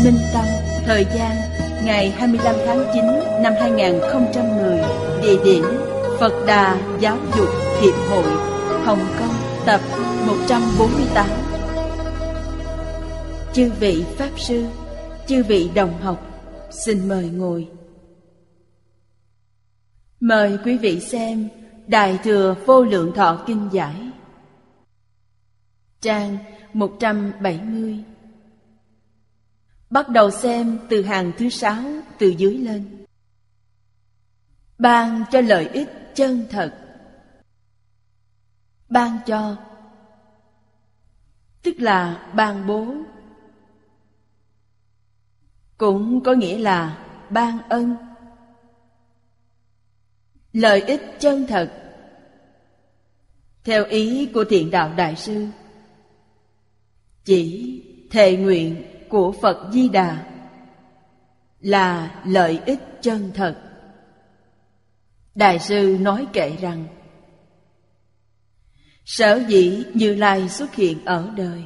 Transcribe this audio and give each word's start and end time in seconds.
Minh 0.00 0.18
Tâm, 0.32 0.44
Thời 0.84 1.06
gian, 1.14 1.36
Ngày 1.84 2.10
25 2.10 2.54
tháng 2.66 2.84
9 2.94 3.04
năm 3.42 3.52
2010 3.60 4.80
Địa 5.22 5.44
điểm, 5.44 5.64
Phật 6.20 6.44
Đà 6.46 6.78
Giáo 7.00 7.18
dục 7.36 7.48
Hiệp 7.80 7.94
hội, 8.10 8.24
Hồng 8.84 9.06
Kông, 9.18 9.34
Tập 9.66 9.80
148 10.26 11.26
Chư 13.52 13.70
vị 13.80 14.04
Pháp 14.16 14.30
Sư, 14.36 14.64
Chư 15.26 15.42
vị 15.42 15.70
đồng 15.74 16.00
học, 16.02 16.26
Xin 16.70 17.08
mời 17.08 17.24
ngồi. 17.24 17.68
Mời 20.20 20.58
quý 20.64 20.78
vị 20.78 21.00
xem 21.00 21.48
Đại 21.86 22.18
Thừa 22.24 22.54
Vô 22.66 22.82
Lượng 22.82 23.12
Thọ 23.14 23.44
Kinh 23.46 23.68
Giải. 23.72 23.94
Trang 26.00 26.38
170 26.72 28.04
Bắt 29.92 30.08
đầu 30.08 30.30
xem 30.30 30.78
từ 30.88 31.02
hàng 31.02 31.32
thứ 31.38 31.48
sáu 31.48 31.82
từ 32.18 32.28
dưới 32.28 32.58
lên. 32.58 33.04
Ban 34.78 35.24
cho 35.30 35.40
lợi 35.40 35.68
ích 35.68 35.88
chân 36.14 36.46
thật. 36.50 36.78
Ban 38.88 39.18
cho, 39.26 39.56
tức 41.62 41.74
là 41.78 42.30
ban 42.34 42.66
bố. 42.66 42.94
Cũng 45.78 46.22
có 46.24 46.32
nghĩa 46.32 46.58
là 46.58 47.06
ban 47.30 47.58
ân. 47.68 47.96
Lợi 50.52 50.80
ích 50.80 51.02
chân 51.18 51.46
thật 51.46 51.72
theo 53.64 53.84
ý 53.84 54.30
của 54.34 54.44
thiện 54.44 54.70
đạo 54.70 54.92
đại 54.96 55.16
sư, 55.16 55.46
chỉ 57.24 57.82
thề 58.10 58.36
nguyện 58.36 58.91
của 59.12 59.32
Phật 59.32 59.68
Di 59.72 59.88
Đà 59.88 60.24
là 61.60 62.20
lợi 62.24 62.60
ích 62.66 62.80
chân 63.02 63.30
thật. 63.34 63.56
Đại 65.34 65.58
sư 65.58 65.96
nói 66.00 66.26
kệ 66.32 66.56
rằng, 66.56 66.86
Sở 69.04 69.44
dĩ 69.48 69.84
Như 69.94 70.14
Lai 70.14 70.48
xuất 70.48 70.74
hiện 70.74 71.04
ở 71.04 71.30
đời 71.36 71.64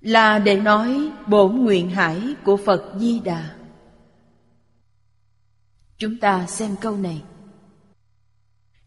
Là 0.00 0.38
để 0.38 0.56
nói 0.56 1.10
bổn 1.26 1.56
nguyện 1.56 1.90
hải 1.90 2.34
của 2.44 2.56
Phật 2.56 2.92
Di 2.98 3.20
Đà. 3.20 3.54
Chúng 5.98 6.18
ta 6.18 6.46
xem 6.46 6.76
câu 6.80 6.96
này. 6.96 7.22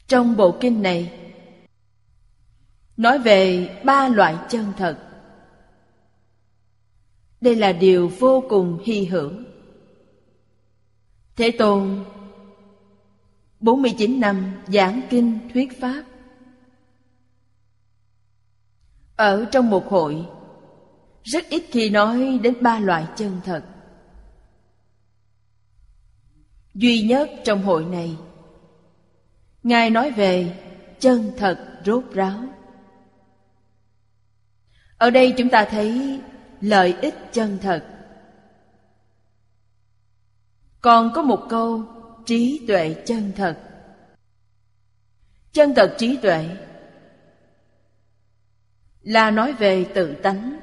Trong 0.07 0.37
bộ 0.37 0.57
kinh 0.61 0.81
này, 0.81 1.19
Nói 2.97 3.19
về 3.19 3.69
ba 3.85 4.07
loại 4.07 4.35
chân 4.49 4.73
thật 4.77 5.12
đây 7.43 7.55
là 7.55 7.71
điều 7.71 8.07
vô 8.19 8.43
cùng 8.49 8.79
hy 8.83 9.05
hữu. 9.05 9.31
Thế 11.35 11.51
Tôn 11.51 12.05
49 13.59 14.19
năm 14.19 14.51
giảng 14.67 15.01
kinh 15.09 15.39
thuyết 15.53 15.81
pháp. 15.81 16.03
Ở 19.15 19.45
trong 19.45 19.69
một 19.69 19.89
hội, 19.89 20.25
Rất 21.23 21.49
ít 21.49 21.63
khi 21.71 21.89
nói 21.89 22.39
đến 22.43 22.53
ba 22.61 22.79
loại 22.79 23.07
chân 23.15 23.41
thật. 23.45 23.63
Duy 26.73 27.01
nhất 27.01 27.31
trong 27.43 27.61
hội 27.61 27.85
này, 27.85 28.17
Ngài 29.63 29.89
nói 29.89 30.11
về 30.11 30.57
chân 30.99 31.31
thật 31.37 31.81
rốt 31.85 32.03
ráo. 32.13 32.43
Ở 34.97 35.09
đây 35.09 35.33
chúng 35.37 35.49
ta 35.49 35.65
thấy 35.65 36.21
lợi 36.63 36.95
ích 37.01 37.15
chân 37.31 37.57
thật. 37.61 37.85
Còn 40.81 41.11
có 41.15 41.21
một 41.21 41.45
câu, 41.49 41.83
trí 42.25 42.65
tuệ 42.67 42.95
chân 43.05 43.31
thật. 43.35 43.59
Chân 45.51 45.73
thật 45.75 45.95
trí 45.97 46.17
tuệ 46.17 46.49
là 49.01 49.31
nói 49.31 49.53
về 49.53 49.85
tự 49.93 50.13
tánh 50.13 50.59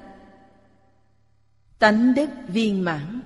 tánh 1.79 2.15
đức 2.15 2.31
viên 2.49 2.85
mãn. 2.85 3.21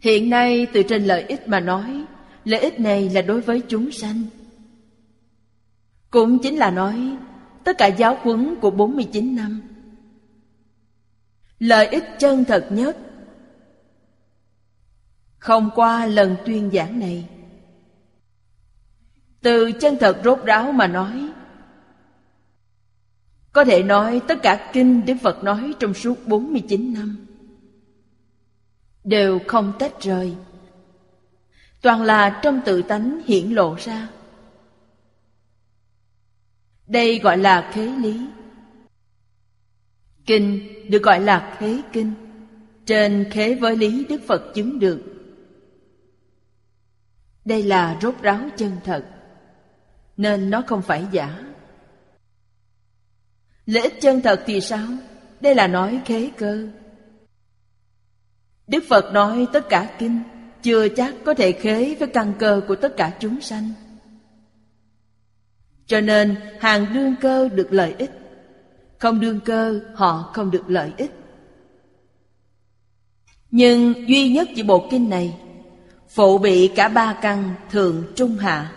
Hiện 0.00 0.30
nay, 0.30 0.66
từ 0.72 0.82
trên 0.82 1.04
lợi 1.04 1.22
ích 1.22 1.48
mà 1.48 1.60
nói, 1.60 2.04
lợi 2.44 2.60
ích 2.60 2.80
này 2.80 3.10
là 3.10 3.22
đối 3.22 3.40
với 3.40 3.62
chúng 3.68 3.90
sanh. 3.90 4.22
Cũng 6.10 6.38
chính 6.42 6.56
là 6.56 6.70
nói, 6.70 7.16
tất 7.64 7.78
cả 7.78 7.86
giáo 7.86 8.18
huấn 8.22 8.54
của 8.60 8.70
49 8.70 9.36
năm 9.36 9.75
lợi 11.58 11.86
ích 11.86 12.04
chân 12.18 12.44
thật 12.44 12.66
nhất. 12.70 12.96
Không 15.38 15.70
qua 15.74 16.06
lần 16.06 16.36
tuyên 16.46 16.70
giảng 16.72 17.00
này, 17.00 17.28
từ 19.42 19.72
chân 19.72 19.96
thật 20.00 20.20
rốt 20.24 20.38
ráo 20.44 20.72
mà 20.72 20.86
nói, 20.86 21.28
có 23.52 23.64
thể 23.64 23.82
nói 23.82 24.20
tất 24.28 24.38
cả 24.42 24.70
kinh 24.72 25.06
Đức 25.06 25.14
Phật 25.22 25.44
nói 25.44 25.74
trong 25.78 25.94
suốt 25.94 26.26
49 26.26 26.94
năm 26.94 27.26
đều 29.06 29.40
không 29.46 29.72
tách 29.78 30.00
rời. 30.00 30.34
Toàn 31.82 32.02
là 32.02 32.40
trong 32.42 32.60
tự 32.64 32.82
tánh 32.82 33.20
hiển 33.26 33.50
lộ 33.50 33.74
ra. 33.74 34.08
Đây 36.86 37.18
gọi 37.18 37.38
là 37.38 37.70
khế 37.72 37.86
lý. 37.86 38.26
Kinh 40.26 40.68
được 40.90 41.02
gọi 41.02 41.20
là 41.20 41.56
khế 41.58 41.80
kinh. 41.92 42.12
Trên 42.86 43.30
khế 43.30 43.54
với 43.54 43.76
lý 43.76 44.04
Đức 44.08 44.20
Phật 44.26 44.54
chứng 44.54 44.78
được. 44.78 45.02
Đây 47.44 47.62
là 47.62 47.98
rốt 48.02 48.14
ráo 48.22 48.40
chân 48.56 48.72
thật, 48.84 49.04
Nên 50.16 50.50
nó 50.50 50.62
không 50.66 50.82
phải 50.82 51.06
giả. 51.12 51.42
Lợi 53.66 53.82
ích 53.82 53.94
chân 54.00 54.20
thật 54.20 54.42
thì 54.46 54.60
sao? 54.60 54.86
Đây 55.40 55.54
là 55.54 55.66
nói 55.66 56.00
khế 56.04 56.30
cơ. 56.36 56.68
Đức 58.66 58.84
Phật 58.88 59.12
nói 59.12 59.46
tất 59.52 59.68
cả 59.68 59.96
kinh, 59.98 60.20
Chưa 60.62 60.88
chắc 60.88 61.14
có 61.24 61.34
thể 61.34 61.52
khế 61.52 61.94
với 61.94 62.08
căn 62.08 62.32
cơ 62.38 62.60
của 62.68 62.76
tất 62.76 62.96
cả 62.96 63.16
chúng 63.20 63.40
sanh. 63.40 63.70
Cho 65.86 66.00
nên, 66.00 66.36
hàng 66.60 66.86
đương 66.94 67.14
cơ 67.20 67.48
được 67.48 67.68
lợi 67.70 67.94
ích 67.98 68.25
không 68.98 69.20
đương 69.20 69.40
cơ, 69.40 69.80
họ 69.94 70.30
không 70.34 70.50
được 70.50 70.64
lợi 70.66 70.92
ích. 70.96 71.10
Nhưng 73.50 74.08
duy 74.08 74.28
nhất 74.28 74.48
chỉ 74.56 74.62
bộ 74.62 74.88
kinh 74.90 75.10
này, 75.10 75.36
phụ 76.08 76.38
bị 76.38 76.68
cả 76.68 76.88
ba 76.88 77.18
căn 77.22 77.54
thượng 77.70 78.04
trung 78.14 78.36
hạ. 78.36 78.72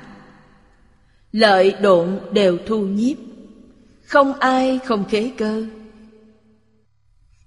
Lợi 1.32 1.76
độn 1.82 2.20
đều 2.32 2.58
thu 2.68 2.80
nhiếp, 2.80 3.18
không 4.04 4.34
ai 4.34 4.80
không 4.86 5.06
khế 5.10 5.32
cơ. 5.38 5.66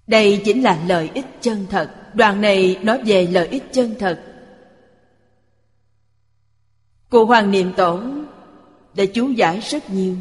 Đây 0.07 0.43
chính 0.45 0.63
là 0.63 0.83
lợi 0.87 1.11
ích 1.15 1.27
chân 1.41 1.67
thật. 1.71 2.15
Đoạn 2.15 2.41
này 2.41 2.79
nói 2.83 3.03
về 3.05 3.27
lợi 3.27 3.49
ích 3.49 3.73
chân 3.73 3.95
thật. 3.99 4.23
Cụ 7.11 7.27
hoàng 7.27 7.51
niệm 7.51 7.73
tổ 7.77 8.03
đã 8.95 9.05
chú 9.15 9.29
giải 9.29 9.61
rất 9.61 9.91
nhiều. 9.91 10.17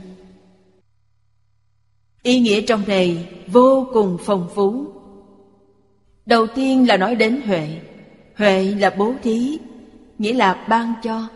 Ý 2.23 2.39
nghĩa 2.39 2.61
trong 2.61 2.83
này 2.87 3.29
vô 3.47 3.87
cùng 3.93 4.17
phong 4.21 4.49
phú. 4.55 4.85
Đầu 6.25 6.47
tiên 6.47 6.87
là 6.87 6.97
nói 6.97 7.15
đến 7.15 7.41
huệ. 7.45 7.81
Huệ 8.35 8.63
là 8.63 8.89
bố 8.97 9.13
thí, 9.23 9.59
nghĩa 10.17 10.33
là 10.33 10.65
ban 10.69 10.93
cho. 11.03 11.27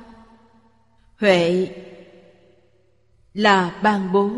Huệ 1.20 1.68
là 3.34 3.80
ban 3.84 4.14
bố, 4.14 4.30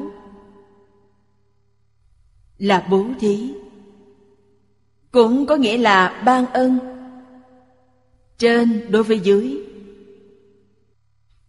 là 2.58 2.88
bố 2.92 3.06
thí. 3.20 3.54
Cũng 5.12 5.46
có 5.46 5.56
nghĩa 5.56 5.78
là 5.78 6.22
ban 6.26 6.46
ân, 6.46 6.80
trên 8.38 8.92
đối 8.92 9.04
với 9.04 9.20
dưới. 9.20 9.58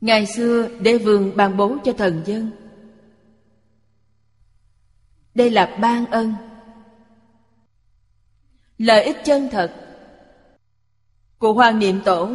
Ngày 0.00 0.26
xưa 0.26 0.68
đế 0.80 0.98
vương 0.98 1.36
ban 1.36 1.56
bố 1.56 1.76
cho 1.84 1.92
thần 1.92 2.22
dân. 2.24 2.50
Đây 5.34 5.50
là 5.50 5.76
ban 5.80 6.06
ân. 6.06 6.34
Lợi 8.78 9.04
ích 9.04 9.16
chân 9.24 9.48
thật 9.50 9.74
của 11.38 11.52
Hoàng 11.52 11.78
Niệm 11.78 12.00
Tổ 12.04 12.28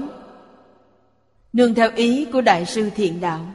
nương 1.53 1.75
theo 1.75 1.91
ý 1.95 2.27
của 2.33 2.41
Đại 2.41 2.65
sư 2.65 2.89
Thiện 2.95 3.21
Đạo. 3.21 3.45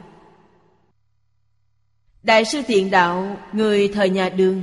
Đại 2.23 2.45
sư 2.45 2.61
Thiện 2.67 2.91
Đạo, 2.91 3.37
người 3.53 3.87
thời 3.87 4.09
nhà 4.09 4.29
Đường, 4.29 4.61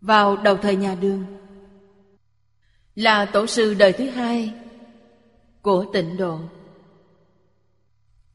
vào 0.00 0.36
đầu 0.36 0.56
thời 0.56 0.76
nhà 0.76 0.94
Đường, 0.94 1.24
là 2.94 3.24
tổ 3.24 3.46
sư 3.46 3.74
đời 3.74 3.92
thứ 3.92 4.10
hai 4.10 4.54
của 5.62 5.84
tịnh 5.92 6.16
độ. 6.16 6.38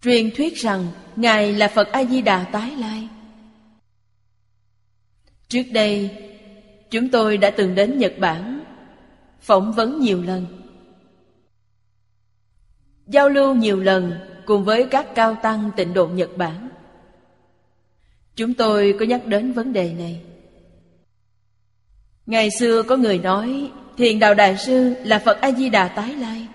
Truyền 0.01 0.29
thuyết 0.35 0.55
rằng 0.55 0.87
Ngài 1.15 1.53
là 1.53 1.67
Phật 1.67 1.87
A-di-đà 1.91 2.43
tái 2.43 2.71
lai. 2.71 3.09
Trước 5.51 5.71
đây, 5.71 6.09
chúng 6.89 7.09
tôi 7.09 7.37
đã 7.37 7.49
từng 7.49 7.75
đến 7.75 7.97
Nhật 7.97 8.13
Bản, 8.19 8.63
phỏng 9.41 9.73
vấn 9.73 9.99
nhiều 9.99 10.21
lần. 10.21 10.45
Giao 13.07 13.29
lưu 13.29 13.55
nhiều 13.55 13.79
lần 13.79 14.13
cùng 14.45 14.63
với 14.63 14.87
các 14.91 15.07
cao 15.15 15.35
tăng 15.43 15.71
tịnh 15.75 15.93
độ 15.93 16.07
Nhật 16.07 16.37
Bản. 16.37 16.69
Chúng 18.35 18.53
tôi 18.53 18.95
có 18.99 19.05
nhắc 19.05 19.25
đến 19.25 19.51
vấn 19.51 19.73
đề 19.73 19.93
này. 19.93 20.21
Ngày 22.25 22.49
xưa 22.59 22.83
có 22.83 22.97
người 22.97 23.17
nói 23.19 23.71
Thiền 23.97 24.19
Đạo 24.19 24.33
Đại 24.33 24.57
Sư 24.57 24.93
là 25.03 25.19
Phật 25.19 25.41
A-di-đà 25.41 25.87
tái 25.87 26.15
lai. 26.15 26.47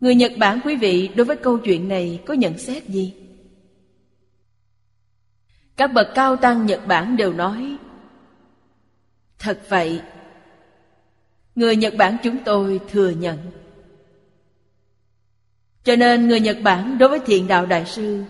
Người 0.00 0.14
Nhật 0.14 0.32
Bản 0.38 0.60
quý 0.64 0.76
vị 0.76 1.08
đối 1.16 1.24
với 1.24 1.36
câu 1.36 1.58
chuyện 1.58 1.88
này 1.88 2.20
có 2.26 2.34
nhận 2.34 2.58
xét 2.58 2.88
gì? 2.88 3.23
Các 5.76 5.92
bậc 5.92 6.08
cao 6.14 6.36
tăng 6.36 6.66
Nhật 6.66 6.86
Bản 6.86 7.16
đều 7.16 7.32
nói, 7.32 7.76
Thật 9.38 9.60
vậy, 9.68 10.02
Người 11.54 11.76
Nhật 11.76 11.94
Bản 11.98 12.16
chúng 12.22 12.38
tôi 12.44 12.80
thừa 12.90 13.10
nhận. 13.10 13.38
Cho 15.84 15.96
nên 15.96 16.28
người 16.28 16.40
Nhật 16.40 16.56
Bản 16.62 16.98
đối 16.98 17.08
với 17.08 17.20
thiện 17.20 17.46
đạo 17.46 17.66
đại 17.66 17.86
sư 17.86 18.24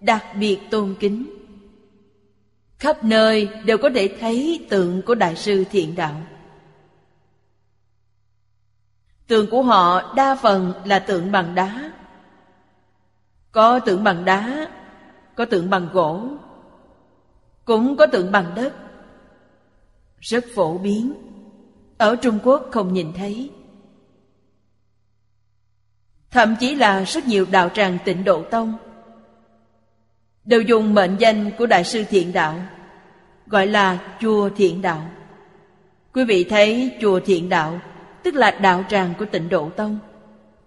Đặc 0.00 0.24
biệt 0.38 0.58
tôn 0.70 0.94
kính. 1.00 1.30
Khắp 2.78 3.04
nơi 3.04 3.48
đều 3.64 3.78
có 3.78 3.90
thể 3.94 4.16
thấy 4.20 4.66
tượng 4.70 5.02
của 5.02 5.14
đại 5.14 5.36
sư 5.36 5.64
thiện 5.70 5.96
đạo. 5.96 6.22
Tượng 9.26 9.50
của 9.50 9.62
họ 9.62 10.14
đa 10.14 10.34
phần 10.34 10.72
là 10.84 10.98
tượng 10.98 11.32
bằng 11.32 11.54
đá. 11.54 11.92
Có 13.52 13.78
tượng 13.78 14.04
bằng 14.04 14.24
đá, 14.24 14.68
Có 15.34 15.44
tượng 15.44 15.70
bằng 15.70 15.88
gỗ. 15.92 16.28
Cũng 17.70 17.96
có 17.96 18.06
tượng 18.06 18.32
bằng 18.32 18.52
đất. 18.54 18.72
Rất 20.20 20.44
phổ 20.54 20.78
biến. 20.78 21.12
Ở 21.98 22.16
Trung 22.16 22.38
Quốc 22.44 22.68
không 22.70 22.92
nhìn 22.92 23.12
thấy. 23.12 23.50
Thậm 26.30 26.56
chí 26.60 26.74
là 26.74 27.04
rất 27.04 27.26
nhiều 27.26 27.46
đạo 27.50 27.68
tràng 27.68 27.98
tịnh 28.04 28.24
độ 28.24 28.42
tông. 28.42 28.74
Đều 30.44 30.62
dùng 30.62 30.94
mệnh 30.94 31.16
danh 31.18 31.50
của 31.58 31.66
Đại 31.66 31.84
sư 31.84 32.04
Thiện 32.10 32.32
Đạo, 32.32 32.60
Gọi 33.46 33.66
là 33.66 34.16
Chùa 34.20 34.50
Thiện 34.56 34.82
Đạo. 34.82 35.10
Quý 36.14 36.24
vị 36.24 36.44
thấy 36.44 36.98
Chùa 37.00 37.20
Thiện 37.20 37.48
Đạo, 37.48 37.80
tức 38.22 38.34
là 38.34 38.50
đạo 38.50 38.84
tràng 38.88 39.14
của 39.18 39.24
tịnh 39.24 39.48
độ 39.48 39.70
tông, 39.76 39.98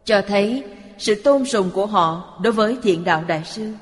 cho 0.03 0.21
thấy 0.21 0.63
sự 0.97 1.21
tôn 1.23 1.45
sùng 1.45 1.69
của 1.73 1.85
họ 1.85 2.39
đối 2.44 2.53
với 2.53 2.77
thiện 2.83 3.03
đạo 3.03 3.23
đại 3.27 3.44
sư 3.44 3.73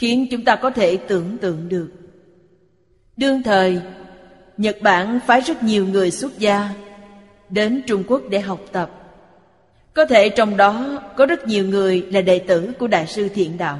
khiến 0.00 0.26
chúng 0.30 0.44
ta 0.44 0.56
có 0.56 0.70
thể 0.70 0.96
tưởng 0.96 1.38
tượng 1.38 1.68
được. 1.68 1.90
Đương 3.16 3.42
thời 3.42 3.80
nhật 4.56 4.76
bản 4.82 5.20
phái 5.26 5.40
rất 5.40 5.62
nhiều 5.62 5.86
người 5.86 6.10
xuất 6.10 6.38
gia 6.38 6.70
đến 7.50 7.82
trung 7.86 8.04
quốc 8.06 8.22
để 8.30 8.40
học 8.40 8.60
tập. 8.72 8.90
Có 9.94 10.04
thể 10.04 10.28
trong 10.28 10.56
đó 10.56 11.02
có 11.16 11.26
rất 11.26 11.46
nhiều 11.46 11.66
người 11.66 12.02
là 12.10 12.20
đệ 12.20 12.38
tử 12.38 12.72
của 12.78 12.86
đại 12.86 13.06
sư 13.06 13.28
thiện 13.34 13.58
đạo. 13.58 13.78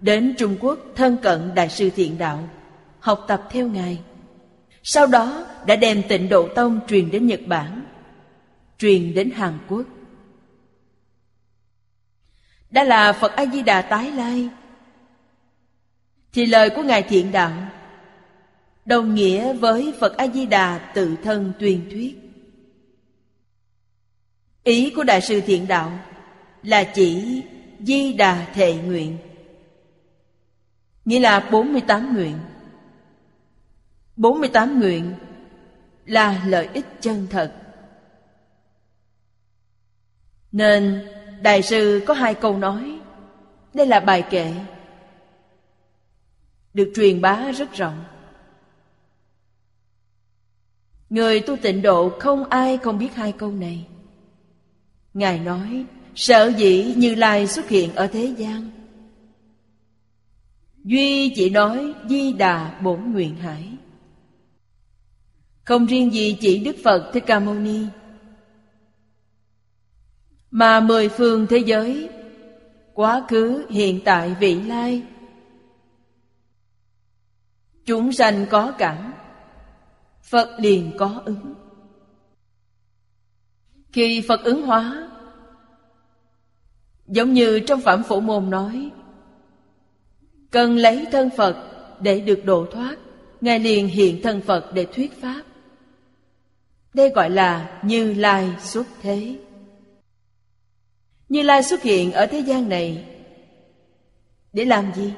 Đến 0.00 0.34
trung 0.38 0.56
quốc 0.60 0.78
thân 0.94 1.16
cận 1.22 1.54
đại 1.54 1.68
sư 1.68 1.90
thiện 1.96 2.18
đạo 2.18 2.48
học 3.00 3.24
tập 3.28 3.42
theo 3.50 3.68
ngài. 3.68 3.98
Sau 4.82 5.06
đó 5.06 5.46
đã 5.66 5.76
đem 5.76 6.02
tịnh 6.08 6.28
độ 6.28 6.48
tông 6.48 6.80
truyền 6.88 7.10
đến 7.10 7.26
Nhật 7.26 7.40
Bản, 7.46 7.84
truyền 8.78 9.14
đến 9.14 9.30
Hàn 9.30 9.58
Quốc. 9.68 9.84
Đã 12.70 12.84
là 12.84 13.12
Phật 13.12 13.32
A-di-đà 13.36 13.82
tái 13.82 14.10
lai, 14.10 14.48
thì 16.34 16.46
lời 16.46 16.70
của 16.70 16.82
Ngài 16.82 17.02
Thiện 17.02 17.32
Đạo 17.32 17.52
đồng 18.84 19.14
nghĩa 19.14 19.52
với 19.52 19.94
Phật 20.00 20.16
A-di-đà 20.16 20.92
tự 20.94 21.16
thân 21.24 21.52
tuyên 21.58 21.88
thuyết. 21.90 22.18
Ý 24.64 24.92
của 24.96 25.04
Đại 25.04 25.20
sư 25.20 25.40
Thiện 25.46 25.68
Đạo 25.68 25.98
là 26.62 26.84
chỉ 26.84 27.42
Di 27.80 28.12
Đà 28.12 28.46
Thệ 28.54 28.74
Nguyện, 28.74 29.18
nghĩa 31.04 31.20
là 31.20 31.40
48 31.40 32.14
nguyện. 32.14 32.38
48 34.16 34.80
nguyện 34.80 35.14
là 36.06 36.44
lợi 36.46 36.68
ích 36.72 36.86
chân 37.00 37.26
thật. 37.30 37.52
Nên 40.52 41.08
Đại 41.42 41.62
sư 41.62 42.02
có 42.06 42.14
hai 42.14 42.34
câu 42.34 42.58
nói 42.58 42.98
Đây 43.74 43.86
là 43.86 44.00
bài 44.00 44.24
kệ 44.30 44.52
được 46.74 46.92
truyền 46.94 47.20
bá 47.20 47.50
rất 47.50 47.72
rộng. 47.72 48.04
Người 51.10 51.40
tu 51.40 51.56
tịnh 51.56 51.82
độ 51.82 52.08
không 52.18 52.44
ai 52.44 52.76
không 52.76 52.98
biết 52.98 53.14
hai 53.14 53.32
câu 53.32 53.52
này. 53.52 53.86
Ngài 55.14 55.38
nói 55.38 55.84
Sợ 56.14 56.52
dĩ 56.56 56.94
Như 56.96 57.14
Lai 57.14 57.46
xuất 57.46 57.68
hiện 57.68 57.94
ở 57.94 58.06
thế 58.06 58.34
gian? 58.38 58.70
Duy 60.84 61.32
chỉ 61.36 61.50
nói 61.50 61.94
Di 62.08 62.32
Đà 62.32 62.80
Bổn 62.82 63.12
Nguyện 63.12 63.36
Hải. 63.36 63.68
Không 65.64 65.86
riêng 65.86 66.12
gì 66.12 66.38
chỉ 66.40 66.58
Đức 66.58 66.76
Phật 66.84 67.10
Thích 67.12 67.24
Ca 67.26 67.40
Mâu 67.40 67.54
Ni 67.54 67.80
Mà 70.50 70.80
mười 70.80 71.08
phương 71.08 71.46
thế 71.46 71.58
giới 71.58 72.08
Quá 72.94 73.24
khứ, 73.28 73.66
hiện 73.70 74.00
tại, 74.04 74.34
vị 74.40 74.54
lai 74.54 75.02
Chúng 77.84 78.12
sanh 78.12 78.46
có 78.50 78.72
cảm, 78.78 79.12
Phật 80.22 80.56
liền 80.58 80.92
có 80.98 81.22
ứng 81.24 81.54
Khi 83.92 84.24
Phật 84.28 84.44
ứng 84.44 84.62
hóa, 84.62 85.08
Giống 87.06 87.32
như 87.32 87.60
trong 87.60 87.80
Phạm 87.80 88.02
Phổ 88.02 88.20
Môn 88.20 88.50
nói, 88.50 88.90
Cần 90.50 90.76
lấy 90.76 91.06
thân 91.12 91.30
Phật 91.36 91.56
để 92.00 92.20
được 92.20 92.44
độ 92.44 92.66
thoát, 92.72 92.96
Ngài 93.40 93.58
liền 93.58 93.88
hiện 93.88 94.20
thân 94.22 94.40
Phật 94.40 94.70
để 94.74 94.86
thuyết 94.92 95.20
Pháp 95.20 95.42
đây 96.94 97.08
gọi 97.08 97.30
là 97.30 97.80
Như 97.82 98.14
Lai 98.14 98.48
xuất 98.58 98.86
thế. 99.02 99.36
Như 101.28 101.42
Lai 101.42 101.62
xuất 101.62 101.82
hiện 101.82 102.12
ở 102.12 102.26
thế 102.26 102.38
gian 102.38 102.68
này 102.68 103.04
để 104.52 104.64
làm 104.64 104.94
gì? 104.94 105.12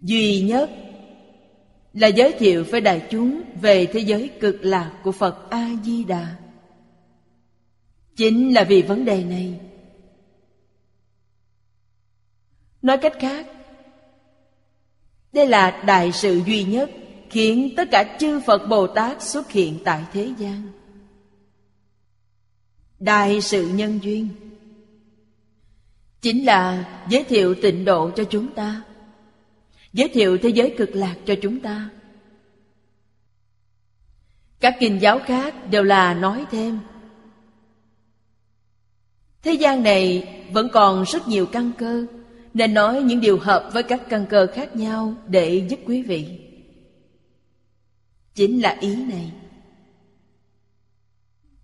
Duy 0.00 0.40
nhất 0.40 0.70
là 1.92 2.08
giới 2.08 2.32
thiệu 2.32 2.64
với 2.70 2.80
đại 2.80 3.06
chúng 3.10 3.42
về 3.60 3.86
thế 3.86 4.00
giới 4.00 4.30
cực 4.40 4.56
lạc 4.62 4.92
của 5.04 5.12
Phật 5.12 5.50
A 5.50 5.70
Di 5.84 6.04
Đà. 6.04 6.36
Chính 8.16 8.54
là 8.54 8.64
vì 8.64 8.82
vấn 8.82 9.04
đề 9.04 9.24
này. 9.24 9.60
Nói 12.82 12.98
cách 12.98 13.14
khác, 13.20 13.46
đây 15.32 15.46
là 15.46 15.82
đại 15.86 16.12
sự 16.12 16.40
duy 16.46 16.64
nhất 16.64 16.90
khiến 17.30 17.72
tất 17.76 17.88
cả 17.90 18.16
chư 18.20 18.40
Phật 18.40 18.66
Bồ 18.68 18.86
Tát 18.86 19.22
xuất 19.22 19.50
hiện 19.50 19.78
tại 19.84 20.04
thế 20.12 20.32
gian. 20.38 20.62
Đại 22.98 23.40
sự 23.40 23.68
nhân 23.68 23.98
duyên 24.02 24.28
chính 26.20 26.44
là 26.44 26.84
giới 27.08 27.24
thiệu 27.24 27.54
tịnh 27.62 27.84
độ 27.84 28.10
cho 28.10 28.24
chúng 28.24 28.54
ta, 28.54 28.82
giới 29.92 30.08
thiệu 30.08 30.38
thế 30.42 30.48
giới 30.48 30.74
cực 30.78 30.90
lạc 30.94 31.16
cho 31.26 31.34
chúng 31.42 31.60
ta. 31.60 31.90
Các 34.60 34.76
kinh 34.80 35.00
giáo 35.00 35.18
khác 35.18 35.54
đều 35.70 35.82
là 35.82 36.14
nói 36.14 36.46
thêm 36.50 36.78
Thế 39.42 39.52
gian 39.52 39.82
này 39.82 40.28
vẫn 40.52 40.68
còn 40.72 41.04
rất 41.06 41.28
nhiều 41.28 41.46
căn 41.46 41.70
cơ, 41.78 42.06
Nên 42.54 42.74
nói 42.74 43.02
những 43.02 43.20
điều 43.20 43.38
hợp 43.38 43.70
với 43.72 43.82
các 43.82 44.02
căn 44.08 44.26
cơ 44.26 44.46
khác 44.54 44.76
nhau 44.76 45.14
Để 45.26 45.66
giúp 45.68 45.80
quý 45.86 46.02
vị 46.02 46.26
Chính 48.34 48.62
là 48.62 48.76
ý 48.80 48.96
này 49.04 49.32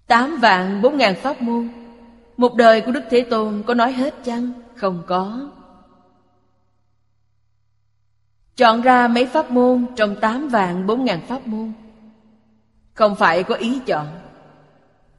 Tám 0.07 0.39
vạn 0.43 0.83
bốn 0.83 0.97
ngàn 0.97 1.15
pháp 1.23 1.43
môn, 1.43 1.69
Một 2.37 2.55
đời 2.55 2.81
của 2.81 2.93
Đức 2.93 3.05
Thế 3.11 3.27
Tôn 3.31 3.63
có 3.67 3.75
nói 3.75 3.93
hết 3.93 4.15
chăng? 4.25 4.53
Không 4.75 5.03
có 5.07 5.51
Chọn 8.57 8.83
ra 8.83 9.09
mấy 9.09 9.27
pháp 9.27 9.51
môn 9.51 9.87
trong 9.97 10.17
tám 10.21 10.49
vạn 10.49 10.87
bốn 10.87 11.05
ngàn 11.05 11.27
pháp 11.27 11.47
môn. 11.47 11.73
Không 12.95 13.15
phải 13.17 13.43
có 13.43 13.55
ý 13.55 13.81
chọn 13.87 14.07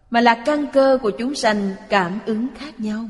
Mà 0.10 0.22
là 0.22 0.44
căn 0.46 0.66
cơ 0.74 1.00
của 1.02 1.12
chúng 1.20 1.36
sanh 1.36 1.76
cảm 1.90 2.20
ứng 2.26 2.48
khác 2.56 2.80
nhau. 2.80 3.06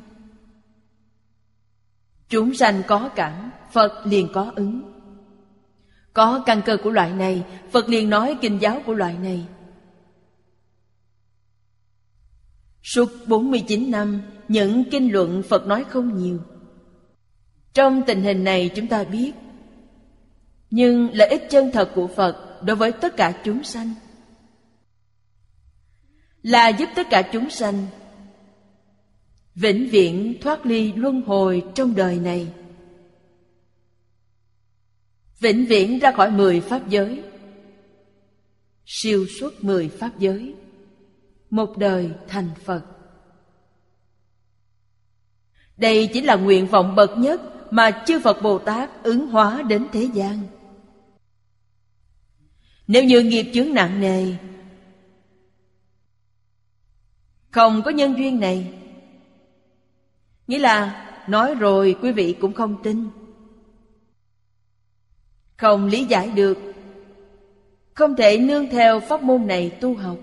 Chúng 2.29 2.53
sanh 2.53 2.81
có 2.87 3.09
cảm, 3.15 3.51
Phật 3.71 4.01
liền 4.05 4.27
có 4.33 4.51
ứng. 4.55 4.81
Có 6.13 6.43
căn 6.45 6.61
cơ 6.65 6.77
của 6.83 6.89
loại 6.89 7.13
này, 7.13 7.45
Phật 7.71 7.89
liền 7.89 8.09
nói 8.09 8.37
kinh 8.41 8.61
giáo 8.61 8.81
của 8.85 8.93
loại 8.93 9.17
này. 9.17 9.47
Suốt 12.83 13.09
49 13.27 13.91
năm, 13.91 14.21
những 14.47 14.83
kinh 14.91 15.13
luận 15.13 15.43
Phật 15.49 15.67
nói 15.67 15.83
không 15.83 16.17
nhiều. 16.17 16.39
Trong 17.73 18.01
tình 18.07 18.21
hình 18.21 18.43
này 18.43 18.71
chúng 18.75 18.87
ta 18.87 19.03
biết, 19.03 19.31
nhưng 20.69 21.09
lợi 21.13 21.27
ích 21.27 21.47
chân 21.49 21.71
thật 21.73 21.91
của 21.95 22.07
Phật 22.07 22.63
đối 22.63 22.75
với 22.75 22.91
tất 22.91 23.17
cả 23.17 23.41
chúng 23.43 23.63
sanh 23.63 23.93
là 26.41 26.69
giúp 26.69 26.89
tất 26.95 27.07
cả 27.09 27.29
chúng 27.33 27.49
sanh 27.49 27.85
vĩnh 29.55 29.89
viễn 29.89 30.37
thoát 30.41 30.65
ly 30.65 30.93
luân 30.93 31.21
hồi 31.21 31.63
trong 31.75 31.95
đời 31.95 32.19
này 32.19 32.47
vĩnh 35.39 35.65
viễn 35.65 35.99
ra 35.99 36.11
khỏi 36.11 36.31
mười 36.31 36.61
pháp 36.61 36.89
giới, 36.89 37.23
siêu 38.85 39.25
xuất 39.39 39.63
mười 39.63 39.89
pháp 39.89 40.19
giới, 40.19 40.55
một 41.49 41.77
đời 41.77 42.11
thành 42.27 42.49
Phật. 42.63 42.81
Đây 45.77 46.09
chính 46.13 46.25
là 46.25 46.35
nguyện 46.35 46.67
vọng 46.67 46.95
bậc 46.95 47.17
nhất 47.17 47.41
mà 47.73 48.03
chư 48.05 48.19
Phật 48.19 48.41
Bồ 48.41 48.59
Tát 48.59 49.03
ứng 49.03 49.27
hóa 49.27 49.61
đến 49.61 49.87
thế 49.91 50.09
gian. 50.13 50.39
Nếu 52.87 53.03
như 53.03 53.21
nghiệp 53.21 53.51
chướng 53.53 53.73
nặng 53.73 53.99
nề, 54.01 54.25
không 57.51 57.81
có 57.85 57.91
nhân 57.91 58.13
duyên 58.17 58.39
này, 58.39 58.73
nghĩa 60.47 60.59
là 60.59 61.03
nói 61.27 61.55
rồi 61.55 61.95
quý 62.01 62.11
vị 62.11 62.35
cũng 62.41 62.53
không 62.53 62.83
tin. 62.83 63.07
Không 65.57 65.85
lý 65.85 66.03
giải 66.03 66.31
được, 66.35 66.57
không 67.93 68.15
thể 68.15 68.37
nương 68.37 68.69
theo 68.69 68.99
pháp 68.99 69.23
môn 69.23 69.47
này 69.47 69.69
tu 69.69 69.95
học. 69.95 70.17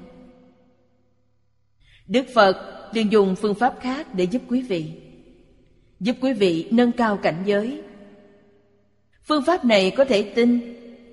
Đức 2.07 2.27
Phật 2.35 2.91
liền 2.93 3.13
dùng 3.13 3.37
phương 3.37 3.55
pháp 3.55 3.75
khác 3.81 4.15
để 4.15 4.25
giúp 4.25 4.43
quý 4.49 4.63
vị 4.63 4.93
Giúp 6.01 6.17
quý 6.21 6.33
vị 6.33 6.69
nâng 6.71 6.93
cao 6.93 7.17
cảnh 7.17 7.43
giới 7.47 7.83
Phương 9.25 9.45
pháp 9.45 9.65
này 9.65 9.93
có 9.97 10.05
thể 10.05 10.23
tin, 10.23 10.61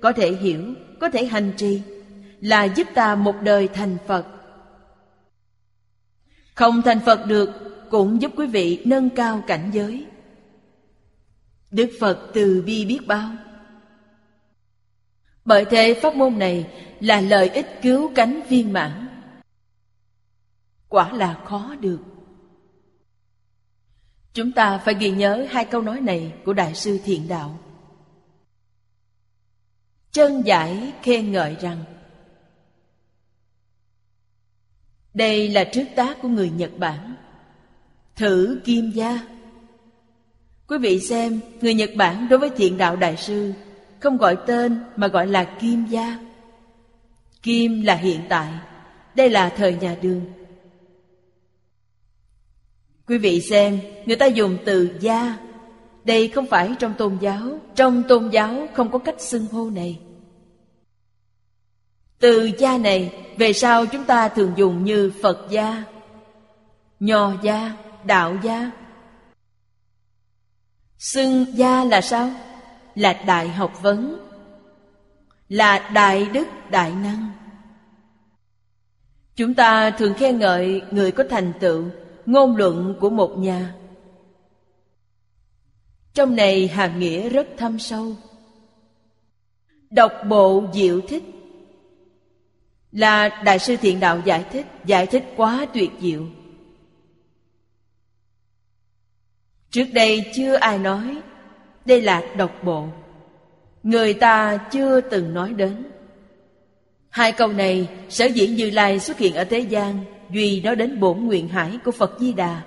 có 0.00 0.12
thể 0.12 0.32
hiểu, 0.32 0.74
có 1.02 1.10
thể 1.10 1.26
hành 1.26 1.52
trì, 1.56 1.82
Là 2.40 2.64
giúp 2.64 2.86
ta 2.94 3.14
một 3.14 3.34
đời 3.42 3.68
thành 3.68 3.96
Phật. 4.06 4.26
Không 6.54 6.82
thành 6.82 7.00
Phật 7.00 7.26
được, 7.26 7.50
cũng 7.90 8.22
giúp 8.22 8.32
quý 8.36 8.46
vị 8.46 8.82
nâng 8.84 9.10
cao 9.10 9.42
cảnh 9.46 9.70
giới. 9.72 10.06
Đức 11.70 11.90
Phật 12.00 12.30
từ 12.34 12.62
bi 12.66 12.84
biết 12.84 13.00
bao. 13.06 13.30
Bởi 15.44 15.64
thế 15.64 16.00
pháp 16.02 16.14
môn 16.14 16.38
này 16.38 16.66
là 17.00 17.20
lợi 17.20 17.48
ích 17.48 17.66
cứu 17.82 18.12
cánh 18.14 18.40
viên 18.48 18.72
mãn. 18.72 19.08
Quả 20.88 21.12
là 21.12 21.40
khó 21.44 21.74
được. 21.80 22.00
Chúng 24.32 24.52
ta 24.52 24.78
phải 24.78 24.94
ghi 24.94 25.10
nhớ 25.10 25.46
hai 25.50 25.64
câu 25.64 25.82
nói 25.82 26.00
này 26.00 26.32
của 26.44 26.52
đại 26.52 26.74
sư 26.74 26.98
thiện 27.04 27.28
đạo 27.28 27.58
chân 30.12 30.42
giải 30.46 30.92
khen 31.02 31.32
ngợi 31.32 31.56
rằng 31.60 31.84
đây 35.14 35.48
là 35.48 35.64
trước 35.64 35.84
tác 35.96 36.22
của 36.22 36.28
người 36.28 36.50
nhật 36.50 36.70
bản 36.78 37.14
thử 38.16 38.60
kim 38.64 38.90
gia. 38.90 39.20
Quý 40.68 40.78
vị 40.78 41.00
xem 41.00 41.40
người 41.60 41.74
nhật 41.74 41.90
bản 41.96 42.28
đối 42.28 42.38
với 42.38 42.50
thiện 42.50 42.78
đạo 42.78 42.96
đại 42.96 43.16
sư 43.16 43.52
không 44.00 44.16
gọi 44.16 44.36
tên 44.46 44.80
mà 44.96 45.08
gọi 45.08 45.26
là 45.26 45.44
kim 45.44 45.86
gia. 45.86 46.18
Kim 47.42 47.82
là 47.82 47.94
hiện 47.94 48.20
tại 48.28 48.52
đây 49.14 49.30
là 49.30 49.48
thời 49.48 49.74
nhà 49.74 49.96
đường 50.02 50.24
Quý 53.06 53.18
vị 53.18 53.40
xem, 53.40 53.80
người 54.06 54.16
ta 54.16 54.26
dùng 54.26 54.58
từ 54.64 54.90
gia 55.00 55.38
đây 56.04 56.28
không 56.28 56.46
phải 56.46 56.74
trong 56.78 56.94
tôn 56.94 57.18
giáo. 57.20 57.58
Trong 57.74 58.02
tôn 58.08 58.28
giáo 58.28 58.68
không 58.74 58.90
có 58.90 58.98
cách 58.98 59.20
xưng 59.20 59.46
hô 59.46 59.70
này. 59.70 60.00
Từ 62.18 62.50
gia 62.58 62.78
này 62.78 63.22
Về 63.38 63.52
sau 63.52 63.86
chúng 63.86 64.04
ta 64.04 64.28
thường 64.28 64.52
dùng 64.56 64.84
như 64.84 65.12
Phật 65.22 65.46
gia 65.50 65.84
Nho 67.00 67.32
gia, 67.42 67.76
đạo 68.04 68.36
gia. 68.42 68.70
Xưng 70.98 71.46
gia 71.54 71.84
là 71.84 72.00
sao? 72.00 72.30
Là 72.94 73.12
đại 73.12 73.48
học 73.48 73.82
vấn. 73.82 74.18
Là 75.48 75.90
đại 75.94 76.24
đức 76.32 76.48
đại 76.70 76.92
năng. 76.92 77.30
Chúng 79.36 79.54
ta 79.54 79.90
thường 79.90 80.14
khen 80.14 80.38
ngợi 80.38 80.82
người 80.90 81.12
có 81.12 81.24
thành 81.30 81.52
tựu 81.60 81.84
ngôn 82.26 82.56
luận 82.56 82.94
của 83.00 83.10
một 83.10 83.38
nhà 83.38 83.74
trong 86.14 86.36
này 86.36 86.68
hàm 86.68 86.98
nghĩa 86.98 87.28
rất 87.28 87.46
thâm 87.56 87.78
sâu. 87.78 88.16
Độc 89.90 90.12
bộ 90.28 90.64
diệu 90.74 91.00
thích. 91.00 91.22
Là 92.92 93.28
đại 93.28 93.58
sư 93.58 93.76
thiện 93.76 94.00
đạo 94.00 94.20
giải 94.24 94.44
thích 94.52 94.66
giải 94.84 95.06
thích 95.06 95.24
quá 95.36 95.66
tuyệt 95.74 95.90
diệu. 96.00 96.26
Trước 99.70 99.86
đây 99.92 100.30
chưa 100.34 100.54
ai 100.54 100.78
nói, 100.78 101.22
đây 101.84 102.02
là 102.02 102.22
độc 102.36 102.64
bộ. 102.64 102.86
Người 103.82 104.14
ta 104.14 104.56
chưa 104.56 105.00
từng 105.00 105.34
nói 105.34 105.52
đến. 105.52 105.84
Hai 107.08 107.32
câu 107.32 107.48
này 107.48 107.88
sở 108.08 108.24
dĩ 108.24 108.46
như 108.46 108.70
lai 108.70 109.00
xuất 109.00 109.18
hiện 109.18 109.34
ở 109.34 109.44
thế 109.44 109.58
gian 109.58 110.04
duy 110.30 110.60
đó 110.60 110.74
đến 110.74 111.00
bổn 111.00 111.18
nguyện 111.18 111.48
hải 111.48 111.78
của 111.84 111.90
Phật 111.90 112.16
Di 112.20 112.32
Đà. 112.32 112.62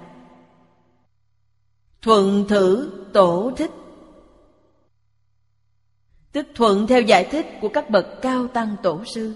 Thuận 2.05 2.45
thử 2.47 2.91
tổ 3.13 3.51
thích. 3.57 3.71
Tức 6.31 6.47
thuận 6.55 6.87
theo 6.87 7.01
giải 7.01 7.27
thích 7.31 7.45
của 7.61 7.69
các 7.69 7.89
bậc 7.89 8.05
cao 8.21 8.47
tăng 8.47 8.75
tổ 8.83 9.03
sư. 9.05 9.33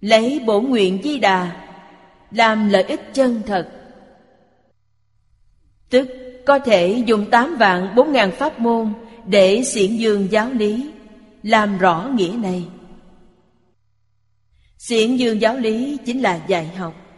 Lấy 0.00 0.40
bổ 0.46 0.60
nguyện 0.60 1.00
Di 1.04 1.18
Đà, 1.18 1.66
Làm 2.30 2.68
lợi 2.68 2.82
ích 2.82 3.00
chân 3.14 3.42
thật. 3.46 3.70
Tức 5.90 6.08
có 6.46 6.58
thể 6.58 7.02
dùng 7.06 7.30
tám 7.30 7.56
vạn 7.56 7.94
bốn 7.96 8.12
ngàn 8.12 8.32
pháp 8.32 8.58
môn 8.58 8.92
Để 9.26 9.62
xiển 9.64 9.96
dương 9.96 10.28
giáo 10.30 10.50
lý, 10.50 10.90
Làm 11.42 11.78
rõ 11.78 12.10
nghĩa 12.14 12.34
này. 12.38 12.68
Xiển 14.78 15.16
dương 15.16 15.40
giáo 15.40 15.56
lý 15.56 15.98
chính 16.04 16.22
là 16.22 16.44
dạy 16.48 16.66
học. 16.66 17.09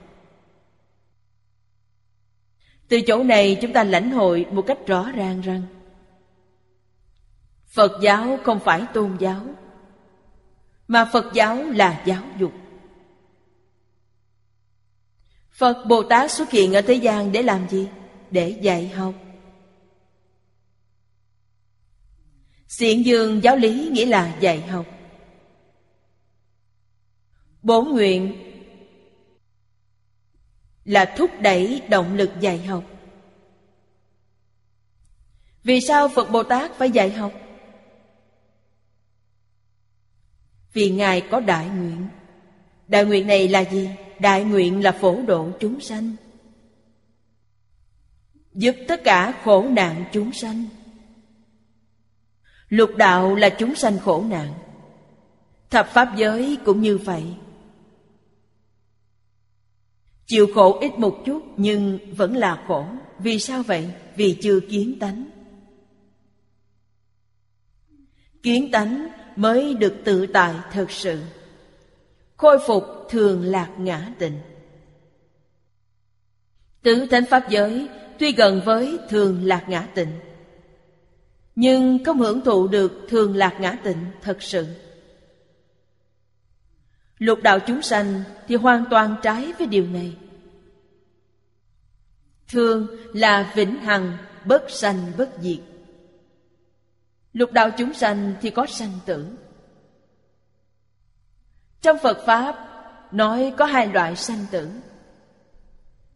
Từ 2.93 3.01
chỗ 3.01 3.23
này 3.23 3.59
chúng 3.61 3.73
ta 3.73 3.85
lãnh 3.85 4.11
hội 4.11 4.47
một 4.53 4.63
cách 4.67 4.79
rõ 4.87 5.13
ràng 5.13 5.41
rằng, 5.41 5.63
Phật 7.75 7.93
giáo 8.03 8.39
không 8.45 8.61
phải 8.61 8.83
tôn 8.95 9.17
giáo, 9.21 9.47
Mà 10.89 11.11
Phật 11.13 11.35
giáo 11.35 11.63
là 11.63 12.03
giáo 12.07 12.23
dục. 12.39 12.53
Phật 15.51 15.85
Bồ 15.89 16.03
Tát 16.03 16.31
xuất 16.31 16.51
hiện 16.51 16.75
ở 16.75 16.81
thế 16.81 16.95
gian 16.95 17.33
để 17.33 17.43
làm 17.43 17.69
gì? 17.69 17.89
Để 18.31 18.59
dạy 18.63 18.89
học. 18.89 19.15
Xiển 22.69 23.03
dương 23.03 23.43
giáo 23.43 23.57
lý 23.57 23.89
nghĩa 23.93 24.07
là 24.07 24.37
dạy 24.41 24.61
học. 24.61 24.87
Bổn 27.63 27.89
nguyện 27.89 28.52
là 30.85 31.05
thúc 31.17 31.31
đẩy 31.41 31.83
động 31.89 32.17
lực 32.17 32.31
dạy 32.41 32.59
học. 32.59 32.85
Vì 35.65 35.81
sao 35.81 36.09
Phật 36.09 36.31
Bồ 36.31 36.43
Tát 36.43 36.75
phải 36.75 36.91
dạy 36.91 37.11
học? 37.13 37.33
Vì 40.73 40.91
Ngài 40.91 41.21
có 41.21 41.41
đại 41.41 41.69
nguyện 41.69 42.09
Đại 42.89 43.05
nguyện 43.05 43.27
này 43.27 43.49
là 43.49 43.61
gì? 43.61 43.89
Đại 44.19 44.45
nguyện 44.45 44.83
là 44.83 44.93
phổ 44.93 45.23
độ 45.27 45.51
chúng 45.61 45.81
sanh 45.81 46.13
Giúp 48.55 48.77
tất 48.89 49.05
cả 49.05 49.35
khổ 49.45 49.69
nạn 49.71 50.05
chúng 50.13 50.33
sanh 50.33 50.65
Lục 52.69 52.91
đạo 52.97 53.35
là 53.35 53.49
chúng 53.49 53.75
sanh 53.75 53.99
khổ 53.99 54.25
nạn 54.29 54.55
Thập 55.71 55.89
pháp 55.89 56.17
giới 56.17 56.59
cũng 56.65 56.81
như 56.81 56.99
vậy 56.99 57.25
Chịu 60.33 60.47
khổ 60.55 60.79
ít 60.81 60.99
một 60.99 61.23
chút, 61.27 61.43
nhưng 61.57 61.99
vẫn 62.17 62.37
là 62.37 62.65
khổ. 62.67 62.87
Vì 63.19 63.39
sao 63.39 63.63
vậy? 63.63 63.91
Vì 64.17 64.39
chưa 64.43 64.61
kiến 64.61 64.99
tánh. 65.01 65.25
Kiến 68.43 68.71
tánh 68.71 69.09
mới 69.37 69.75
được 69.75 69.95
tự 70.05 70.27
tại 70.27 70.55
thật 70.73 70.91
sự. 70.91 71.21
Khôi 72.37 72.59
phục 72.67 72.85
thường 73.09 73.43
lạc 73.45 73.71
ngã 73.79 74.13
tịnh 74.19 74.39
Tứ 76.83 77.07
thánh 77.11 77.25
pháp 77.31 77.51
giới 77.51 77.89
tuy 78.19 78.33
gần 78.33 78.61
với 78.65 78.99
thường 79.09 79.45
lạc 79.45 79.65
ngã 79.69 79.89
tịnh 79.95 80.13
Nhưng 81.57 82.05
không 82.05 82.19
hưởng 82.19 82.41
thụ 82.41 82.69
được 82.69 83.07
thường 83.09 83.37
lạc 83.37 83.57
ngã 83.61 83.79
tịnh 83.85 84.05
thật 84.23 84.43
sự. 84.43 84.67
Lục 87.19 87.39
đạo 87.43 87.59
chúng 87.59 87.83
sanh 87.83 88.23
thì 88.49 88.55
hoàn 88.55 88.85
toàn 88.91 89.17
trái 89.23 89.53
với 89.59 89.67
điều 89.67 89.87
này. 89.87 90.17
Thường 92.53 92.87
là 93.13 93.53
vĩnh 93.55 93.75
hằng, 93.75 94.19
bất 94.45 94.71
sanh 94.71 95.13
bất 95.19 95.31
diệt. 95.41 95.59
Lục 97.33 97.53
đạo 97.53 97.71
chúng 97.79 97.95
sanh 97.95 98.35
thì 98.41 98.51
có 98.51 98.67
sanh 98.67 98.93
tử. 99.07 99.27
Trong 101.81 101.99
Phật 102.03 102.19
Pháp 102.27 102.57
nói 103.13 103.55
có 103.57 103.65
hai 103.65 103.87
loại 103.87 104.17
sanh 104.17 104.47
tử. 104.51 104.69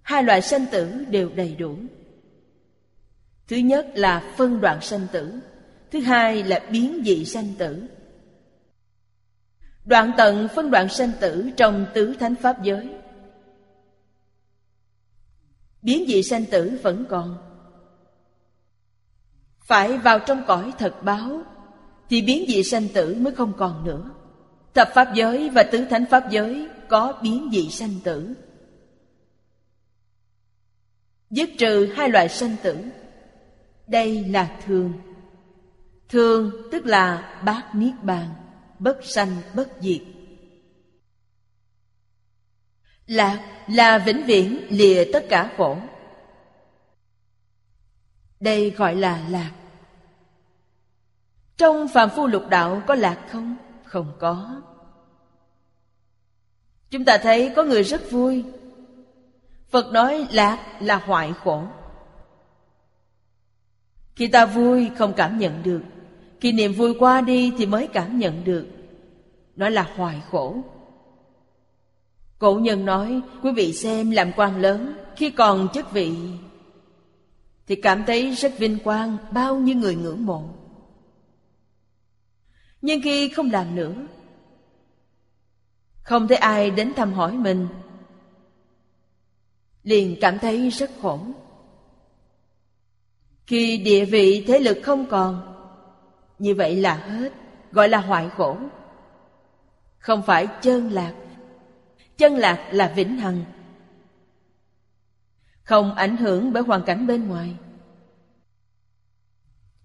Hai 0.03 0.23
loại 0.23 0.43
sanh 0.43 0.67
tử 0.73 1.05
đều 1.11 1.31
đầy 1.35 1.55
đủ. 1.55 1.77
Thứ 3.49 3.57
nhất 3.57 3.87
là 3.95 4.35
phân 4.37 4.61
đoạn 4.61 4.81
sanh 4.81 5.07
tử 5.13 5.41
Thứ 5.91 6.01
hai 6.01 6.43
là 6.43 6.61
biến 6.71 7.03
dị 7.05 7.25
sanh 7.25 7.55
tử. 7.59 7.83
Đoạn 9.85 10.13
tận 10.17 10.49
phân 10.55 10.71
đoạn 10.71 10.89
sanh 10.89 11.11
tử 11.21 11.51
trong 11.57 11.87
tứ 11.95 12.15
thánh 12.21 12.35
pháp 12.35 12.63
giới. 12.63 12.89
Biến 15.83 16.05
dị 16.09 16.23
sanh 16.23 16.45
tử 16.45 16.79
vẫn 16.83 17.05
còn. 17.09 17.37
Phải 19.67 19.99
vào 19.99 20.19
trong 20.19 20.43
cõi 20.47 20.73
thật 20.79 21.03
báo, 21.03 21.43
Thì 22.09 22.23
biến 22.23 22.45
dị 22.49 22.63
sanh 22.63 22.89
tử 22.89 23.17
mới 23.21 23.35
không 23.35 23.53
còn 23.57 23.85
nữa. 23.85 24.11
Thập 24.75 24.89
pháp 24.95 25.15
giới 25.15 25.51
và 25.51 25.63
tứ 25.63 25.85
thánh 25.91 26.05
pháp 26.11 26.31
giới 26.31 26.69
Có 26.89 27.19
biến 27.23 27.49
dị 27.53 27.71
sanh 27.71 27.95
tử. 28.05 28.35
Dứt 31.31 31.51
trừ 31.59 31.93
hai 31.97 32.09
loại 32.09 32.29
sanh 32.29 32.57
tử. 32.63 32.77
Đây 33.87 34.25
là 34.25 34.61
thường. 34.67 34.93
Thường 36.09 36.51
tức 36.73 36.87
là 36.87 37.41
bát 37.45 37.75
niết 37.75 37.95
bàn, 38.03 38.29
Bất 38.79 39.05
sanh, 39.05 39.37
bất 39.55 39.69
diệt. 39.81 40.01
Lạc 43.07 43.41
là 43.69 43.99
vĩnh 43.99 44.25
viễn 44.27 44.67
lìa 44.71 45.05
tất 45.13 45.27
cả 45.29 45.51
khổ. 45.57 45.77
Đây 48.41 48.71
gọi 48.71 48.97
là 48.97 49.25
lạc. 49.29 49.53
Trong 51.57 51.89
phàm 51.89 52.11
phu 52.11 52.27
lục 52.27 52.43
đạo 52.49 52.83
có 52.87 52.95
lạc 52.95 53.27
không? 53.31 53.57
Không 53.85 54.13
có. 54.19 54.63
Chúng 56.91 57.05
ta 57.05 57.19
thấy 57.19 57.53
có 57.57 57.65
người 57.65 57.83
rất 57.83 58.11
vui. 58.11 58.45
Phật 59.69 59.93
nói 59.93 60.27
lạc 60.31 60.77
là 60.81 60.97
hoại 60.97 61.33
khổ. 61.45 61.63
Khi 64.17 64.29
ta 64.29 64.47
vui 64.47 64.91
không 64.99 65.13
cảm 65.17 65.39
nhận 65.39 65.63
được, 65.63 65.81
Khi 66.41 66.53
niềm 66.53 66.73
vui 66.73 66.95
qua 66.99 67.21
đi 67.21 67.53
thì 67.59 67.67
mới 67.67 67.89
cảm 67.93 68.19
nhận 68.19 68.45
được. 68.45 68.67
Nó 69.57 69.69
là 69.69 69.91
hoại 69.97 70.23
khổ. 70.31 70.57
Cổ 72.39 72.55
nhân 72.55 72.85
nói, 72.85 73.21
Quý 73.43 73.53
vị 73.53 73.73
xem 73.73 74.11
làm 74.11 74.33
quan 74.37 74.61
lớn, 74.61 74.97
Khi 75.17 75.31
còn 75.31 75.69
chức 75.75 75.93
vị 75.93 76.13
Thì 77.67 77.77
cảm 77.77 78.05
thấy 78.07 78.31
rất 78.31 78.59
vinh 78.59 78.79
quang 78.85 79.17
Bao 79.31 79.57
nhiêu 79.57 79.77
người 79.77 79.95
ngưỡng 79.95 80.27
mộ. 80.27 80.49
Nhưng 82.83 83.03
khi 83.03 83.29
không 83.29 83.51
làm 83.51 83.75
nữa, 83.75 83.95
Không 86.03 86.29
thấy 86.29 86.37
ai 86.37 86.71
đến 86.71 86.93
thăm 86.97 87.13
hỏi 87.13 87.33
mình, 87.33 87.69
Liền 89.83 90.17
cảm 90.21 90.39
thấy 90.39 90.71
rất 90.71 90.91
khổ. 91.03 91.21
Khi 93.47 93.79
địa 93.79 94.05
vị 94.05 94.45
thế 94.47 94.59
lực 94.59 94.79
không 94.83 95.07
còn, 95.07 95.55
Như 96.39 96.55
vậy 96.55 96.77
là 96.77 96.95
hết, 96.95 97.33
Gọi 97.73 97.89
là 97.89 97.99
hoại 97.99 98.29
khổ. 98.29 98.57
Không 99.99 100.23
phải 100.23 100.47
chơn 100.63 100.91
lạc 100.93 101.15
chân 102.19 102.37
lạc 102.37 102.69
là 102.71 102.93
vĩnh 102.97 103.17
hằng. 103.17 103.45
Không 105.63 105.95
ảnh 105.95 106.17
hưởng 106.17 106.53
bởi 106.53 106.63
hoàn 106.63 106.83
cảnh 106.83 107.07
bên 107.07 107.29
ngoài. 107.29 107.57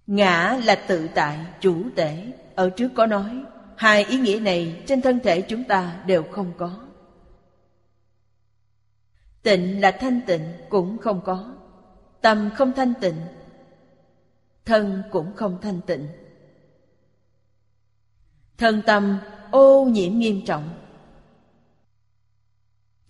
Ngã 0.07 0.59
là 0.63 0.75
tự 0.75 1.07
tại, 1.15 1.45
chủ 1.59 1.83
tể. 1.95 2.31
Ở 2.55 2.69
trước 2.69 2.91
có 2.95 3.05
nói, 3.05 3.43
hai 3.77 4.05
ý 4.05 4.17
nghĩa 4.17 4.39
này 4.39 4.83
trên 4.87 5.01
thân 5.01 5.19
thể 5.23 5.41
chúng 5.41 5.63
ta 5.63 6.03
đều 6.05 6.23
không 6.23 6.51
có. 6.57 6.79
Tịnh 9.43 9.81
là 9.81 9.91
thanh 9.91 10.21
tịnh 10.27 10.53
cũng 10.69 10.97
không 10.97 11.21
có. 11.25 11.53
Tâm 12.21 12.49
không 12.55 12.73
thanh 12.73 12.93
tịnh, 13.01 13.15
thân 14.65 15.03
cũng 15.11 15.35
không 15.35 15.57
thanh 15.61 15.81
tịnh. 15.81 16.07
Thân 18.57 18.81
tâm 18.85 19.17
ô 19.51 19.85
nhiễm 19.85 20.13
nghiêm 20.13 20.45
trọng. 20.45 20.80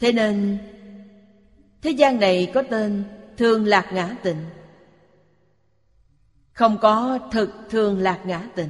Thế 0.01 0.11
nên, 0.11 0.57
Thế 1.81 1.91
gian 1.91 2.19
này 2.19 2.51
có 2.53 2.63
tên 2.69 3.03
Thường 3.37 3.65
lạc 3.65 3.89
ngã 3.93 4.15
tịnh. 4.23 4.45
Không 6.53 6.77
có 6.81 7.19
thực 7.31 7.49
thường 7.69 7.99
lạc 7.99 8.21
ngã 8.25 8.47
tịnh. 8.55 8.69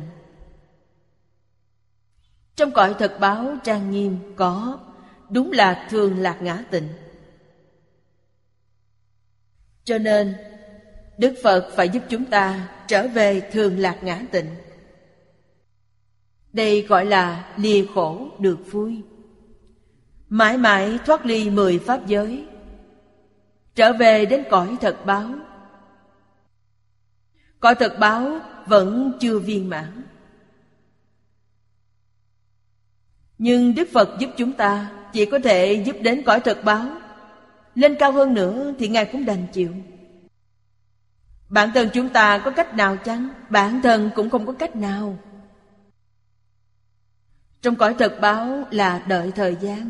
Trong 2.55 2.71
cõi 2.71 2.95
thật 2.99 3.17
báo 3.19 3.55
trang 3.63 3.91
nghiêm 3.91 4.17
có, 4.35 4.79
Đúng 5.29 5.51
là 5.51 5.87
thường 5.89 6.17
lạc 6.17 6.41
ngã 6.41 6.63
tịnh. 6.71 6.87
Cho 9.83 9.97
nên, 9.97 10.35
Đức 11.17 11.33
Phật 11.43 11.69
phải 11.75 11.89
giúp 11.89 12.03
chúng 12.09 12.25
ta 12.25 12.69
trở 12.87 13.07
về 13.07 13.41
thường 13.51 13.79
lạc 13.79 14.03
ngã 14.03 14.21
tịnh. 14.31 14.55
Đây 16.53 16.81
gọi 16.81 17.05
là 17.05 17.53
lìa 17.57 17.85
khổ 17.95 18.27
được 18.39 18.59
vui. 18.71 19.03
Mãi 20.31 20.57
mãi 20.57 20.99
thoát 21.05 21.25
ly 21.25 21.49
mười 21.49 21.79
pháp 21.79 22.07
giới. 22.07 22.45
Trở 23.75 23.93
về 23.93 24.25
đến 24.25 24.43
cõi 24.49 24.77
thật 24.81 24.97
báo. 25.05 25.29
Cõi 27.59 27.75
thật 27.75 27.95
báo 27.99 28.39
vẫn 28.65 29.17
chưa 29.19 29.39
viên 29.39 29.69
mãn. 29.69 30.03
Nhưng 33.37 33.75
Đức 33.75 33.87
Phật 33.93 34.19
giúp 34.19 34.29
chúng 34.37 34.53
ta 34.53 34.91
Chỉ 35.13 35.25
có 35.25 35.39
thể 35.43 35.83
giúp 35.85 35.95
đến 36.01 36.23
cõi 36.25 36.39
thật 36.39 36.63
báo. 36.63 36.85
Lên 37.75 37.95
cao 37.99 38.11
hơn 38.11 38.33
nữa 38.33 38.73
thì 38.79 38.87
Ngài 38.87 39.05
cũng 39.05 39.25
đành 39.25 39.47
chịu. 39.53 39.73
Bản 41.49 41.71
thân 41.73 41.89
chúng 41.93 42.09
ta 42.09 42.37
có 42.37 42.51
cách 42.51 42.73
nào 42.73 42.97
chăng? 42.97 43.29
Bản 43.49 43.81
thân 43.81 44.09
cũng 44.15 44.29
không 44.29 44.45
có 44.45 44.53
cách 44.53 44.75
nào. 44.75 45.17
Trong 47.61 47.75
cõi 47.75 47.95
thật 47.99 48.17
báo 48.21 48.63
là 48.71 49.03
đợi 49.07 49.31
thời 49.35 49.57
gian 49.61 49.89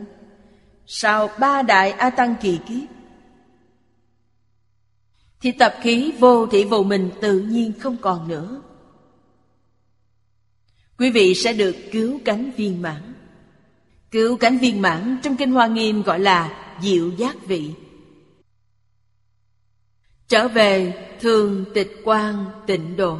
sau 0.93 1.29
ba 1.39 1.61
đại 1.61 1.91
A 1.91 2.09
Tăng 2.09 2.35
kỳ 2.41 2.59
kiếp, 2.67 2.89
Thì 5.41 5.51
tập 5.51 5.75
khí 5.81 6.13
vô 6.19 6.47
thị 6.47 6.63
vô 6.63 6.83
mình 6.83 7.11
tự 7.21 7.39
nhiên 7.39 7.73
không 7.79 7.97
còn 8.01 8.27
nữa. 8.27 8.61
Quý 10.97 11.11
vị 11.11 11.35
sẽ 11.35 11.53
được 11.53 11.75
cứu 11.91 12.19
cánh 12.25 12.51
viên 12.51 12.81
mãn. 12.81 13.13
Cứu 14.11 14.37
cánh 14.37 14.57
viên 14.57 14.81
mãn 14.81 15.17
trong 15.23 15.37
Kinh 15.37 15.51
Hoa 15.51 15.67
Nghiêm 15.67 16.01
gọi 16.01 16.19
là 16.19 16.75
diệu 16.81 17.09
giác 17.09 17.35
vị. 17.45 17.73
Trở 20.27 20.47
về 20.47 20.93
thường 21.19 21.65
tịch 21.73 22.01
quan 22.03 22.45
tịnh 22.67 22.95
độ. 22.95 23.19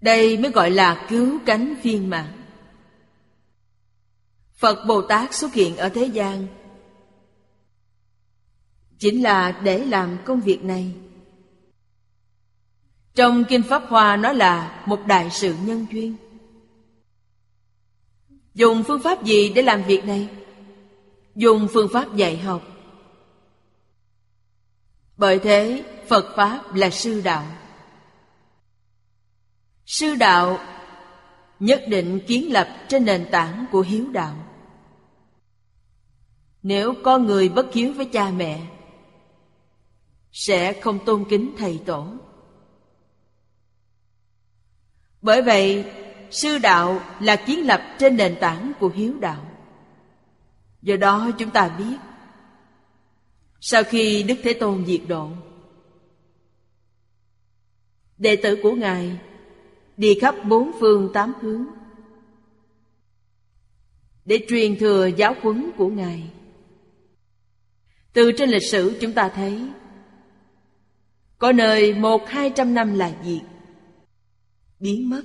Đây 0.00 0.38
mới 0.38 0.50
gọi 0.50 0.70
là 0.70 1.06
cứu 1.08 1.38
cánh 1.46 1.74
viên 1.82 2.10
mãn. 2.10 2.45
Phật 4.56 4.84
Bồ 4.86 5.02
Tát 5.02 5.34
xuất 5.34 5.54
hiện 5.54 5.76
ở 5.76 5.88
thế 5.88 6.04
gian. 6.06 6.46
Chính 8.98 9.22
là 9.22 9.50
để 9.50 9.84
làm 9.84 10.18
công 10.24 10.40
việc 10.40 10.64
này. 10.64 10.92
Trong 13.14 13.44
Kinh 13.48 13.62
Pháp 13.62 13.82
Hoa 13.88 14.16
nói 14.16 14.34
là 14.34 14.82
một 14.86 15.00
đại 15.06 15.30
sự 15.30 15.54
nhân 15.64 15.86
duyên. 15.90 16.16
Dùng 18.54 18.82
phương 18.82 19.02
pháp 19.02 19.24
gì 19.24 19.52
để 19.54 19.62
làm 19.62 19.82
việc 19.82 20.04
này? 20.04 20.28
Dùng 21.34 21.68
phương 21.72 21.88
pháp 21.92 22.16
dạy 22.16 22.38
học. 22.38 22.62
Bởi 25.16 25.38
thế, 25.38 25.84
Phật 26.08 26.32
Pháp 26.36 26.74
là 26.74 26.90
sư 26.90 27.20
đạo. 27.24 27.44
Sư 29.86 30.14
đạo 30.14 30.58
nhất 31.60 31.82
định 31.88 32.20
kiến 32.26 32.52
lập 32.52 32.68
trên 32.88 33.04
nền 33.04 33.26
tảng 33.30 33.66
của 33.72 33.80
hiếu 33.80 34.06
đạo. 34.12 34.36
Nếu 36.62 36.94
có 37.04 37.18
người 37.18 37.48
bất 37.48 37.74
hiếu 37.74 37.92
với 37.92 38.06
cha 38.06 38.30
mẹ, 38.30 38.60
Sẽ 40.32 40.80
không 40.80 40.98
tôn 41.04 41.24
kính 41.28 41.54
thầy 41.58 41.80
tổ. 41.86 42.06
Bởi 45.22 45.42
vậy, 45.42 45.84
sư 46.30 46.58
đạo 46.58 47.00
là 47.20 47.36
kiến 47.36 47.66
lập 47.66 47.82
trên 47.98 48.16
nền 48.16 48.36
tảng 48.40 48.72
của 48.80 48.88
hiếu 48.88 49.14
đạo. 49.20 49.46
Do 50.82 50.96
đó 50.96 51.30
chúng 51.38 51.50
ta 51.50 51.68
biết, 51.68 51.96
sau 53.60 53.82
khi 53.82 54.22
đức 54.22 54.34
thế 54.42 54.52
tôn 54.52 54.86
diệt 54.86 55.00
độ, 55.08 55.30
đệ 58.18 58.36
tử 58.36 58.58
của 58.62 58.72
ngài 58.72 59.18
đi 59.96 60.18
khắp 60.20 60.34
bốn 60.48 60.70
phương 60.80 61.10
tám 61.14 61.32
hướng. 61.40 61.64
Để 64.24 64.46
truyền 64.48 64.78
thừa 64.78 65.06
giáo 65.06 65.34
huấn 65.42 65.70
của 65.76 65.88
ngài. 65.88 66.30
Từ 68.12 68.32
trên 68.32 68.50
lịch 68.50 68.70
sử 68.70 68.98
chúng 69.00 69.12
ta 69.12 69.28
thấy, 69.28 69.62
có 71.38 71.52
nơi 71.52 71.94
một 71.94 72.28
hai 72.28 72.50
trăm 72.50 72.74
năm 72.74 72.94
là 72.94 73.12
diệt, 73.24 73.42
biến 74.80 75.10
mất. 75.10 75.22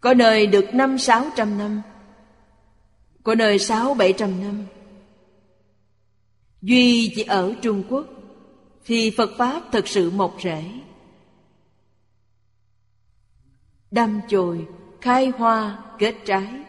Có 0.00 0.14
nơi 0.14 0.46
được 0.46 0.74
năm 0.74 0.98
sáu 0.98 1.26
trăm 1.36 1.58
năm, 1.58 1.82
Có 3.22 3.34
nơi 3.34 3.58
sáu 3.58 3.94
bảy 3.94 4.12
trăm 4.12 4.42
năm. 4.42 4.64
Duy 6.62 7.12
chỉ 7.14 7.22
ở 7.22 7.54
Trung 7.62 7.82
Quốc 7.88 8.06
Thì 8.84 9.10
Phật 9.10 9.30
Pháp 9.38 9.62
thực 9.72 9.88
sự 9.88 10.10
mọc 10.10 10.36
rễ. 10.42 10.64
Đâm 13.90 14.20
chồi, 14.28 14.66
khai 15.00 15.28
hoa, 15.28 15.84
kết 15.98 16.14
trái. 16.24 16.64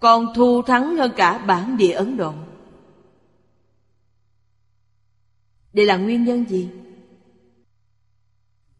Còn 0.00 0.26
thu 0.34 0.62
thắng 0.62 0.96
hơn 0.96 1.12
cả 1.16 1.38
bản 1.38 1.76
địa 1.76 1.92
Ấn 1.92 2.16
Độ. 2.16 2.34
Đây 5.72 5.86
là 5.86 5.96
nguyên 5.96 6.24
nhân 6.24 6.44
gì? 6.48 6.68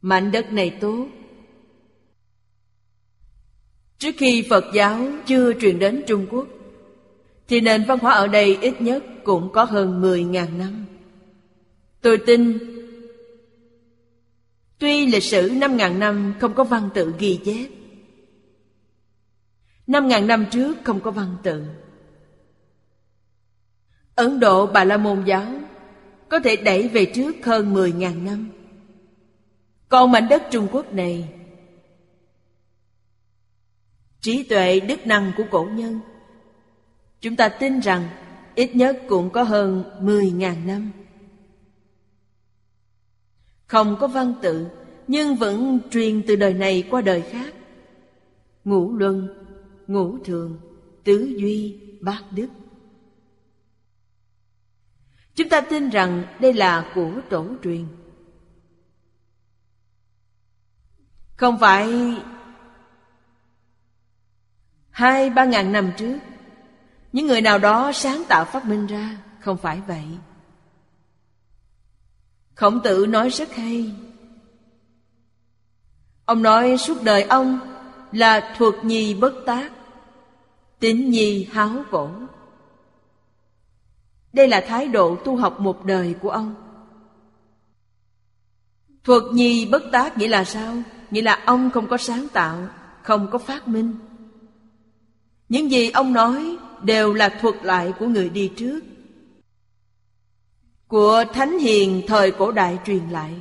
Mảnh 0.03 0.31
đất 0.31 0.53
này 0.53 0.79
tốt. 0.81 1.07
Trước 3.99 4.15
khi 4.19 4.47
Phật 4.51 4.65
giáo 4.75 5.07
chưa 5.27 5.53
truyền 5.61 5.79
đến 5.79 6.05
Trung 6.07 6.27
Quốc 6.31 6.47
Thì 7.49 7.61
nền 7.61 7.85
văn 7.85 7.99
hóa 7.99 8.13
ở 8.13 8.27
đây 8.27 8.59
ít 8.61 8.81
nhất 8.81 9.05
cũng 9.25 9.53
có 9.53 9.65
hơn 9.65 10.03
10.000 10.03 10.59
năm. 10.59 10.85
Tôi 12.01 12.19
tin 12.27 12.59
Tuy 14.83 15.07
lịch 15.07 15.23
sử 15.23 15.51
5.000 15.51 15.99
năm 15.99 16.35
không 16.41 16.55
có 16.55 16.65
văn 16.65 16.89
tự 16.95 17.15
ghi 17.19 17.41
chép 17.45 17.69
5.000 19.87 20.27
năm 20.27 20.47
trước 20.51 20.79
không 20.85 21.01
có 21.01 21.11
văn 21.11 21.37
tự 21.43 21.65
Ấn 24.15 24.41
Độ 24.41 24.67
Bà 24.67 24.85
La 24.85 24.97
Môn 24.97 25.25
giáo 25.25 25.47
Có 26.29 26.41
thể 26.41 26.57
đẩy 26.57 26.89
về 26.89 27.05
trước 27.05 27.33
hơn 27.45 27.75
10.000 27.75 28.25
năm 28.25 28.51
Còn 29.89 30.11
mảnh 30.11 30.29
đất 30.29 30.43
Trung 30.51 30.69
Quốc 30.73 30.95
này, 30.95 31.29
trí 34.21 34.43
tuệ 34.43 34.81
đức 34.81 35.07
năng 35.07 35.33
của 35.37 35.45
cổ 35.51 35.65
nhân, 35.65 36.01
chúng 37.21 37.37
ta 37.37 37.49
tin 37.49 37.81
rằng 37.81 38.09
ít 38.55 38.77
nhất 38.77 38.99
cũng 39.09 39.31
có 39.31 39.43
hơn 39.43 39.85
10.000 40.01 40.67
năm. 40.67 40.93
Không 43.73 43.97
có 44.01 44.07
văn 44.07 44.35
tự, 44.43 44.67
nhưng 45.07 45.37
vẫn 45.37 45.81
truyền 45.91 46.23
từ 46.27 46.37
đời 46.37 46.55
này 46.55 46.89
qua 46.91 47.01
đời 47.01 47.23
khác. 47.23 47.55
Ngũ 48.65 48.93
luân, 48.97 49.29
ngũ 49.87 50.19
thường, 50.25 50.61
tứ 51.05 51.35
duy, 51.37 51.81
bát 52.01 52.23
đức. 52.31 52.49
Chúng 55.35 55.49
ta 55.49 55.61
tin 55.61 55.89
rằng 55.89 56.25
đây 56.41 56.53
là 56.53 56.93
của 56.95 57.13
tổ 57.31 57.47
truyền. 57.63 57.87
Không 61.37 61.59
phải 61.59 62.15
Hai 64.91 65.31
ba 65.31 65.45
ngàn 65.45 65.73
năm 65.73 65.93
trước 65.97 66.19
Những 67.13 67.27
người 67.27 67.41
nào 67.41 67.59
đó 67.59 67.93
sáng 67.93 68.23
tạo 68.29 68.45
phát 68.45 68.65
minh 68.65 68.87
ra 68.87 69.19
Không 69.41 69.57
phải 69.57 69.81
vậy 69.87 70.05
Khổng 72.55 72.81
tử 72.83 73.07
nói 73.07 73.31
rất 73.31 73.55
hay. 73.55 73.95
Ông 76.25 76.43
nói 76.43 76.79
suốt 76.79 77.03
đời 77.03 77.23
ông 77.23 77.59
Là 78.13 78.55
thuộc 78.59 78.75
nhi 78.85 79.15
bất 79.15 79.35
tác 79.47 79.73
Tính 80.81 81.11
nhi 81.11 81.49
háo 81.53 81.71
cổ 81.91 82.11
Đây 84.33 84.49
là 84.49 84.65
thái 84.69 84.89
độ 84.89 85.17
tu 85.17 85.37
học 85.37 85.61
một 85.61 85.85
đời 85.85 86.15
của 86.21 86.31
ông. 86.31 86.55
Thuật 89.05 89.23
nhi 89.33 89.67
bất 89.67 89.83
tác 89.93 90.19
nghĩa 90.19 90.29
là 90.29 90.45
sao? 90.45 90.75
Nghĩa 91.11 91.23
là 91.23 91.43
ông 91.47 91.71
không 91.71 91.89
có 91.89 91.97
sáng 91.97 92.27
tạo, 92.33 92.69
Không 93.03 93.29
có 93.31 93.39
phát 93.39 93.69
minh. 93.69 93.95
Những 95.49 95.71
gì 95.71 95.91
ông 95.91 96.13
nói 96.13 96.57
đều 96.83 97.15
là 97.15 97.29
thuật 97.29 97.55
lại 97.63 97.93
của 97.99 98.07
người 98.07 98.29
đi 98.29 98.53
trước. 98.57 98.81
Của 100.93 101.25
Thánh 101.33 101.59
Hiền 101.59 102.03
thời 102.07 102.31
cổ 102.31 102.53
đại 102.53 102.79
truyền 102.87 103.09
lại. 103.11 103.35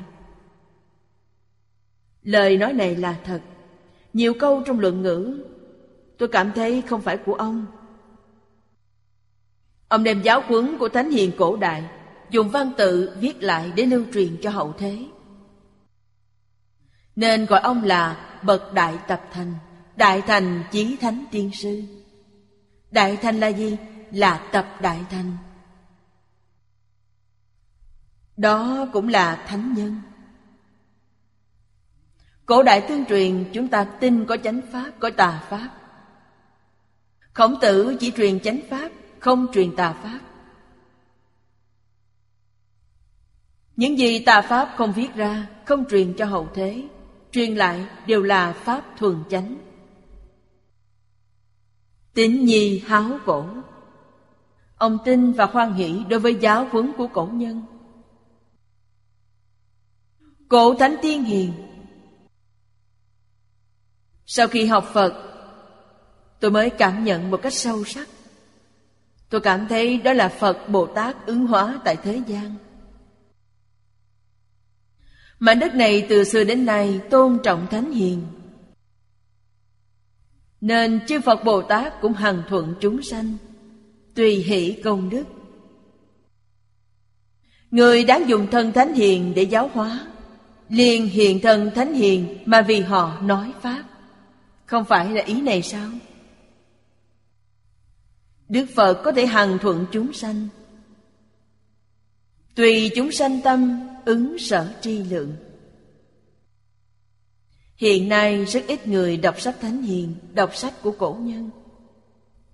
Lời 2.24 2.58
nói 2.58 2.74
này 2.74 2.96
là 2.96 3.16
thật. 3.24 3.42
Nhiều 4.14 4.34
câu 4.40 4.62
trong 4.66 4.80
luận 4.80 5.02
ngữ, 5.02 5.44
Tôi 6.18 6.30
cảm 6.30 6.52
thấy 6.56 6.82
không 6.82 7.02
phải 7.02 7.18
của 7.18 7.34
ông. 7.34 7.66
Ông 9.88 10.04
đem 10.04 10.22
giáo 10.22 10.44
huấn 10.48 10.78
của 10.78 10.90
Thánh 10.90 11.12
Hiền 11.12 11.32
cổ 11.38 11.56
đại, 11.56 11.84
Dùng 12.30 12.50
văn 12.50 12.72
tự 12.78 13.12
viết 13.20 13.44
lại 13.44 13.72
để 13.76 13.86
lưu 13.86 14.04
truyền 14.14 14.38
cho 14.42 14.50
hậu 14.50 14.74
thế. 14.78 15.06
Nên 17.16 17.46
gọi 17.46 17.60
ông 17.60 17.84
là 17.84 18.38
Bậc 18.44 18.74
Đại 18.74 18.98
Tập 19.08 19.22
Thành, 19.32 19.54
Đại 19.96 20.22
Thành 20.22 20.64
Chí 20.72 20.96
Thánh 21.02 21.26
Tiên 21.32 21.52
Sư. 21.54 21.84
Đại 22.92 23.18
thành 23.18 23.40
là 23.40 23.48
gì? 23.48 23.78
Là 24.12 24.50
tập 24.52 24.66
đại 24.82 25.00
thành. 25.10 25.38
Đó 28.38 28.88
cũng 28.94 29.08
là 29.08 29.46
thánh 29.48 29.74
nhân. 29.74 30.02
Cổ 32.46 32.63
đại 32.63 32.82
tương 32.82 33.06
truyền 33.06 33.46
chúng 33.54 33.67
ta 33.67 33.84
tin 33.84 34.26
có 34.26 34.38
chánh 34.38 34.62
pháp, 34.72 34.91
có 35.00 35.10
tà 35.17 35.44
pháp. 35.50 35.70
Khổng 37.34 37.56
tử 37.62 37.98
chỉ 38.00 38.12
truyền 38.12 38.39
chánh 38.39 38.60
pháp, 38.70 38.91
không 39.20 39.48
truyền 39.54 39.76
tà 39.76 39.94
pháp. 39.94 40.20
Những 43.76 44.00
gì 44.00 44.26
tà 44.26 44.41
pháp 44.41 44.74
không 44.78 44.94
viết 44.94 45.15
ra, 45.15 45.48
không 45.65 45.86
truyền 45.89 46.13
cho 46.13 46.26
hậu 46.26 46.48
thế 46.54 46.88
Truyền 47.32 47.56
lại 47.56 47.86
đều 48.08 48.24
là 48.24 48.54
pháp 48.54 48.98
thuần 48.98 49.15
chánh. 49.30 49.58
Tín 52.13 52.46
nhi 52.46 52.80
háo 52.80 53.10
cổ. 53.26 53.46
Ông 54.78 54.98
tin 55.06 55.32
và 55.32 55.48
khoan 55.48 55.74
hỷ 55.74 56.04
đối 56.10 56.20
với 56.20 56.36
giáo 56.36 56.67
huấn 56.72 56.91
của 56.98 57.08
cổ 57.08 57.30
nhân. 57.34 57.62
Cổ 60.52 60.76
Thánh 60.76 60.96
Tiên 61.02 61.24
Hiền. 61.24 61.54
Sau 64.26 64.48
khi 64.48 64.66
học 64.66 64.90
Phật, 64.94 65.14
Tôi 66.40 66.52
mới 66.52 66.70
cảm 66.70 67.04
nhận 67.04 67.32
một 67.32 67.42
cách 67.44 67.54
sâu 67.54 67.84
sắc. 67.84 68.08
Tôi 69.30 69.42
cảm 69.42 69.68
thấy 69.68 69.98
đó 69.98 70.14
là 70.14 70.30
Phật 70.30 70.70
Bồ 70.70 70.86
Tát 70.86 71.26
ứng 71.26 71.48
hóa 71.48 71.80
tại 71.86 71.98
thế 72.04 72.22
gian. 72.28 72.56
Mảnh 75.40 75.60
đất 75.60 75.76
này 75.76 76.06
từ 76.10 76.24
xưa 76.24 76.44
đến 76.44 76.66
nay 76.66 77.02
tôn 77.10 77.40
trọng 77.44 77.68
Thánh 77.68 77.92
Hiền. 77.92 78.26
Nên 80.62 81.06
chư 81.08 81.22
Phật 81.22 81.44
Bồ 81.44 81.62
Tát 81.62 82.02
cũng 82.02 82.14
hằng 82.14 82.44
thuận 82.50 82.76
chúng 82.80 83.02
sanh, 83.02 83.38
Tùy 84.16 84.36
hỷ 84.36 84.82
công 84.84 85.10
đức. 85.10 85.24
Người 87.72 88.04
đáng 88.04 88.30
dùng 88.30 88.48
thân 88.52 88.72
thánh 88.72 88.94
hiền 88.94 89.34
để 89.36 89.44
giáo 89.44 89.70
hóa 89.74 90.11
liền 90.72 91.08
hiện 91.08 91.40
thân 91.42 91.72
thánh 91.76 91.94
hiền 91.94 92.38
mà 92.46 92.62
vì 92.62 92.80
họ 92.80 93.22
nói 93.22 93.54
Pháp 93.62 93.84
Không 94.66 94.86
phải 94.86 95.10
là 95.10 95.24
ý 95.24 95.42
này 95.42 95.62
sao? 95.62 95.90
Đức 98.50 98.66
Phật 98.76 99.02
có 99.04 99.12
thể 99.12 99.26
hằng 99.26 99.58
thuận 99.62 99.86
chúng 99.92 100.14
sanh 100.14 100.48
Tùy 102.56 102.92
chúng 102.96 103.12
sanh 103.12 103.42
tâm 103.42 103.90
ứng 104.06 104.40
sở 104.40 104.74
tri 104.82 105.04
lượng 105.04 105.36
Hiện 107.76 108.10
nay 108.10 108.46
rất 108.46 108.64
ít 108.68 108.88
người 108.88 109.18
đọc 109.18 109.42
sách 109.42 109.56
Thánh 109.62 109.82
Hiền, 109.82 110.16
đọc 110.34 110.56
sách 110.56 110.74
của 110.82 110.92
cổ 110.92 111.18
nhân. 111.22 111.50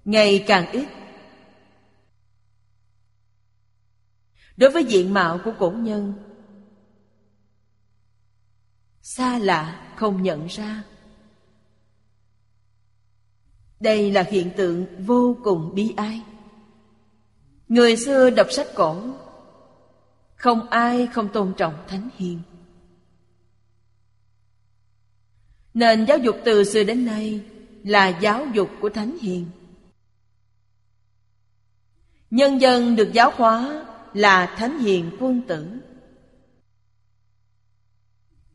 ngày 0.06 0.44
càng 0.48 0.72
ít 0.72 0.88
đối 4.58 4.70
với 4.70 4.84
diện 4.84 5.14
mạo 5.14 5.40
của 5.46 5.54
cổ 5.60 5.72
nhân 5.72 6.14
xa 9.08 9.40
lạ, 9.40 9.94
không 9.96 10.24
nhận 10.24 10.48
ra. 10.48 10.84
Đây 13.80 14.12
là 14.12 14.24
hiện 14.30 14.52
tượng 14.58 15.06
vô 15.06 15.38
cùng 15.44 15.76
bi 15.76 15.94
ai. 15.98 16.22
Người 17.68 17.98
xưa 17.98 18.30
đọc 18.30 18.48
sách 18.52 18.68
cổ, 18.76 19.04
không 20.36 20.70
ai 20.70 21.08
không 21.08 21.30
tôn 21.34 21.54
trọng 21.58 21.74
thánh 21.88 22.10
hiền. 22.16 22.42
Nền 25.74 26.06
giáo 26.06 26.18
dục 26.18 26.36
từ 26.46 26.64
xưa 26.64 26.84
đến 26.84 27.06
nay 27.06 27.46
là 27.84 28.08
giáo 28.08 28.46
dục 28.54 28.70
của 28.82 28.90
thánh 28.90 29.18
hiền. 29.22 29.46
Nhân 32.32 32.62
dân 32.62 32.96
được 32.96 33.10
giáo 33.14 33.32
hóa 33.36 33.86
là 34.14 34.56
thánh 34.58 34.80
hiền 34.80 35.18
quân 35.20 35.42
tử 35.48 35.68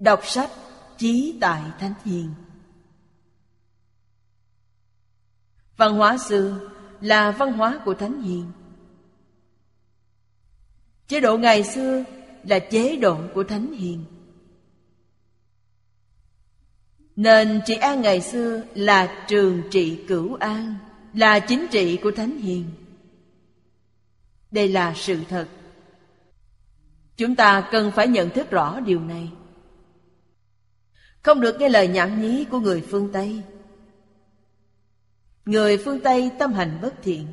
đọc 0.03 0.27
sách 0.27 0.51
chí 0.99 1.39
tại 1.41 1.63
thánh 1.79 1.95
hiền. 2.05 2.35
Văn 5.77 5.95
hóa 5.95 6.19
xưa 6.19 6.71
là 7.01 7.31
văn 7.31 7.53
hóa 7.53 7.81
của 7.85 7.95
thánh 7.95 8.23
hiền. 8.23 8.53
Chế 11.09 11.21
độ 11.21 11.39
ngày 11.39 11.65
xưa 11.65 12.05
là 12.45 12.59
chế 12.59 12.97
độ 12.97 13.19
của 13.35 13.45
thánh 13.45 13.73
hiền. 13.73 14.05
Nên 17.17 17.61
trị 17.67 17.75
an 17.75 18.01
ngày 18.01 18.21
xưa 18.21 18.63
là 18.75 19.25
trường 19.29 19.63
trị 19.71 20.05
cửu 20.09 20.35
an, 20.35 20.75
là 21.15 21.39
chính 21.39 21.67
trị 21.71 21.99
của 22.03 22.11
thánh 22.11 22.39
hiền. 22.39 22.71
Đây 24.51 24.69
là 24.69 24.95
sự 24.97 25.21
thật. 25.29 25.49
Chúng 27.17 27.37
ta 27.37 27.69
cần 27.73 27.91
phải 27.91 28.09
nhận 28.09 28.31
thức 28.31 28.51
rõ 28.51 28.81
điều 28.81 29.01
này 29.01 29.31
không 31.23 31.41
được 31.41 31.57
nghe 31.59 31.69
lời 31.69 31.89
nhảm 31.89 32.21
nhí 32.21 32.45
của 32.51 32.61
người 32.61 32.87
phương 32.91 33.13
tây. 33.13 33.43
Người 35.45 35.79
phương 35.85 36.01
tây 36.01 36.31
tâm 36.39 36.53
hành 36.53 36.79
bất 36.83 36.95
thiện. 37.03 37.27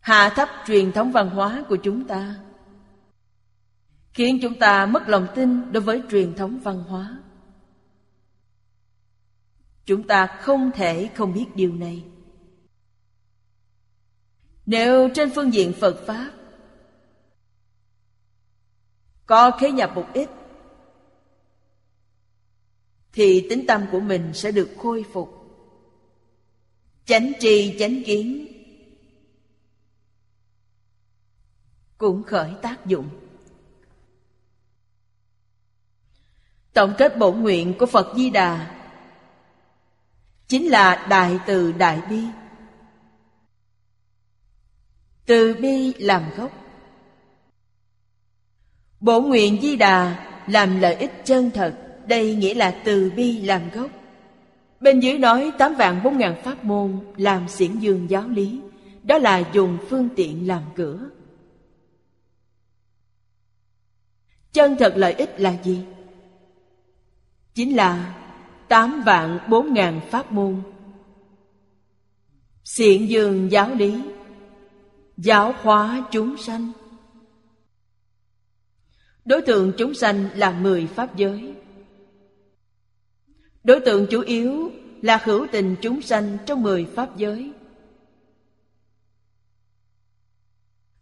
Hạ 0.00 0.32
thấp 0.36 0.48
truyền 0.66 0.92
thống 0.92 1.12
văn 1.12 1.30
hóa 1.30 1.64
của 1.68 1.76
chúng 1.76 2.06
ta, 2.06 2.34
khiến 4.12 4.38
chúng 4.42 4.58
ta 4.58 4.86
mất 4.86 5.08
lòng 5.08 5.26
tin 5.34 5.72
đối 5.72 5.82
với 5.82 6.02
truyền 6.10 6.34
thống 6.34 6.58
văn 6.58 6.84
hóa. 6.88 7.18
Chúng 9.84 10.02
ta 10.02 10.26
không 10.40 10.70
thể 10.74 11.10
không 11.14 11.32
biết 11.32 11.46
điều 11.54 11.74
này. 11.74 12.04
Nếu 14.66 15.08
trên 15.14 15.30
phương 15.34 15.54
diện 15.54 15.72
phật 15.80 15.96
pháp 16.06 16.30
có 19.26 19.50
khế 19.60 19.70
nhập 19.70 19.90
một 19.94 20.06
ít 20.14 20.28
thì 23.16 23.46
tính 23.50 23.64
tâm 23.68 23.86
của 23.92 24.00
mình 24.00 24.30
sẽ 24.34 24.50
được 24.50 24.70
khôi 24.78 25.04
phục. 25.12 25.32
Chánh 27.04 27.32
tri, 27.40 27.76
chánh 27.78 28.02
kiến 28.06 28.46
cũng 31.98 32.22
khởi 32.22 32.52
tác 32.62 32.86
dụng. 32.86 33.08
Tổng 36.72 36.94
kết 36.98 37.18
bổ 37.18 37.32
nguyện 37.32 37.74
của 37.78 37.86
phật 37.86 38.12
di 38.16 38.30
đà 38.30 38.80
chính 40.48 40.70
là 40.70 41.06
đại 41.10 41.38
từ 41.46 41.72
đại 41.72 42.00
bi. 42.10 42.22
Từ 45.26 45.54
bi 45.54 45.94
làm 45.94 46.22
gốc. 46.36 46.52
Bổ 49.00 49.20
nguyện 49.20 49.58
di 49.62 49.76
đà 49.76 50.26
làm 50.46 50.80
lợi 50.80 50.94
ích 50.94 51.12
chân 51.24 51.50
thật 51.54 51.85
đây 52.08 52.34
nghĩa 52.34 52.54
là 52.54 52.80
từ 52.84 53.12
bi 53.16 53.40
làm 53.40 53.70
gốc. 53.70 53.90
Bên 54.80 55.00
dưới 55.00 55.18
nói 55.18 55.52
tám 55.58 55.74
vạn 55.74 56.00
bốn 56.04 56.18
ngàn 56.18 56.42
pháp 56.42 56.64
môn 56.64 56.98
làm 57.16 57.48
xiển 57.48 57.78
dương 57.78 58.10
giáo 58.10 58.28
lý. 58.28 58.60
Đó 59.02 59.18
là 59.18 59.42
dùng 59.52 59.78
phương 59.88 60.08
tiện 60.16 60.46
làm 60.46 60.62
cửa. 60.76 61.10
Chân 64.52 64.76
thật 64.78 64.92
lợi 64.96 65.12
ích 65.12 65.40
là 65.40 65.56
gì? 65.64 65.80
Chính 67.54 67.76
là 67.76 68.14
tám 68.68 69.02
vạn 69.06 69.38
bốn 69.48 69.74
ngàn 69.74 70.00
pháp 70.10 70.32
môn. 70.32 70.62
Xiển 72.64 73.06
dương 73.06 73.52
giáo 73.52 73.74
lý. 73.74 74.02
Giáo 75.16 75.54
hóa 75.62 76.06
chúng 76.10 76.36
sanh. 76.36 76.72
Đối 79.24 79.42
tượng 79.42 79.72
chúng 79.78 79.94
sanh 79.94 80.28
là 80.34 80.50
mười 80.50 80.86
pháp 80.86 81.16
giới 81.16 81.54
đối 83.66 83.80
tượng 83.80 84.06
chủ 84.10 84.20
yếu 84.20 84.70
là 85.02 85.20
hữu 85.24 85.46
tình 85.52 85.76
chúng 85.82 86.02
sanh 86.02 86.38
trong 86.46 86.62
mười 86.62 86.84
pháp 86.84 87.16
giới. 87.16 87.52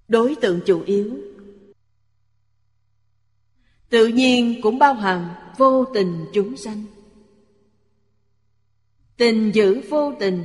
Đối 0.08 0.34
tượng 0.34 0.60
chủ 0.66 0.82
yếu. 0.82 1.16
Tự 3.88 4.06
nhiên 4.06 4.60
cũng 4.62 4.78
bao 4.78 4.94
hàm 4.94 5.30
vô 5.58 5.84
tình 5.84 6.26
chúng 6.32 6.56
sanh. 6.56 6.84
Tình 9.16 9.50
giữ 9.54 9.80
vô 9.88 10.14
tình. 10.20 10.44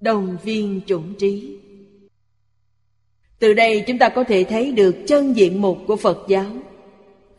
Đồng 0.00 0.36
viên 0.42 0.80
chủng 0.86 1.14
trí. 1.14 1.58
Từ 3.38 3.54
đây 3.54 3.84
chúng 3.86 3.98
ta 3.98 4.08
có 4.08 4.24
thể 4.24 4.44
thấy 4.44 4.72
được 4.72 4.96
chân 5.06 5.36
diện 5.36 5.60
mục 5.60 5.78
của 5.86 5.96
phật 5.96 6.18
giáo. 6.28 6.56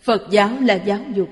Phật 0.01 0.27
giáo 0.31 0.59
là 0.61 0.73
giáo 0.73 0.99
dục 1.15 1.29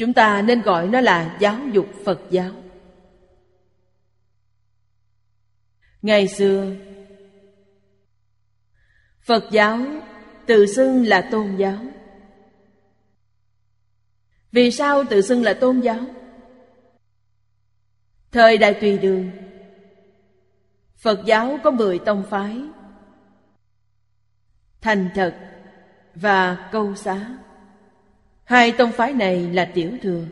chúng 0.00 0.12
ta 0.12 0.42
nên 0.42 0.62
gọi 0.62 0.88
nó 0.88 1.00
là 1.00 1.36
giáo 1.40 1.56
dục 1.72 1.86
phật 2.04 2.20
giáo. 2.30 2.52
Ngày 6.02 6.28
xưa, 6.28 6.66
phật 9.22 9.44
giáo 9.50 9.80
tự 10.46 10.66
xưng 10.66 11.06
là 11.06 11.28
tôn 11.30 11.56
giáo. 11.56 11.78
Vì 14.52 14.70
sao 14.70 15.04
tự 15.04 15.22
xưng 15.22 15.42
là 15.42 15.54
tôn 15.54 15.80
giáo? 15.80 16.00
Thời 18.32 18.58
đại 18.58 18.74
tùy 18.74 18.98
đường, 18.98 19.30
phật 20.96 21.20
giáo 21.26 21.58
có 21.64 21.70
mười 21.70 21.98
tông 21.98 22.24
phái, 22.30 22.60
thành 24.80 25.08
thật 25.14 25.34
và 26.14 26.68
câu 26.72 26.94
xá 26.94 27.38
hai 28.50 28.72
tông 28.72 28.92
phái 28.92 29.12
này 29.12 29.52
là 29.52 29.70
tiểu 29.74 29.92
thừa. 30.02 30.24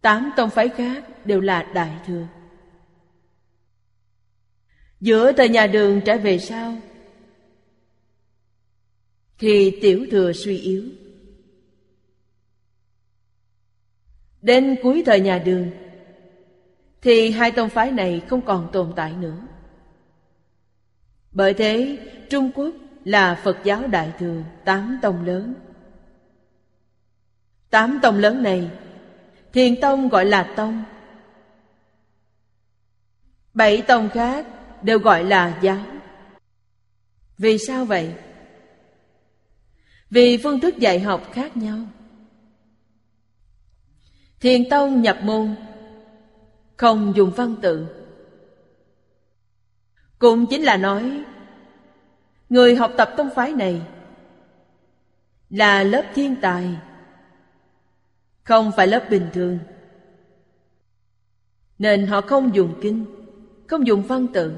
Tám 0.00 0.30
tông 0.36 0.50
phái 0.50 0.68
khác 0.68 1.26
đều 1.26 1.40
là 1.40 1.62
đại 1.74 1.96
thừa. 2.06 2.26
Giữa 5.00 5.32
thời 5.32 5.48
nhà 5.48 5.66
đường 5.66 6.00
trở 6.04 6.18
về 6.18 6.38
sau, 6.38 6.76
thì 9.38 9.78
tiểu 9.82 10.06
thừa 10.10 10.32
suy 10.32 10.58
yếu. 10.58 10.84
Đến 14.42 14.76
cuối 14.82 15.02
thời 15.06 15.20
nhà 15.20 15.38
đường, 15.38 15.70
thì 17.02 17.30
hai 17.30 17.50
tông 17.50 17.68
phái 17.68 17.90
này 17.90 18.22
không 18.28 18.42
còn 18.42 18.68
tồn 18.72 18.92
tại 18.96 19.12
nữa. 19.12 19.46
Bởi 21.32 21.54
thế, 21.54 21.98
trung 22.30 22.50
quốc 22.54 22.74
là 23.04 23.40
phật 23.44 23.56
giáo 23.64 23.86
đại 23.86 24.12
thừa 24.18 24.42
tám 24.64 24.98
tông 25.02 25.26
lớn 25.26 25.54
tám 27.72 27.98
tông 28.02 28.18
lớn 28.18 28.42
này, 28.42 28.70
thiền 29.52 29.80
tông 29.80 30.08
gọi 30.08 30.24
là 30.24 30.52
tông. 30.56 30.84
Bảy 33.54 33.82
tông 33.82 34.08
khác 34.08 34.46
đều 34.82 34.98
gọi 34.98 35.24
là 35.24 35.58
giáo. 35.62 35.84
Vì 37.38 37.58
sao 37.58 37.84
vậy? 37.84 38.14
Vì 40.10 40.36
phương 40.42 40.60
thức 40.60 40.78
dạy 40.78 41.00
học 41.00 41.28
khác 41.32 41.56
nhau. 41.56 41.78
Thiền 44.40 44.68
tông 44.70 45.02
nhập 45.02 45.18
môn, 45.22 45.54
không 46.76 47.12
dùng 47.16 47.30
văn 47.30 47.56
tự. 47.62 47.86
Cũng 50.18 50.46
chính 50.46 50.62
là 50.62 50.76
nói, 50.76 51.22
người 52.48 52.76
học 52.76 52.92
tập 52.96 53.10
tông 53.16 53.30
phái 53.34 53.52
này 53.52 53.82
là 55.50 55.82
lớp 55.82 56.04
thiên 56.14 56.36
tài 56.42 56.76
không 58.44 58.72
phải 58.76 58.86
lớp 58.86 59.06
bình 59.10 59.30
thường. 59.32 59.58
Nên 61.78 62.06
họ 62.06 62.20
không 62.20 62.54
dùng 62.54 62.74
kinh, 62.82 63.04
không 63.66 63.86
dùng 63.86 64.02
văn 64.02 64.26
tự. 64.34 64.56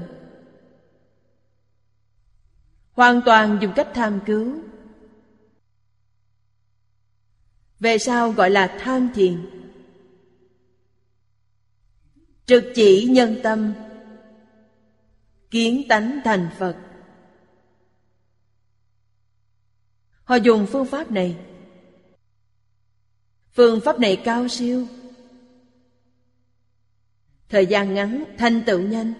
Hoàn 2.91 3.21
toàn 3.25 3.57
dùng 3.61 3.73
cách 3.75 3.87
tham 3.93 4.19
cứu. 4.25 4.59
Về 7.79 7.97
sau 7.97 8.31
gọi 8.31 8.49
là 8.49 8.77
tham 8.79 9.09
thiền. 9.15 9.49
Trực 12.45 12.63
chỉ 12.75 13.05
nhân 13.09 13.35
tâm, 13.43 13.73
Kiến 15.51 15.83
tánh 15.89 16.19
thành 16.23 16.49
Phật. 16.57 16.77
Họ 20.23 20.35
dùng 20.35 20.67
phương 20.71 20.85
pháp 20.85 21.11
này 21.11 21.37
Phương 23.55 23.81
pháp 23.81 23.99
này 23.99 24.15
cao 24.15 24.47
siêu. 24.47 24.87
Thời 27.49 27.65
gian 27.65 27.93
ngắn, 27.93 28.23
thành 28.37 28.61
tựu 28.65 28.79
nhanh. 28.79 29.13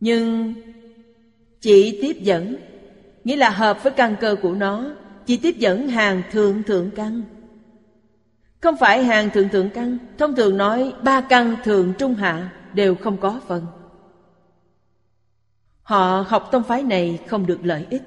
Nhưng 0.00 0.54
chỉ 1.60 1.98
tiếp 2.02 2.16
dẫn, 2.20 2.56
Nghĩa 3.24 3.36
là 3.36 3.50
hợp 3.50 3.82
với 3.82 3.92
căn 3.92 4.16
cơ 4.20 4.36
của 4.42 4.54
nó, 4.54 4.94
Chỉ 5.26 5.36
tiếp 5.36 5.56
dẫn 5.58 5.88
hàng 5.88 6.22
thượng 6.32 6.62
thượng 6.62 6.90
căn. 6.90 7.22
Không 8.60 8.76
phải 8.76 9.04
hàng 9.04 9.30
thượng 9.30 9.48
thượng 9.48 9.70
căn, 9.70 9.98
Thông 10.18 10.36
thường 10.36 10.56
nói 10.56 10.94
ba 11.02 11.20
căn 11.20 11.56
thượng 11.64 11.92
trung 11.98 12.14
hạ 12.14 12.52
Đều 12.74 12.94
không 12.94 13.16
có 13.16 13.40
phần. 13.46 13.66
Họ 15.82 16.24
học 16.28 16.48
tông 16.52 16.62
phái 16.62 16.82
này 16.82 17.20
không 17.26 17.46
được 17.46 17.58
lợi 17.62 17.86
ích. 17.90 18.02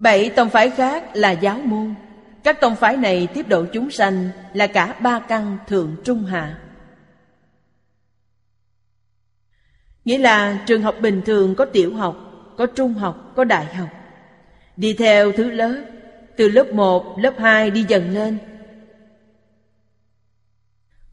Bảy 0.00 0.30
tông 0.30 0.50
phái 0.50 0.70
khác 0.70 1.04
là 1.14 1.30
giáo 1.30 1.58
môn. 1.58 1.94
Các 2.42 2.60
tông 2.60 2.76
phái 2.76 2.96
này 2.96 3.28
tiếp 3.34 3.48
độ 3.48 3.66
chúng 3.72 3.90
sanh 3.90 4.28
Là 4.52 4.66
cả 4.66 4.92
ba 5.00 5.18
căn 5.18 5.58
thượng 5.66 5.96
trung 6.04 6.24
hạ. 6.24 6.58
Nghĩa 10.04 10.18
là 10.18 10.64
trường 10.66 10.82
học 10.82 10.94
bình 11.00 11.22
thường 11.26 11.54
có 11.54 11.64
tiểu 11.64 11.94
học 11.94 12.16
Có 12.56 12.66
trung 12.66 12.94
học, 12.94 13.32
có 13.36 13.44
đại 13.44 13.64
học. 13.64 13.88
Đi 14.76 14.94
theo 14.94 15.32
thứ 15.32 15.50
lớp 15.50 15.84
Từ 16.36 16.48
lớp 16.48 16.66
1, 16.72 17.18
lớp 17.18 17.34
2 17.38 17.70
đi 17.70 17.84
dần 17.88 18.10
lên. 18.14 18.38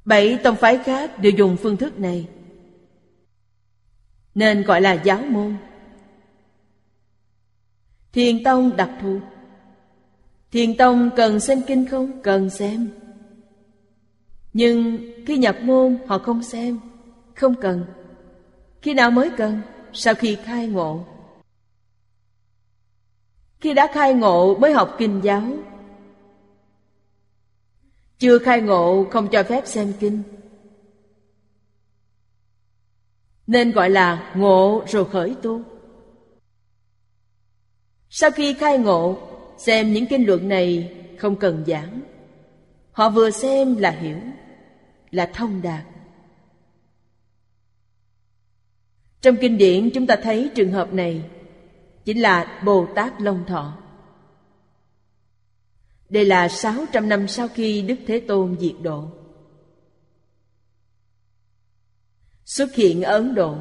Bảy 0.06 0.40
tông 0.44 0.56
phái 0.56 0.78
khác 0.78 1.20
đều 1.20 1.32
dùng 1.32 1.58
phương 1.58 1.78
thức 1.78 2.00
này. 2.00 2.28
Nên 4.36 4.64
gọi 4.64 4.82
là 4.82 4.94
giáo 4.94 5.22
môn. 5.22 5.56
Thiền 8.14 8.44
tông 8.44 8.76
đặc 8.78 8.90
thù. 9.02 9.20
Thiền 10.52 10.78
tông 10.78 11.10
cần 11.16 11.40
xem 11.40 11.62
kinh 11.68 11.86
không? 11.86 12.22
Cần 12.24 12.50
xem. 12.50 12.90
Nhưng 14.54 14.98
khi 15.26 15.38
nhập 15.38 15.58
môn, 15.62 15.98
họ 16.08 16.18
không 16.18 16.44
xem. 16.44 16.80
Không 17.36 17.56
cần. 17.62 17.86
Khi 18.82 18.94
nào 18.94 19.12
mới 19.12 19.32
cần? 19.38 19.62
Sau 19.94 20.14
khi 20.14 20.36
khai 20.36 20.68
ngộ. 20.68 21.06
Khi 23.60 23.74
đã 23.74 23.88
khai 23.94 24.14
ngộ 24.14 24.58
mới 24.58 24.74
học 24.74 24.96
kinh 24.98 25.22
giáo. 25.24 25.44
Chưa 28.20 28.40
khai 28.40 28.62
ngộ 28.62 29.06
không 29.12 29.28
cho 29.28 29.44
phép 29.44 29.68
xem 29.68 29.94
kinh. 30.00 30.24
Nên 33.48 33.72
gọi 33.72 33.90
là 33.90 34.34
ngộ 34.36 34.84
rồi 34.88 35.06
khởi 35.06 35.36
tu 35.42 35.62
sau 38.20 38.32
khi 38.32 38.54
khai 38.54 38.78
ngộ, 38.78 39.18
Xem 39.58 39.94
những 39.94 40.06
kinh 40.06 40.28
luận 40.28 40.50
này 40.50 40.96
không 41.18 41.36
cần 41.36 41.64
giảng. 41.68 42.02
Họ 42.92 43.10
vừa 43.10 43.32
xem 43.32 43.76
là 43.76 43.92
hiểu, 43.92 44.18
Là 45.12 45.32
thông 45.34 45.62
đạt. 45.62 45.86
Trong 49.22 49.36
kinh 49.42 49.58
điển 49.58 49.90
chúng 49.94 50.08
ta 50.08 50.16
thấy 50.24 50.50
trường 50.56 50.72
hợp 50.72 50.94
này, 50.94 51.30
Chính 52.06 52.22
là 52.22 52.62
Bồ 52.66 52.88
Tát 52.96 53.22
Long 53.22 53.46
Thọ. 53.48 53.78
Đây 56.10 56.26
là 56.26 56.50
600 56.50 57.10
năm 57.10 57.28
sau 57.28 57.48
khi 57.48 57.82
Đức 57.82 57.98
Thế 58.08 58.20
Tôn 58.20 58.58
diệt 58.60 58.76
độ. 58.82 59.04
Xuất 62.46 62.76
hiện 62.76 63.04
ở 63.04 63.14
Ấn 63.14 63.36
Độ 63.36 63.58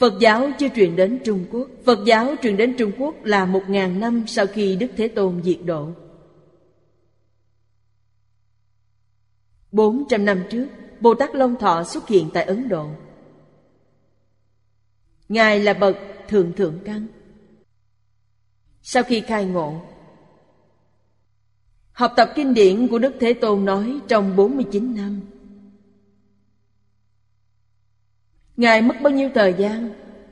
Phật 0.00 0.18
giáo 0.20 0.50
chưa 0.58 0.68
truyền 0.68 0.96
đến 0.96 1.20
Trung 1.24 1.44
Quốc. 1.52 1.68
Phật 1.84 1.98
giáo 2.06 2.34
truyền 2.42 2.56
đến 2.56 2.74
Trung 2.78 2.92
Quốc 2.98 3.24
là 3.24 3.44
một 3.44 3.62
ngàn 3.68 4.00
năm 4.00 4.24
sau 4.26 4.46
khi 4.46 4.76
Đức 4.76 4.86
Thế 4.96 5.08
Tôn 5.08 5.42
diệt 5.42 5.58
độ. 5.64 5.88
Bốn 9.72 10.04
trăm 10.08 10.24
năm 10.24 10.42
trước, 10.50 10.66
Bồ 11.00 11.14
Tát 11.14 11.34
Long 11.34 11.56
Thọ 11.56 11.84
xuất 11.84 12.08
hiện 12.08 12.30
tại 12.34 12.44
Ấn 12.44 12.68
Độ. 12.68 12.86
Ngài 15.28 15.60
là 15.60 15.74
bậc 15.74 15.96
thượng 16.28 16.52
thượng 16.52 16.78
căn. 16.84 17.06
Sau 18.82 19.02
khi 19.02 19.20
khai 19.20 19.44
ngộ, 19.44 19.80
Học 21.92 22.12
tập 22.16 22.32
kinh 22.34 22.54
điển 22.54 22.88
của 22.88 22.98
Đức 22.98 23.14
Thế 23.20 23.32
Tôn 23.32 23.64
nói 23.64 24.00
trong 24.08 24.36
49 24.36 24.94
năm 24.96 25.20
Ngài 28.60 28.82
mất 28.82 28.94
bao 29.02 29.12
nhiêu 29.12 29.30
thời 29.34 29.54
gian? 29.58 29.90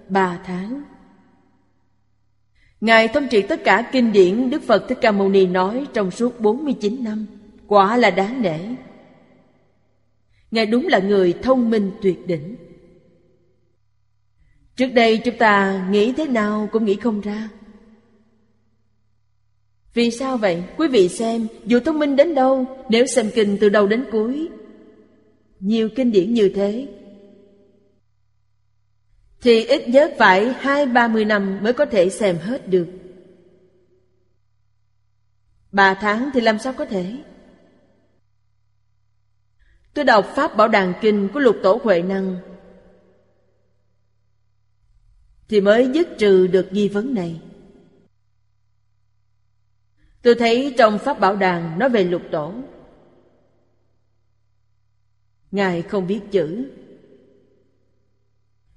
Ba 0.09 0.41
tháng. 0.45 0.83
Ngài 2.81 3.09
thông 3.09 3.29
triệt 3.29 3.45
tất 3.49 3.64
cả 3.64 3.88
kinh 3.93 4.12
điển 4.12 4.51
Đức 4.51 4.62
Phật 4.62 4.85
Thích 4.88 4.99
Ca 5.01 5.12
Mâu 5.12 5.29
Ni 5.29 5.47
nói 5.47 5.87
trong 5.93 6.11
suốt 6.11 6.41
49 6.41 7.05
năm. 7.05 7.27
Quả 7.67 7.97
là 7.97 8.11
đáng 8.11 8.43
nể. 8.43 8.59
Ngài 10.51 10.67
đúng 10.67 10.87
là 10.87 10.99
người 10.99 11.35
thông 11.43 11.71
minh 11.71 11.91
tuyệt 12.03 12.27
đỉnh. 12.27 12.57
Trước 14.77 14.88
đây 14.95 15.19
chúng 15.19 15.38
ta 15.38 15.87
nghĩ 15.91 16.12
thế 16.12 16.27
nào 16.27 16.69
cũng 16.73 16.85
nghĩ 16.85 16.95
không 16.95 17.21
ra. 17.21 17.49
Vì 19.95 20.11
sao 20.11 20.37
vậy? 20.37 20.62
Quý 20.77 20.88
vị 20.88 21.09
xem, 21.09 21.47
Dù 21.67 21.81
thông 21.81 21.99
minh 21.99 22.17
đến 22.17 22.35
đâu, 22.35 22.67
Nếu 22.88 23.07
xem 23.07 23.31
kinh 23.35 23.59
từ 23.61 23.69
đầu 23.69 23.87
đến 23.87 24.05
cuối, 24.12 24.49
Nhiều 25.61 25.88
kinh 25.97 26.12
điển 26.12 26.35
như 26.35 26.49
thế 26.55 26.88
thì 29.40 29.64
ít 29.64 29.88
nhất 29.88 30.14
phải 30.18 30.53
hai, 30.53 30.87
ba 30.87 31.09
mươi 31.09 31.24
năm 31.24 31.59
mới 31.62 31.72
có 31.72 31.87
thể 31.87 32.11
xem 32.11 32.38
hết 32.38 32.68
được. 32.68 32.88
Ba 35.72 35.94
tháng 35.94 36.31
thì 36.35 36.40
làm 36.40 36.59
sao 36.59 36.72
có 36.72 36.85
thể? 36.85 37.16
Tôi 39.94 40.05
đọc 40.05 40.27
Pháp 40.35 40.57
Bảo 40.57 40.68
Đàn 40.68 40.94
Kinh 41.01 41.29
của 41.35 41.40
Lục 41.40 41.57
Tổ 41.62 41.81
Huệ 41.83 42.03
Năng 42.03 42.37
Thì 45.48 45.61
mới 45.61 45.90
dứt 45.94 46.09
trừ 46.18 46.46
được 46.46 46.68
nghi 46.72 46.88
vấn 46.88 47.14
này 47.14 47.40
Tôi 50.22 50.35
thấy 50.35 50.74
trong 50.79 50.98
Pháp 50.98 51.20
Bảo 51.20 51.37
Đàn 51.37 51.79
nói 51.79 51.88
về 51.88 52.05
Lục 52.05 52.22
Tổ 52.31 52.55
Ngài 55.51 55.83
không 55.83 56.07
biết 56.07 56.20
chữ 56.31 56.70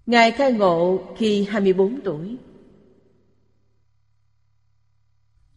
Ngài 0.06 0.32
khai 0.32 0.52
ngộ 0.52 1.00
khi 1.16 1.44
24 1.44 2.02
tuổi. 2.04 2.38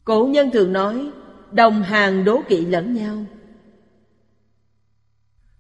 Cổ 0.05 0.27
nhân 0.27 0.51
thường 0.51 0.73
nói 0.73 1.11
đồng 1.51 1.83
hàng 1.83 2.25
đố 2.25 2.41
kỵ 2.49 2.65
lẫn 2.67 2.95
nhau. 2.95 3.27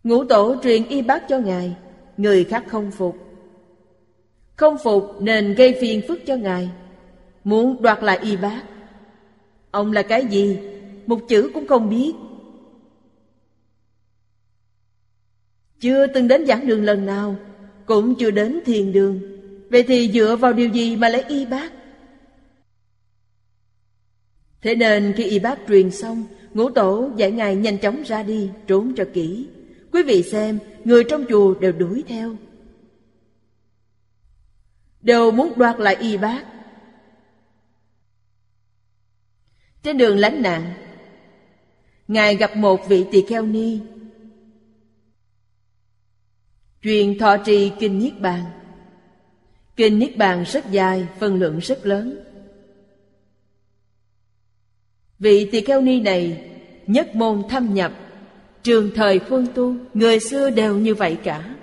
Ngũ 0.05 0.25
tổ 0.25 0.57
truyền 0.62 0.88
y 0.88 1.03
bác 1.03 1.29
cho 1.29 1.38
Ngài, 1.38 1.77
người 2.16 2.44
khác 2.44 2.64
không 2.68 2.90
phục. 2.90 3.16
Không 4.57 4.77
phục 4.85 5.16
nên 5.20 5.55
gây 5.55 5.75
phiền 5.81 6.03
phức 6.09 6.20
cho 6.27 6.37
Ngài, 6.37 6.70
muốn 7.44 7.83
đoạt 7.83 8.03
lại 8.03 8.18
y 8.18 8.37
bác. 8.37 8.62
Ông 9.70 9.92
là 9.92 10.03
cái 10.03 10.27
gì? 10.27 10.57
Một 11.07 11.20
chữ 11.29 11.51
cũng 11.55 11.66
không 11.66 11.88
biết. 11.88 12.12
Chưa 15.80 16.07
từng 16.07 16.28
đến 16.28 16.47
giảng 16.47 16.66
đường 16.66 16.85
lần 16.85 17.07
nào 17.07 17.37
cũng 17.87 18.14
chưa 18.14 18.30
đến 18.30 18.61
thiền 18.64 18.93
đường. 18.93 19.20
Vậy 19.70 19.82
thì 19.82 20.11
dựa 20.14 20.37
vào 20.37 20.53
điều 20.53 20.68
gì 20.68 20.97
mà 20.97 21.09
lấy 21.09 21.24
y 21.28 21.47
bác? 21.47 21.72
Thế 24.62 24.74
nên 24.74 25.14
khi 25.16 25.24
y 25.24 25.39
bác 25.39 25.59
truyền 25.68 25.91
xong, 25.91 26.24
Ngũ 26.55 26.70
tổ 26.70 27.11
dạy 27.16 27.30
ngài 27.30 27.57
nhanh 27.57 27.78
chóng 27.78 28.03
ra 28.03 28.22
đi, 28.22 28.51
Trốn 28.66 28.93
cho 28.97 29.05
kỹ. 29.12 29.49
Quý 29.93 30.03
vị 30.03 30.22
xem, 30.22 30.59
Người 30.85 31.05
trong 31.05 31.24
chùa 31.28 31.55
đều 31.55 31.72
đuổi 31.72 32.05
theo. 32.09 32.37
Đều 35.03 35.30
muốn 35.30 35.53
đoạt 35.57 35.80
lại 35.80 35.97
y 36.01 36.16
bác. 36.16 36.45
Trên 39.82 39.99
đường 39.99 40.18
lánh 40.18 40.43
nạn, 40.43 40.74
Ngài 42.09 42.37
gặp 42.37 42.57
một 42.57 42.89
vị 42.89 43.05
tỳ 43.12 43.22
kheo 43.28 43.43
ni 43.43 43.80
Truyền 46.85 47.18
thọ 47.18 47.37
trì 47.37 47.72
Kinh 47.78 47.99
Niết 47.99 48.20
Bàn. 48.20 48.45
Kinh 49.76 49.99
Niết 49.99 50.16
Bàn 50.16 50.45
rất 50.47 50.70
dài, 50.70 51.07
phân 51.18 51.35
lượng 51.35 51.59
rất 51.59 51.87
lớn. 51.87 52.24
Vị 55.18 55.49
tỳ 55.53 55.61
kheo 55.61 55.80
ni 55.80 56.01
này 56.01 56.51
nhất 56.87 57.14
môn 57.14 57.43
thâm 57.49 57.74
nhập 57.74 57.93
Trường 58.62 58.91
thời 58.95 59.18
phương 59.18 59.47
tu 59.55 59.74
Người 59.95 60.20
xưa 60.20 60.51
đều 60.51 60.78
như 60.78 60.95
vậy 60.95 61.18
cả. 61.24 61.57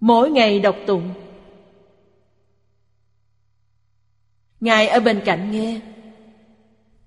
Mỗi 0.00 0.30
ngày 0.30 0.60
đọc 0.60 0.76
tụng. 0.86 1.10
Ngài 4.60 4.88
ở 4.88 5.00
bên 5.00 5.20
cạnh 5.24 5.50
nghe. 5.50 5.80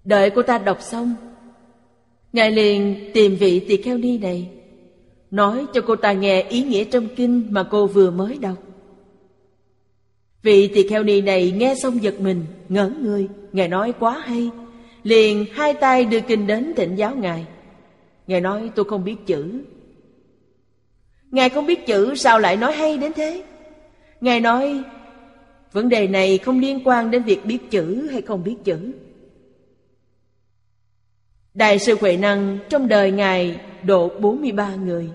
Đợi 0.04 0.30
cô 0.36 0.42
ta 0.42 0.58
đọc 0.58 0.82
xong 0.82 1.16
Ngài 2.34 2.52
liền 2.52 3.12
tìm 3.14 3.36
vị 3.36 3.66
tỳ 3.68 3.82
kheo 3.82 3.98
ni 3.98 4.18
này. 4.18 4.57
Nói 5.32 5.66
cho 5.74 5.82
cô 5.82 5.96
ta 5.96 6.14
nghe 6.14 6.42
ý 6.42 6.64
nghĩa 6.64 6.84
trong 6.84 7.08
kinh 7.16 7.48
mà 7.50 7.64
cô 7.64 7.88
vừa 7.88 8.12
mới 8.12 8.38
đọc. 8.38 8.58
Vị 10.44 10.68
tỳ 10.68 10.88
kheo 10.88 11.04
ni 11.04 11.22
này 11.22 11.52
nghe 11.52 11.76
xong 11.76 12.04
giật 12.04 12.22
mình, 12.22 12.46
ngỡ 12.70 12.92
người, 13.02 13.28
Ngài 13.52 13.68
nói 13.68 13.94
quá 14.00 14.20
hay. 14.20 14.50
Liền 15.04 15.46
hai 15.54 15.74
tay 15.74 16.06
đưa 16.06 16.20
kinh 16.20 16.48
đến 16.48 16.74
thịnh 16.76 16.98
giáo 16.98 17.16
Ngài. 17.16 17.46
Ngài 18.28 18.42
nói, 18.42 18.72
tôi 18.76 18.86
không 18.86 19.04
biết 19.04 19.16
chữ. 19.26 19.62
Ngài 21.32 21.50
không 21.50 21.66
biết 21.66 21.86
chữ, 21.86 22.16
sao 22.16 22.40
lại 22.40 22.58
nói 22.58 22.74
hay 22.74 22.98
đến 22.98 23.14
thế? 23.14 23.44
Ngài 24.22 24.40
nói, 24.40 24.84
Vấn 25.72 25.90
đề 25.90 26.08
này 26.08 26.38
không 26.38 26.60
liên 26.60 26.82
quan 26.84 27.12
đến 27.12 27.24
việc 27.24 27.46
biết 27.46 27.72
chữ 27.72 28.08
hay 28.12 28.22
không 28.22 28.44
biết 28.44 28.56
chữ. 28.64 28.92
Đại 31.54 31.80
sư 31.80 31.96
Huệ 32.02 32.18
Năng, 32.18 32.58
trong 32.70 32.88
đời 32.88 33.12
Ngài 33.12 33.60
độ 33.88 34.10
43 34.20 34.76
người. 34.76 35.10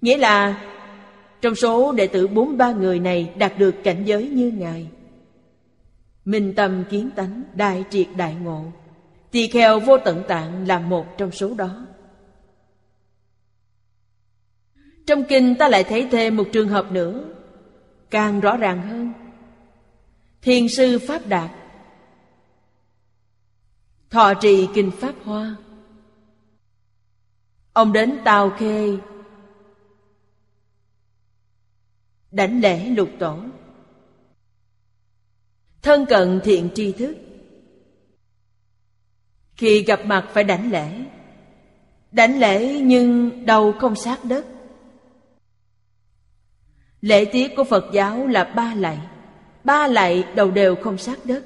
Nghĩa 0.00 0.18
là 0.18 0.62
trong 1.40 1.54
số 1.54 1.92
đệ 1.92 2.06
tử 2.06 2.26
43 2.26 2.72
người 2.72 2.98
này 2.98 3.32
đạt 3.38 3.58
được 3.58 3.74
cảnh 3.84 4.02
giới 4.04 4.28
như 4.28 4.50
Ngài. 4.50 4.88
Minh 6.24 6.52
tâm 6.56 6.84
kiến 6.90 7.10
tánh, 7.16 7.42
đại 7.54 7.84
triệt 7.90 8.06
đại 8.16 8.34
ngộ 8.34 8.64
Tỳ 9.30 9.46
kheo 9.46 9.80
vô 9.80 9.98
tận 9.98 10.22
tạng 10.28 10.66
là 10.66 10.78
một 10.78 11.18
trong 11.18 11.30
số 11.30 11.54
đó. 11.54 11.86
Trong 15.06 15.24
kinh 15.24 15.54
ta 15.54 15.68
lại 15.68 15.84
thấy 15.84 16.08
thêm 16.10 16.36
một 16.36 16.44
trường 16.52 16.68
hợp 16.68 16.92
nữa 16.92 17.24
Càng 18.10 18.40
rõ 18.40 18.56
ràng 18.56 18.88
hơn. 18.88 19.12
Thiền 20.42 20.68
sư 20.68 20.98
Pháp 20.98 21.26
Đạt 21.26 21.50
Thọ 24.10 24.34
trì 24.34 24.68
Kinh 24.74 24.90
Pháp 24.90 25.14
Hoa. 25.24 25.56
Ông 27.76 27.92
đến 27.92 28.18
Tàu 28.24 28.50
Khê. 28.50 28.96
Đảnh 32.30 32.60
lễ 32.60 32.84
lục 32.84 33.08
tổ. 33.18 33.38
Thân 35.82 36.06
cận 36.06 36.40
thiện 36.44 36.70
tri 36.74 36.92
thức. 36.92 37.16
Khi 39.56 39.82
gặp 39.82 40.00
mặt 40.04 40.28
phải 40.32 40.44
đảnh 40.44 40.70
lễ. 40.70 41.04
Đảnh 42.12 42.38
lễ 42.38 42.80
nhưng 42.80 43.46
đầu 43.46 43.72
không 43.72 43.96
sát 43.96 44.24
đất. 44.24 44.46
Lễ 47.00 47.24
tiết 47.24 47.52
của 47.56 47.64
Phật 47.64 47.84
giáo 47.92 48.26
là 48.26 48.44
ba 48.44 48.74
lạy. 48.74 48.98
Ba 49.64 49.86
lạy 49.86 50.24
đầu 50.34 50.50
đều 50.50 50.76
không 50.76 50.98
sát 50.98 51.18
đất. 51.24 51.44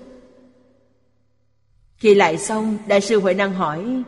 Khi 1.97 2.14
lại 2.14 2.39
xong, 2.39 2.78
Đại 2.87 3.01
sư 3.01 3.20
Huệ 3.20 3.35
Năng 3.35 3.53
hỏi 3.53 4.03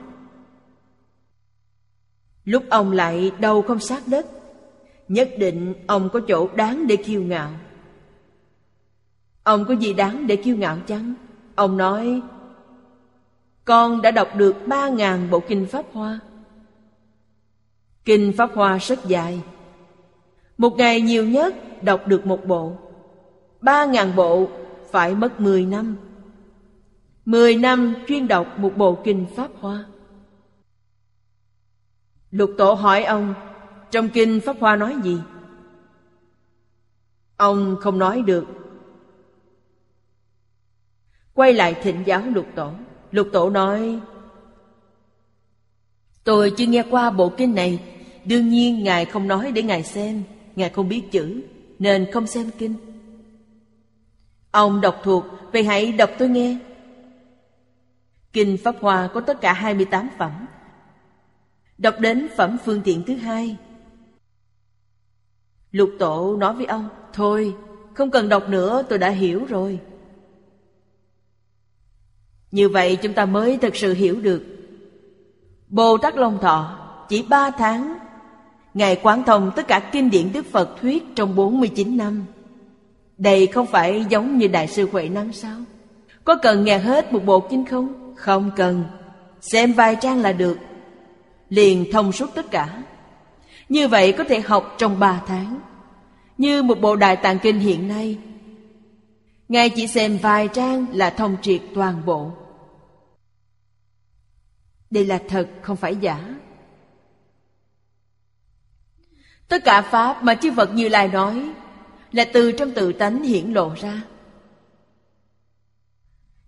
Lúc 2.44 2.64
ông 2.70 2.92
lại 2.92 3.32
đầu 3.38 3.62
không 3.62 3.80
sát 3.80 4.02
đất, 4.06 4.26
Nhất 5.08 5.30
định 5.38 5.74
ông 5.86 6.08
có 6.12 6.20
chỗ 6.28 6.48
đáng 6.56 6.86
để 6.86 6.96
kiêu 6.96 7.22
ngạo. 7.22 7.50
Ông 9.42 9.64
có 9.64 9.74
gì 9.74 9.94
đáng 9.94 10.26
để 10.26 10.36
kiêu 10.36 10.56
ngạo 10.56 10.78
chăng? 10.86 11.14
Ông 11.54 11.76
nói, 11.76 12.22
Con 13.64 14.02
đã 14.02 14.10
đọc 14.10 14.28
được 14.36 14.56
ba 14.66 14.88
ngàn 14.88 15.30
bộ 15.30 15.40
kinh 15.40 15.66
Pháp 15.66 15.86
Hoa. 15.92 16.20
Kinh 18.04 18.32
Pháp 18.36 18.50
Hoa 18.54 18.78
rất 18.78 19.04
dài. 19.04 19.40
Một 20.58 20.76
ngày 20.76 21.00
nhiều 21.00 21.28
nhất 21.28 21.82
đọc 21.82 22.06
được 22.06 22.26
một 22.26 22.46
bộ. 22.46 22.72
Ba 23.60 23.84
ngàn 23.84 24.16
bộ 24.16 24.48
phải 24.90 25.14
mất 25.14 25.40
mười 25.40 25.66
năm. 25.66 25.96
Mười 27.24 27.56
năm 27.56 27.94
chuyên 28.08 28.28
đọc 28.28 28.46
một 28.58 28.76
bộ 28.76 28.98
kinh 29.04 29.26
Pháp 29.36 29.50
Hoa. 29.60 29.84
Lục 32.32 32.50
tổ 32.58 32.72
hỏi 32.72 33.04
ông, 33.04 33.34
Trong 33.90 34.08
kinh 34.08 34.40
Pháp 34.40 34.56
Hoa 34.60 34.76
nói 34.76 34.96
gì? 35.02 35.18
Ông 37.36 37.76
không 37.80 37.98
nói 37.98 38.22
được. 38.22 38.46
Quay 41.34 41.52
lại 41.52 41.74
thịnh 41.74 42.02
giáo 42.06 42.22
lục 42.34 42.46
tổ. 42.54 42.70
Lục 43.10 43.28
tổ 43.32 43.50
nói, 43.50 44.00
Tôi 46.24 46.52
chưa 46.56 46.66
nghe 46.66 46.84
qua 46.90 47.10
bộ 47.10 47.32
kinh 47.36 47.54
này. 47.54 47.82
Đương 48.24 48.48
nhiên 48.48 48.84
Ngài 48.84 49.04
không 49.04 49.28
nói 49.28 49.52
để 49.52 49.62
Ngài 49.62 49.82
xem. 49.82 50.22
Ngài 50.56 50.70
không 50.70 50.88
biết 50.88 51.02
chữ, 51.10 51.42
Nên 51.78 52.12
không 52.12 52.26
xem 52.26 52.50
kinh. 52.58 52.74
Ông 54.50 54.80
đọc 54.80 55.00
thuộc, 55.02 55.24
Vậy 55.52 55.64
hãy 55.64 55.92
đọc 55.92 56.10
tôi 56.18 56.28
nghe. 56.28 56.58
Kinh 58.32 58.56
Pháp 58.64 58.74
Hoa 58.80 59.08
có 59.14 59.20
tất 59.20 59.40
cả 59.40 59.52
28 59.52 60.08
phẩm. 60.18 60.46
Đọc 61.82 62.00
đến 62.00 62.28
phẩm 62.36 62.56
phương 62.64 62.80
tiện 62.84 63.02
thứ 63.06 63.14
hai. 63.14 63.56
Lục 65.70 65.90
tổ 65.98 66.36
nói 66.36 66.54
với 66.54 66.66
ông, 66.66 66.88
Thôi, 67.12 67.54
không 67.94 68.10
cần 68.10 68.28
đọc 68.28 68.48
nữa, 68.48 68.82
tôi 68.88 68.98
đã 68.98 69.08
hiểu 69.08 69.44
rồi. 69.48 69.78
Như 72.50 72.68
vậy 72.68 72.96
chúng 72.96 73.14
ta 73.14 73.26
mới 73.26 73.58
thật 73.58 73.76
sự 73.76 73.94
hiểu 73.94 74.20
được. 74.20 74.42
Bồ 75.68 75.98
Tát 75.98 76.16
Long 76.16 76.38
Thọ 76.42 76.78
chỉ 77.08 77.22
ba 77.28 77.50
tháng, 77.50 77.98
Ngài 78.74 78.96
quán 79.02 79.22
thông 79.24 79.52
tất 79.56 79.68
cả 79.68 79.90
kinh 79.92 80.10
điển 80.10 80.32
Đức 80.32 80.46
Phật 80.52 80.80
thuyết 80.80 81.04
trong 81.16 81.36
49 81.36 81.96
năm. 81.96 82.24
Đây 83.18 83.46
không 83.46 83.66
phải 83.66 84.06
giống 84.08 84.38
như 84.38 84.48
Đại 84.48 84.68
sư 84.68 84.88
Huệ 84.92 85.08
Năng 85.08 85.32
sao? 85.32 85.56
Có 86.24 86.36
cần 86.42 86.64
nghe 86.64 86.78
hết 86.78 87.12
một 87.12 87.24
bộ 87.24 87.40
kinh 87.40 87.64
không? 87.64 88.14
Không 88.16 88.50
cần. 88.56 88.84
Xem 89.40 89.72
vài 89.72 89.96
trang 90.00 90.20
là 90.20 90.32
được. 90.32 90.58
Liền 91.52 91.86
thông 91.92 92.12
suốt 92.12 92.34
tất 92.34 92.50
cả. 92.50 92.82
Như 93.68 93.88
vậy 93.88 94.12
có 94.12 94.24
thể 94.24 94.40
học 94.40 94.74
trong 94.78 95.00
ba 95.00 95.22
tháng. 95.26 95.60
Như 96.38 96.62
một 96.62 96.80
bộ 96.80 96.96
Đại 96.96 97.16
Tạng 97.16 97.38
Kinh 97.38 97.58
hiện 97.58 97.88
nay, 97.88 98.18
Ngài 99.48 99.70
chỉ 99.70 99.86
xem 99.86 100.18
vài 100.22 100.48
trang 100.48 100.86
là 100.92 101.10
thông 101.10 101.36
triệt 101.42 101.60
toàn 101.74 102.02
bộ. 102.06 102.30
Đây 104.90 105.04
là 105.04 105.22
thật, 105.28 105.48
không 105.62 105.76
phải 105.76 105.96
giả. 105.96 106.34
Tất 109.48 109.64
cả 109.64 109.82
Pháp 109.82 110.22
mà 110.22 110.34
chư 110.34 110.52
Phật 110.52 110.74
Như 110.74 110.88
Lai 110.88 111.08
nói 111.08 111.52
Là 112.12 112.24
từ 112.32 112.52
trong 112.52 112.70
tự 112.70 112.92
tánh 112.92 113.22
hiển 113.22 113.52
lộ 113.52 113.74
ra. 113.74 114.02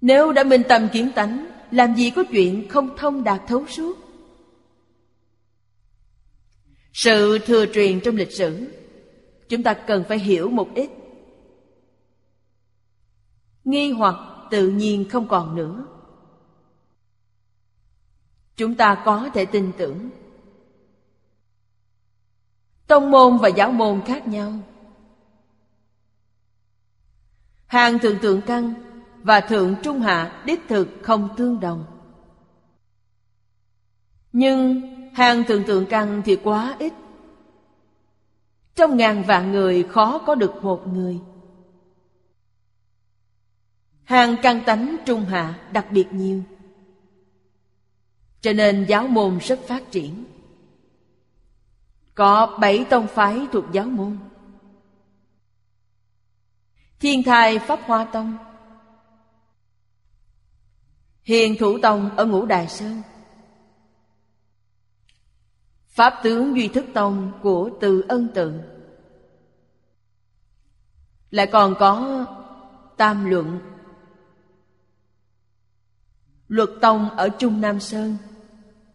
Nếu 0.00 0.32
đã 0.32 0.44
minh 0.44 0.62
tâm 0.68 0.88
kiến 0.92 1.11
tánh, 1.14 1.46
Làm 1.70 1.94
gì 1.94 2.11
có 2.11 2.24
chuyện 2.30 2.68
không 2.68 2.96
thông 2.96 3.24
đạt 3.24 3.40
thấu 3.48 3.66
suốt? 3.66 4.03
Sự 6.95 7.38
thừa 7.38 7.66
truyền 7.66 8.01
trong 8.01 8.16
lịch 8.16 8.32
sử. 8.32 8.66
Chúng 9.49 9.62
ta 9.62 9.74
cần 9.74 10.05
phải 10.09 10.18
hiểu 10.18 10.51
một 10.51 10.68
ít. 10.74 10.90
Nghi 13.64 13.92
hoặc 13.92 14.16
tự 14.51 14.68
nhiên 14.68 15.09
không 15.09 15.28
còn 15.28 15.57
nữa. 15.57 15.86
Chúng 18.57 18.74
ta 18.74 19.03
có 19.05 19.30
thể 19.34 19.45
tin 19.45 19.72
tưởng. 19.78 20.11
Tông 22.86 23.11
môn 23.11 23.38
và 23.38 23.49
giáo 23.49 23.70
môn 23.70 24.03
khác 24.07 24.28
nhau. 24.28 24.53
Hàng 27.66 27.99
thượng 27.99 28.18
thượng 28.18 28.40
căn 28.42 28.74
và 29.22 29.40
thượng 29.40 29.74
trung 29.82 30.01
hạ 30.01 30.42
đích 30.47 30.61
thực 30.68 30.88
không 31.03 31.28
tương 31.36 31.61
đồng. 31.61 31.84
Nhưng 34.32 34.93
hàng 35.15 35.45
tưởng 35.49 35.65
tượng 35.65 35.87
căn 35.87 36.23
thì 36.25 36.37
quá 36.37 36.77
ít. 36.79 36.93
Trong 38.75 38.97
ngàn 38.97 39.23
vạn 39.23 39.53
người 39.53 39.83
khó 39.83 40.19
có 40.19 40.35
được 40.35 40.65
một 40.65 40.87
người. 40.87 41.19
Hàng 44.05 44.37
căn 44.43 44.61
tánh 44.67 44.97
trung 45.07 45.25
hạ 45.25 45.61
đặc 45.73 45.87
biệt 45.91 46.12
nhiều. 46.12 46.43
Cho 48.41 48.53
nên 48.53 48.87
giáo 48.89 49.07
môn 49.09 49.39
rất 49.39 49.61
phát 49.69 49.91
triển. 49.91 50.25
Có 52.15 52.59
bảy 52.61 52.85
tông 52.91 53.07
phái 53.07 53.47
thuộc 53.53 53.65
giáo 53.73 53.85
môn. 53.85 54.19
Thiên 57.01 57.23
thai 57.23 57.59
Pháp 57.59 57.81
Hoa 57.83 58.05
Tông. 58.05 58.37
Hiền 61.23 61.57
Thủ 61.59 61.79
Tông 61.83 62.17
ở 62.17 62.25
Ngũ 62.25 62.47
Đài 62.47 62.69
Sơn. 62.69 63.03
Pháp 65.95 66.20
tướng 66.22 66.57
Duy 66.57 66.68
Thức 66.68 66.84
Tông 66.95 67.32
của 67.42 67.70
Từ 67.80 68.05
Ân 68.09 68.28
Tự 68.34 68.61
Lại 71.30 71.47
còn 71.47 71.74
có 71.78 72.26
Tam 72.97 73.24
Luận 73.24 73.61
Luật 76.49 76.70
Tông 76.80 77.11
ở 77.11 77.28
Trung 77.28 77.61
Nam 77.61 77.80
Sơn 77.80 78.16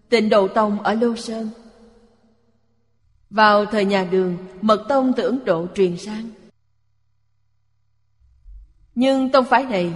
Tịnh 0.09 0.29
Độ 0.29 0.47
Tông 0.47 0.83
ở 0.83 0.93
Lô 0.93 1.15
Sơn 1.15 1.49
vào 3.29 3.65
thời 3.65 3.85
nhà 3.85 4.07
đường, 4.11 4.37
mật 4.61 4.85
tông 4.89 5.13
từ 5.13 5.23
Ấn 5.23 5.45
Độ 5.45 5.67
truyền 5.75 5.97
sang. 5.97 6.29
Nhưng 8.95 9.29
tông 9.29 9.45
phái 9.45 9.65
này 9.65 9.93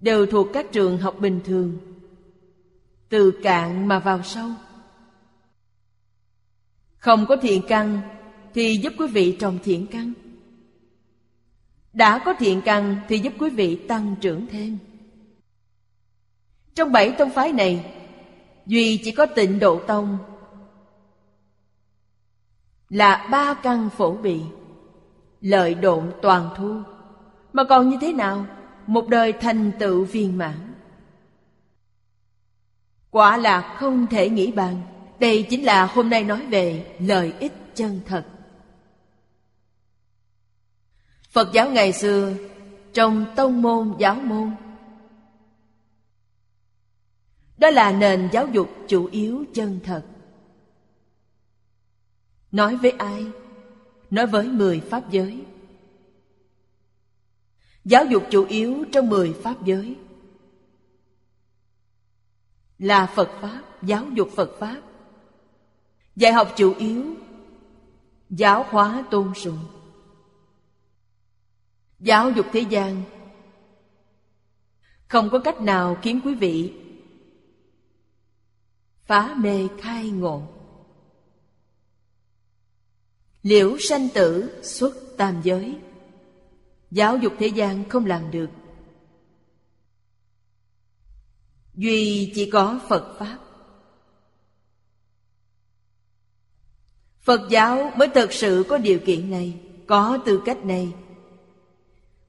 đều 0.00 0.26
thuộc 0.26 0.46
các 0.52 0.66
trường 0.72 0.98
học 0.98 1.16
bình 1.20 1.40
thường. 1.44 1.78
Từ 3.08 3.32
cạn 3.42 3.88
mà 3.88 3.98
vào 3.98 4.22
sâu 4.22 4.48
không 6.98 7.26
có 7.28 7.36
thiện 7.36 7.62
căn, 7.68 8.00
Thì 8.54 8.76
giúp 8.76 8.92
quý 8.98 9.06
vị 9.06 9.36
trồng 9.40 9.58
thiện 9.64 9.86
căn. 9.86 10.12
Đã 11.92 12.22
có 12.24 12.34
thiện 12.38 12.60
căn, 12.64 12.96
Thì 13.08 13.18
giúp 13.18 13.32
quý 13.38 13.50
vị 13.50 13.76
tăng 13.88 14.14
trưởng 14.20 14.46
thêm. 14.46 14.78
Trong 16.74 16.92
bảy 16.92 17.10
tông 17.10 17.30
phái 17.30 17.52
này, 17.52 17.94
Duy 18.66 19.00
chỉ 19.04 19.12
có 19.12 19.26
tịnh 19.26 19.58
độ 19.58 19.80
tông 19.86 20.18
Là 22.88 23.28
ba 23.30 23.54
căn 23.54 23.90
phổ 23.90 24.12
bị, 24.12 24.40
Lợi 25.40 25.74
độn 25.74 26.10
toàn 26.22 26.50
thu. 26.56 26.80
Mà 27.52 27.64
còn 27.64 27.88
như 27.88 27.96
thế 28.00 28.12
nào? 28.12 28.46
Một 28.86 29.08
đời 29.08 29.32
thành 29.32 29.72
tựu 29.78 30.04
viên 30.04 30.38
mãn. 30.38 30.74
Quả 33.10 33.36
là 33.36 33.74
không 33.78 34.06
thể 34.06 34.30
nghĩ 34.30 34.52
bàn. 34.52 34.82
Đây 35.20 35.46
chính 35.50 35.64
là 35.64 35.86
hôm 35.86 36.10
nay 36.10 36.24
nói 36.24 36.46
về 36.46 36.96
lợi 37.00 37.32
ích 37.40 37.52
chân 37.74 38.00
thật 38.06 38.26
Phật 41.30 41.48
giáo 41.52 41.70
ngày 41.70 41.92
xưa 41.92 42.34
Trong 42.92 43.26
tông 43.36 43.62
môn 43.62 43.94
giáo 43.98 44.14
môn 44.14 44.50
Đó 47.58 47.70
là 47.70 47.92
nền 47.92 48.28
giáo 48.32 48.46
dục 48.46 48.70
chủ 48.88 49.06
yếu 49.06 49.44
chân 49.54 49.80
thật 49.84 50.02
Nói 52.52 52.76
với 52.76 52.90
ai? 52.90 53.26
Nói 54.10 54.26
với 54.26 54.48
mười 54.48 54.80
pháp 54.80 55.10
giới 55.10 55.44
Giáo 57.84 58.04
dục 58.04 58.22
chủ 58.30 58.44
yếu 58.44 58.84
trong 58.92 59.08
mười 59.08 59.32
pháp 59.32 59.64
giới 59.64 59.96
là 62.78 63.06
Phật 63.06 63.30
Pháp, 63.40 63.62
giáo 63.82 64.04
dục 64.14 64.28
Phật 64.36 64.50
Pháp. 64.58 64.80
Dạy 66.18 66.32
học 66.32 66.52
chủ 66.56 66.74
yếu, 66.74 67.04
giáo 68.30 68.66
hóa 68.68 69.04
tôn 69.10 69.32
sùng. 69.34 69.58
Giáo 71.98 72.30
dục 72.30 72.46
thế 72.52 72.60
gian. 72.60 73.02
Không 75.08 75.28
có 75.30 75.38
cách 75.38 75.60
nào 75.60 75.96
khiến 76.02 76.20
quý 76.24 76.34
vị 76.34 76.72
phá 79.06 79.34
mê 79.38 79.68
khai 79.80 80.10
ngộ. 80.10 80.42
Liễu 83.42 83.76
sanh 83.78 84.08
tử 84.14 84.60
xuất 84.62 84.94
tam 85.16 85.40
giới. 85.44 85.78
Giáo 86.90 87.16
dục 87.16 87.32
thế 87.38 87.46
gian 87.46 87.88
không 87.88 88.06
làm 88.06 88.30
được. 88.30 88.50
Duy 91.74 92.32
chỉ 92.34 92.50
có 92.50 92.80
Phật 92.88 93.16
Pháp. 93.18 93.47
Phật 97.28 97.48
giáo 97.50 97.92
mới 97.96 98.08
thực 98.08 98.32
sự 98.32 98.64
có 98.68 98.78
điều 98.78 98.98
kiện 98.98 99.30
này, 99.30 99.60
Có 99.86 100.18
tư 100.24 100.42
cách 100.44 100.64
này, 100.64 100.92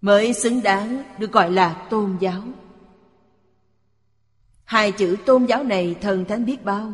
Mới 0.01 0.33
xứng 0.33 0.63
đáng 0.63 1.03
được 1.17 1.31
gọi 1.31 1.51
là 1.51 1.87
tôn 1.89 2.17
giáo. 2.19 2.41
Hai 4.63 4.91
chữ 4.91 5.17
tôn 5.25 5.45
giáo 5.45 5.63
này 5.63 5.95
thần 6.01 6.25
thánh 6.25 6.45
biết 6.45 6.65
bao, 6.65 6.93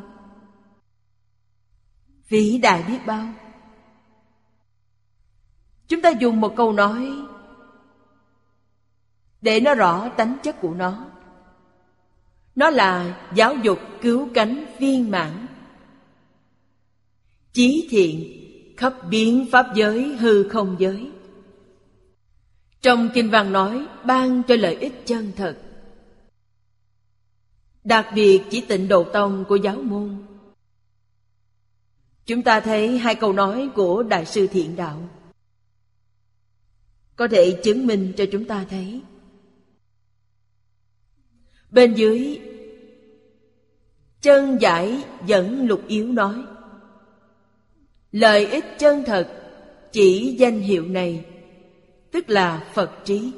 Vĩ 2.28 2.58
đại 2.58 2.84
biết 2.88 3.00
bao. 3.06 3.28
Chúng 5.88 6.02
ta 6.02 6.10
dùng 6.10 6.42
một 6.42 6.54
câu 6.56 6.72
nói 6.72 7.12
Để 9.42 9.60
nó 9.60 9.74
rõ 9.74 10.10
tánh 10.10 10.38
chất 10.44 10.62
của 10.62 10.74
nó. 10.74 11.06
Nó 12.56 12.70
là 12.70 13.20
giáo 13.36 13.56
dục 13.56 13.80
cứu 14.02 14.30
cánh 14.34 14.66
viên 14.80 15.12
mãn. 15.12 15.48
Chí 17.56 17.88
thiện, 17.90 18.42
khắp 18.78 18.94
biến 19.10 19.46
pháp 19.52 19.66
giới, 19.76 20.16
hư 20.16 20.50
không 20.50 20.76
giới. 20.80 21.12
Trong 22.82 23.10
Kinh 23.14 23.30
văn 23.30 23.54
nói, 23.54 23.88
ban 24.06 24.44
cho 24.48 24.56
lợi 24.56 24.76
ích 24.76 25.06
chân 25.06 25.32
thật. 25.36 25.58
Đặc 27.84 28.08
biệt 28.16 28.42
chỉ 28.50 28.62
tịnh 28.62 28.88
độ 28.88 29.04
tông 29.04 29.46
của 29.50 29.56
giáo 29.56 29.76
môn. 29.76 30.26
Chúng 32.26 32.42
ta 32.42 32.60
thấy 32.60 32.98
hai 32.98 33.16
câu 33.16 33.34
nói 33.34 33.70
của 33.76 34.04
Đại 34.04 34.26
sư 34.26 34.48
Thiện 34.48 34.76
Đạo. 34.76 35.10
Có 37.16 37.28
thể 37.28 37.60
chứng 37.64 37.88
minh 37.88 38.14
cho 38.18 38.26
chúng 38.32 38.46
ta 38.46 38.66
thấy. 38.70 39.02
Bên 41.72 41.94
dưới, 41.94 42.40
Chân 44.22 44.58
giải 44.62 45.04
dẫn 45.26 45.68
lục 45.68 45.82
yếu 45.88 46.08
nói 46.08 46.44
Lợi 48.16 48.46
ích 48.46 48.66
chân 48.78 49.04
thật, 49.06 49.28
chỉ 49.92 50.36
danh 50.40 50.60
hiệu 50.60 50.86
này, 50.88 51.26
Tức 52.12 52.30
là 52.30 52.64
Phật 52.74 52.92
trí. 53.06 53.32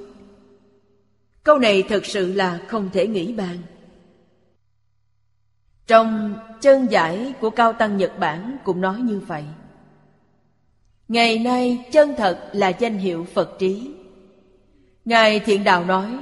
Câu 1.44 1.60
này 1.60 1.84
thật 1.84 2.06
sự 2.06 2.34
là 2.34 2.60
không 2.68 2.90
thể 2.94 3.08
nghĩ 3.08 3.34
bàn. 3.34 3.58
Trong 5.88 6.36
chân 6.62 6.88
giải 6.92 7.34
của 7.42 7.50
Cao 7.50 7.74
Tăng 7.74 7.98
Nhật 7.98 8.20
Bản 8.20 8.58
cũng 8.64 8.82
nói 8.82 9.00
như 9.00 9.20
vậy. 9.20 9.44
Ngày 11.08 11.40
nay 11.40 11.86
chân 11.92 12.14
thật 12.18 12.50
là 12.54 12.68
danh 12.70 12.98
hiệu 12.98 13.28
Phật 13.34 13.60
trí. 13.60 13.92
Ngài 15.06 15.40
Thiện 15.40 15.64
Đạo 15.64 15.86
nói, 15.86 16.18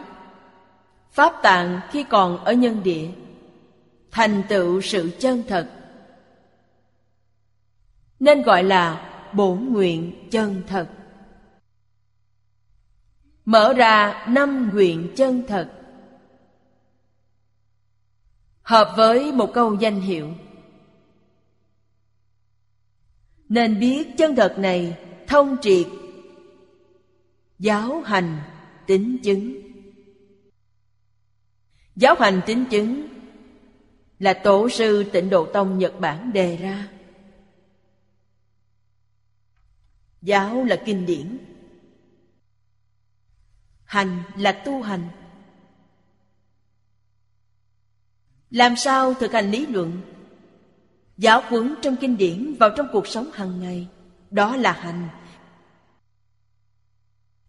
Pháp 1.12 1.34
tạng 1.44 1.80
khi 1.92 2.04
còn 2.04 2.46
ở 2.46 2.54
nhân 2.54 2.84
địa, 2.84 3.08
Thành 4.12 4.44
tựu 4.50 4.82
sự 4.82 5.12
chân 5.20 5.44
thật 5.48 5.70
nên 8.20 8.42
gọi 8.42 8.64
là 8.64 9.12
bổn 9.34 9.66
nguyện 9.72 10.28
chân 10.32 10.64
thật. 10.68 10.90
Mở 13.46 13.74
ra 13.74 14.26
năm 14.30 14.70
nguyện 14.74 15.14
chân 15.16 15.44
thật. 15.48 15.72
Hợp 18.62 18.94
với 18.98 19.32
một 19.32 19.52
câu 19.54 19.76
danh 19.76 20.02
hiệu. 20.02 20.30
Nên 23.50 23.80
biết 23.80 24.08
chân 24.18 24.36
thật 24.36 24.56
này 24.58 24.98
thông 25.28 25.58
triệt, 25.62 25.88
Giáo 27.60 28.02
hành 28.02 28.38
tính 28.88 29.18
chứng. 29.24 29.62
Giáo 31.96 32.16
hành 32.20 32.42
tính 32.46 32.66
chứng 32.70 33.08
là 34.20 34.34
tổ 34.34 34.70
sư 34.70 35.04
tịnh 35.14 35.30
độ 35.30 35.46
tông 35.46 35.78
Nhật 35.78 36.00
Bản 36.00 36.34
đề 36.34 36.58
ra. 36.58 36.88
Giáo 40.26 40.64
là 40.64 40.76
kinh 40.86 41.06
điển, 41.06 41.38
hành 43.84 44.24
là 44.38 44.52
tu 44.52 44.82
hành. 44.82 45.10
Làm 48.50 48.76
sao 48.76 49.14
thực 49.14 49.32
hành 49.32 49.52
lý 49.52 49.66
luận? 49.66 50.02
Giáo 51.18 51.42
huấn 51.48 51.76
trong 51.82 51.96
kinh 51.96 52.18
điển 52.18 52.56
vào 52.60 52.70
trong 52.78 52.88
cuộc 52.92 53.08
sống 53.08 53.30
hàng 53.34 53.60
ngày, 53.60 53.88
đó 54.32 54.56
là 54.56 54.72
hành. 54.72 55.08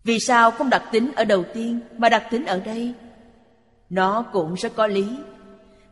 Vì 0.05 0.18
sao 0.20 0.51
không 0.51 0.70
đặt 0.70 0.89
tính 0.93 1.11
ở 1.16 1.24
đầu 1.24 1.45
tiên 1.55 1.81
mà 1.99 2.09
đặt 2.09 2.29
tính 2.31 2.47
ở 2.47 2.61
đây? 2.61 2.95
Nó 3.91 4.22
cũng 4.33 4.55
rất 4.55 4.72
có 4.77 4.87
lý 4.87 5.07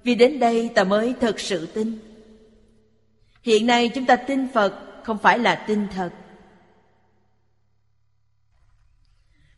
Vì 0.02 0.14
đến 0.14 0.38
đây 0.38 0.70
ta 0.74 0.84
mới 0.84 1.14
thật 1.20 1.40
sự 1.40 1.66
tin 1.66 1.98
Hiện 3.42 3.66
nay 3.66 3.90
chúng 3.94 4.06
ta 4.06 4.16
tin 4.16 4.48
Phật 4.48 4.74
Không 5.04 5.18
phải 5.18 5.38
là 5.38 5.64
tin 5.66 5.88
thật 5.88 6.10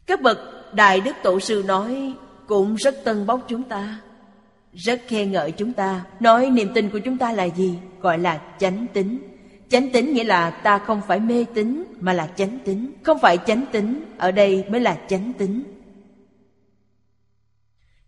Các 0.07 0.23
bậc 0.23 0.39
Đại 0.73 1.01
Đức 1.01 1.17
Tổ 1.23 1.41
Sư 1.41 1.65
nói 1.67 2.15
Cũng 2.47 2.75
rất 2.75 2.97
tân 3.05 3.27
bốc 3.27 3.45
chúng 3.49 3.63
ta 3.63 4.01
Rất 4.73 5.03
khen 5.09 5.33
ngợi 5.33 5.53
chúng 5.53 5.73
ta 5.73 6.05
Nói 6.21 6.51
niềm 6.51 6.69
tin 6.75 6.91
của 6.91 6.99
chúng 6.99 7.19
ta 7.19 7.33
là 7.33 7.45
gì 7.45 7.79
Gọi 8.01 8.19
là 8.19 8.41
chánh 8.59 8.87
tính 8.93 9.19
Chánh 9.69 9.93
tính 9.93 10.13
nghĩa 10.13 10.25
là 10.25 10.51
ta 10.51 10.79
không 10.79 11.01
phải 11.09 11.21
mê 11.21 11.45
tín 11.55 11.85
Mà 12.01 12.13
là 12.13 12.27
chánh 12.27 12.59
tính 12.65 12.93
Không 13.03 13.19
phải 13.19 13.39
chánh 13.47 13.65
tính 13.73 14.05
Ở 14.19 14.31
đây 14.31 14.65
mới 14.69 14.81
là 14.81 14.99
chánh 15.09 15.33
tính 15.33 15.63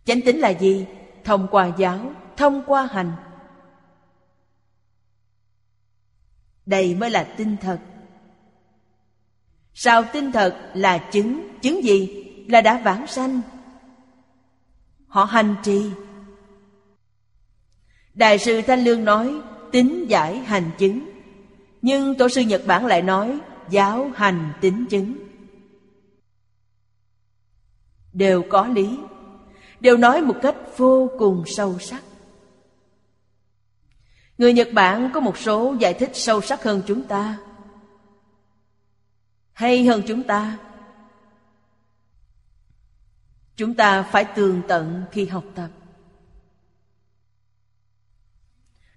Chánh 0.09 0.21
tính 0.21 0.39
là 0.39 0.49
gì? 0.49 0.87
Thông 1.25 1.49
qua 1.51 1.73
giáo, 1.79 2.13
thông 2.37 2.63
qua 2.67 2.89
hành. 2.93 3.13
Đây 6.67 6.95
mới 6.95 7.11
là 7.11 7.25
tinh 7.25 7.57
thật. 7.61 7.79
Sao 9.81 10.05
tin 10.13 10.33
thật 10.33 10.71
là 10.75 10.99
chứng? 10.99 11.49
Chứng 11.63 11.85
gì? 11.85 12.25
Là 12.49 12.61
đã 12.61 12.81
vãng 12.85 13.07
sanh. 13.07 13.41
Họ 15.07 15.25
hành 15.25 15.55
trì. 15.63 15.91
Đại 18.15 18.39
sư 18.39 18.63
Thanh 18.67 18.85
Lương 18.85 19.05
nói 19.05 19.41
tính 19.73 20.07
giải 20.09 20.39
hành 20.39 20.71
chứng. 20.79 21.11
Nhưng 21.83 22.15
tổ 22.15 22.29
sư 22.29 22.41
Nhật 22.41 22.63
Bản 22.67 22.87
lại 22.87 23.03
nói, 23.03 23.39
giáo 23.71 24.11
hành 24.15 24.53
tính 24.61 24.87
chứng. 24.91 25.17
Đều 28.13 28.43
có 28.51 28.67
lý 28.67 28.99
đều 29.81 29.97
nói 29.97 30.23
một 30.23 30.37
cách 30.43 30.57
vô 30.77 31.11
cùng 31.19 31.43
sâu 31.47 31.79
sắc 31.79 32.03
Người 34.39 34.53
Nhật 34.53 34.69
Bản 34.73 35.11
có 35.15 35.21
một 35.21 35.39
số 35.39 35.77
giải 35.79 35.95
thích 35.95 36.11
sâu 36.15 36.41
sắc 36.41 36.63
hơn 36.63 36.83
chúng 36.87 37.03
ta 37.03 37.39
hay 39.59 39.87
hơn 39.87 40.03
chúng 40.07 40.23
ta? 40.23 40.59
Chúng 43.57 43.75
ta 43.75 44.03
phải 44.03 44.25
tường 44.25 44.63
tận 44.69 45.05
khi 45.13 45.27
học 45.27 45.45
tập. 45.55 45.69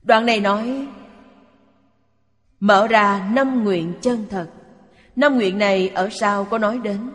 Đoạn 0.04 0.26
này 0.26 0.40
nói, 0.40 0.88
Mở 2.60 2.88
ra 2.88 3.30
năm 3.34 3.64
nguyện 3.64 3.94
chân 4.02 4.26
thật. 4.30 4.52
Năm 5.16 5.36
nguyện 5.36 5.58
này 5.58 5.90
ở 5.90 6.10
sau 6.12 6.46
có 6.46 6.58
nói 6.58 6.80
đến? 6.80 7.12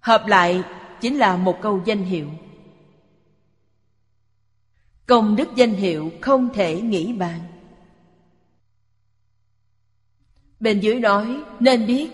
Hợp 0.00 0.26
lại 0.26 0.62
chính 1.00 1.18
là 1.18 1.36
một 1.36 1.58
câu 1.62 1.82
danh 1.84 2.02
hiệu. 2.02 2.28
Công 5.06 5.36
đức 5.36 5.48
danh 5.56 5.74
hiệu 5.74 6.10
không 6.20 6.48
thể 6.54 6.80
nghĩ 6.80 7.12
bàn. 7.12 7.40
Bên 10.60 10.80
dưới 10.80 11.00
nói, 11.00 11.42
nên 11.60 11.86
biết. 11.86 12.10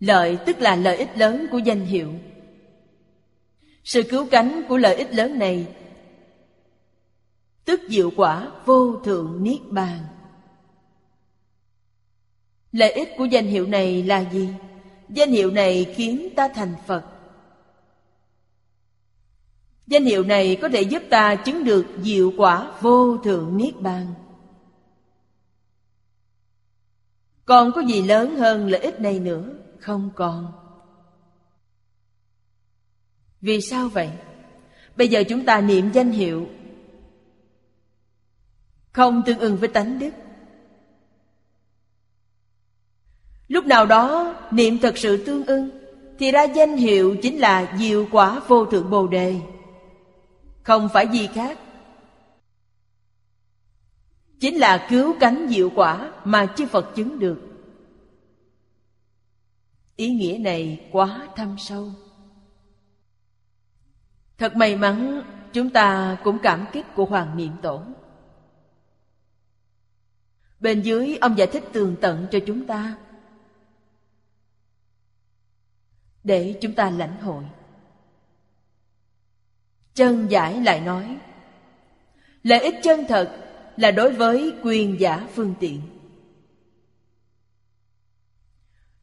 Lợi 0.00 0.38
tức 0.46 0.60
là 0.60 0.76
lợi 0.76 0.96
ích 0.96 1.18
lớn 1.18 1.46
của 1.50 1.58
danh 1.58 1.80
hiệu. 1.80 2.12
Sự 3.84 4.02
cứu 4.02 4.26
cánh 4.30 4.62
của 4.68 4.76
lợi 4.76 4.96
ích 4.96 5.14
lớn 5.14 5.38
này 5.38 5.66
Tức 7.64 7.80
diệu 7.88 8.10
quả 8.16 8.50
vô 8.64 8.96
thượng 9.04 9.42
niết 9.42 9.60
bàn. 9.68 9.98
Lợi 12.72 12.92
ích 12.92 13.08
của 13.18 13.24
danh 13.24 13.46
hiệu 13.46 13.66
này 13.66 14.02
là 14.02 14.30
gì? 14.32 14.48
Danh 15.08 15.30
hiệu 15.30 15.50
này 15.50 15.94
khiến 15.94 16.28
ta 16.36 16.48
thành 16.48 16.74
Phật. 16.86 17.04
Danh 19.86 20.04
hiệu 20.04 20.24
này 20.24 20.56
có 20.62 20.68
thể 20.68 20.82
giúp 20.82 21.02
ta 21.10 21.34
chứng 21.34 21.64
được 21.64 21.86
diệu 22.02 22.32
quả 22.36 22.72
vô 22.80 23.16
thượng 23.16 23.56
niết 23.56 23.80
bàn. 23.80 24.14
Còn 27.50 27.72
có 27.72 27.80
gì 27.80 28.02
lớn 28.02 28.36
hơn 28.36 28.68
lợi 28.68 28.80
ích 28.80 29.00
này 29.00 29.20
nữa? 29.20 29.44
Không 29.78 30.10
còn 30.14 30.52
Vì 33.40 33.60
sao 33.60 33.88
vậy? 33.88 34.10
Bây 34.96 35.08
giờ 35.08 35.22
chúng 35.28 35.44
ta 35.44 35.60
niệm 35.60 35.90
danh 35.92 36.10
hiệu 36.10 36.46
Không 38.92 39.22
tương 39.26 39.38
ưng 39.38 39.56
với 39.56 39.68
tánh 39.68 39.98
đức 39.98 40.10
Lúc 43.48 43.66
nào 43.66 43.86
đó 43.86 44.36
niệm 44.50 44.78
thật 44.78 44.98
sự 44.98 45.24
tương 45.24 45.46
ưng 45.46 45.70
Thì 46.18 46.30
ra 46.30 46.42
danh 46.42 46.76
hiệu 46.76 47.16
chính 47.22 47.38
là 47.38 47.76
diệu 47.78 48.06
quả 48.10 48.40
vô 48.48 48.66
thượng 48.66 48.90
bồ 48.90 49.06
đề 49.06 49.40
Không 50.62 50.88
phải 50.92 51.08
gì 51.08 51.28
khác 51.34 51.58
Chính 54.40 54.56
là 54.56 54.86
cứu 54.90 55.14
cánh 55.20 55.46
diệu 55.50 55.70
quả 55.70 56.12
mà 56.24 56.46
chư 56.56 56.66
Phật 56.66 56.92
chứng 56.94 57.18
được. 57.18 57.40
Ý 59.96 60.10
nghĩa 60.10 60.38
này 60.40 60.88
quá 60.92 61.28
thâm 61.36 61.56
sâu. 61.58 61.92
Thật 64.38 64.56
may 64.56 64.76
mắn, 64.76 65.22
chúng 65.52 65.70
ta 65.70 66.16
cũng 66.24 66.38
cảm 66.42 66.66
kích 66.72 66.86
của 66.94 67.04
Hoàng 67.04 67.36
Niệm 67.36 67.52
Tổ. 67.62 67.82
Bên 70.60 70.82
dưới, 70.82 71.18
ông 71.20 71.38
giải 71.38 71.46
thích 71.46 71.64
tường 71.72 71.96
tận 72.00 72.26
cho 72.30 72.38
chúng 72.46 72.66
ta. 72.66 72.96
Để 76.24 76.58
chúng 76.60 76.74
ta 76.74 76.90
lãnh 76.90 77.20
hội. 77.20 77.44
Chân 79.94 80.26
giải 80.30 80.62
lại 80.62 80.80
nói, 80.80 81.18
lợi 82.42 82.60
ích 82.60 82.74
chân 82.82 83.04
thật 83.08 83.49
là 83.80 83.90
đối 83.90 84.12
với 84.12 84.54
quyền 84.62 85.00
giả 85.00 85.28
phương 85.34 85.54
tiện. 85.60 85.80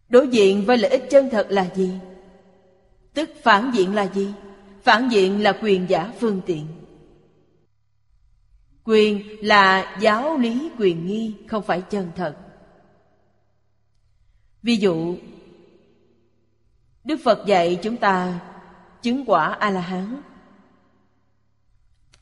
Đối 0.10 0.28
diện 0.28 0.66
với 0.66 0.78
lợi 0.78 0.92
ích 0.92 1.08
chân 1.10 1.30
thật 1.30 1.48
là 1.50 1.70
gì? 1.76 1.92
Tức 3.14 3.30
phản 3.44 3.72
diện 3.74 3.96
là 3.96 4.08
gì? 4.14 4.34
Phản 4.84 5.10
diện 5.10 5.44
là 5.44 5.60
quyền 5.62 5.90
giả 5.90 6.14
phương 6.20 6.42
tiện. 6.46 6.68
Quyền 8.84 9.24
là 9.42 9.98
giáo 10.02 10.38
lý 10.38 10.70
quyền 10.78 11.08
nghi, 11.08 11.36
không 11.48 11.64
phải 11.64 11.82
chân 11.82 12.12
thật. 12.16 12.38
Ví 14.64 14.78
dụ, 14.78 15.18
Đức 17.04 17.20
Phật 17.24 17.46
dạy 17.46 17.80
chúng 17.84 17.98
ta 17.98 18.40
chứng 19.02 19.24
quả 19.26 19.48
A-la-hán 19.60 20.22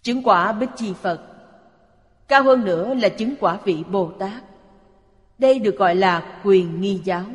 Chứng 0.05 0.23
quả 0.23 0.51
Bích 0.51 0.69
Chi 0.75 0.93
Phật. 1.01 1.34
Cao 2.28 2.43
hơn 2.43 2.65
nữa 2.65 2.93
là 2.93 3.09
chứng 3.09 3.36
quả 3.39 3.59
vị 3.65 3.84
Bồ 3.91 4.11
Tát. 4.19 4.43
Đây 5.38 5.59
được 5.59 5.78
gọi 5.78 5.95
là 5.95 6.39
quyền 6.43 6.82
nghi 6.82 7.01
giáo. 7.03 7.26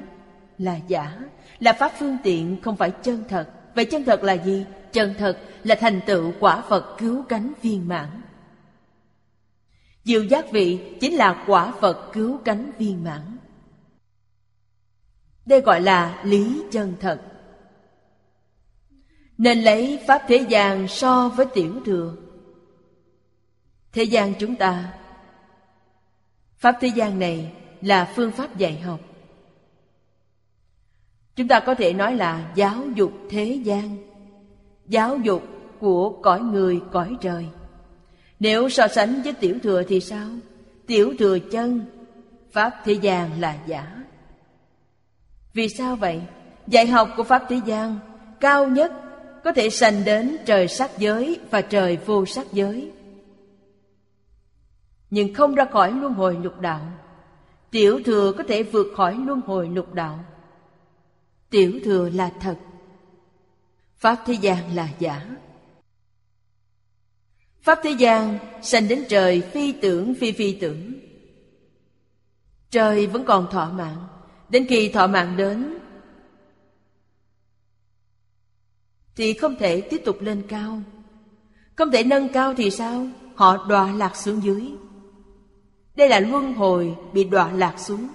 Là 0.59 0.77
giả, 0.89 1.19
Là 1.61 1.73
pháp 1.73 1.93
phương 1.99 2.17
tiện 2.23 2.57
không 2.63 2.77
phải 2.77 2.91
chân 2.91 3.25
thật. 3.29 3.49
Vậy 3.75 3.85
chân 3.85 4.05
thật 4.05 4.23
là 4.23 4.33
gì? 4.33 4.67
Chân 4.93 5.15
thật 5.19 5.39
là 5.65 5.75
thành 5.75 6.01
tựu 6.07 6.33
quả 6.41 6.63
Phật 6.69 6.97
cứu 6.99 7.25
cánh 7.29 7.53
viên 7.63 7.89
mãn. 7.89 8.09
Diệu 10.05 10.25
giác 10.25 10.51
vị 10.51 10.97
chính 11.01 11.15
là 11.15 11.45
quả 11.47 11.73
Phật 11.81 12.11
cứu 12.13 12.39
cánh 12.45 12.71
viên 12.79 13.05
mãn. 13.05 13.37
Đây 15.47 15.61
gọi 15.61 15.81
là 15.81 16.21
lý 16.25 16.63
chân 16.71 16.95
thật. 17.01 17.21
Nên 19.39 19.63
lấy 19.63 20.01
Pháp 20.07 20.23
thế 20.29 20.47
gian 20.49 20.89
so 20.89 21.29
với 21.29 21.47
tiểu 21.47 21.81
thừa. 21.85 22.15
Thế 23.93 24.03
gian 24.03 24.35
chúng 24.39 24.57
ta. 24.57 24.93
Pháp 26.59 26.77
thế 26.81 26.89
gian 26.89 27.19
này 27.19 27.53
là 27.83 28.13
phương 28.17 28.33
pháp 28.33 28.59
dạy 28.59 28.79
học. 28.79 29.01
Chúng 31.37 31.49
ta 31.49 31.61
có 31.61 31.75
thể 31.75 31.93
nói 31.93 32.17
là 32.17 32.53
giáo 32.55 32.85
dục 32.95 33.13
thế 33.31 33.45
gian. 33.45 33.97
Giáo 34.87 35.17
dục 35.17 35.43
của 35.81 36.11
cõi 36.23 36.41
người, 36.41 36.81
cõi 36.93 37.17
trời. 37.21 37.47
Nếu 38.41 38.69
so 38.69 38.89
sánh 38.89 39.23
với 39.23 39.33
tiểu 39.33 39.59
thừa 39.63 39.83
thì 39.83 40.01
sao? 40.01 40.29
Tiểu 40.87 41.15
thừa 41.19 41.39
chân, 41.39 41.85
Pháp 42.53 42.75
thế 42.85 42.93
gian 42.93 43.41
là 43.41 43.57
giả. 43.67 44.05
Vì 45.55 45.69
sao 45.69 45.97
vậy? 45.97 46.21
Dạy 46.67 46.87
học 46.87 47.09
của 47.17 47.23
Pháp 47.23 47.43
thế 47.49 47.61
gian 47.67 47.99
Cao 48.41 48.69
nhất 48.69 48.93
có 49.45 49.53
thể 49.53 49.71
sanh 49.71 50.05
đến 50.05 50.37
trời 50.47 50.69
sắc 50.69 50.99
giới 50.99 51.39
và 51.51 51.63
trời 51.63 51.99
vô 52.07 52.27
sắc 52.27 52.47
giới 52.53 52.91
nhưng 55.11 55.35
không 55.35 55.55
ra 55.55 55.65
khỏi 55.65 55.93
luân 55.93 56.15
hồi 56.15 56.39
lục 56.43 56.61
đạo. 56.61 56.81
Tiểu 57.71 58.01
thừa 58.05 58.33
có 58.33 58.45
thể 58.49 58.63
vượt 58.63 58.87
khỏi 58.97 59.19
luân 59.27 59.41
hồi 59.41 59.69
lục 59.69 59.95
đạo. 59.95 60.25
Tiểu 61.51 61.81
thừa 61.85 62.09
là 62.09 62.33
thật. 62.41 62.57
Pháp 63.97 64.19
thế 64.27 64.35
gian 64.35 64.77
là 64.77 64.89
giả. 64.99 65.37
Pháp 67.63 67.79
thế 67.83 67.91
gian 67.91 68.39
sanh 68.63 68.89
đến 68.89 69.05
trời 69.09 69.41
phi 69.41 69.73
tưởng 69.73 70.15
phi 70.15 70.33
phi 70.33 70.53
tưởng. 70.53 70.93
Trời 72.71 73.07
vẫn 73.07 73.25
còn 73.25 73.47
thọ 73.51 73.71
mạng. 73.71 74.07
Đến 74.49 74.67
khi 74.69 74.89
thọ 74.89 75.07
mạng 75.07 75.37
đến, 75.37 75.79
thì 79.17 79.33
không 79.33 79.57
thể 79.57 79.81
tiếp 79.81 80.03
tục 80.05 80.17
lên 80.21 80.43
cao. 80.49 80.83
Không 81.77 81.91
thể 81.91 82.05
nâng 82.05 82.29
cao 82.29 82.55
thì 82.55 82.71
sao? 82.71 83.07
Họ 83.35 83.67
đọa 83.69 83.93
lạc 83.93 84.17
xuống 84.17 84.43
dưới 84.43 84.73
đây 86.01 86.09
là 86.09 86.21
luân 86.21 86.55
hồi 86.55 86.97
bị 87.13 87.25
đọa 87.25 87.53
lạc 87.53 87.75
xuống. 87.79 88.09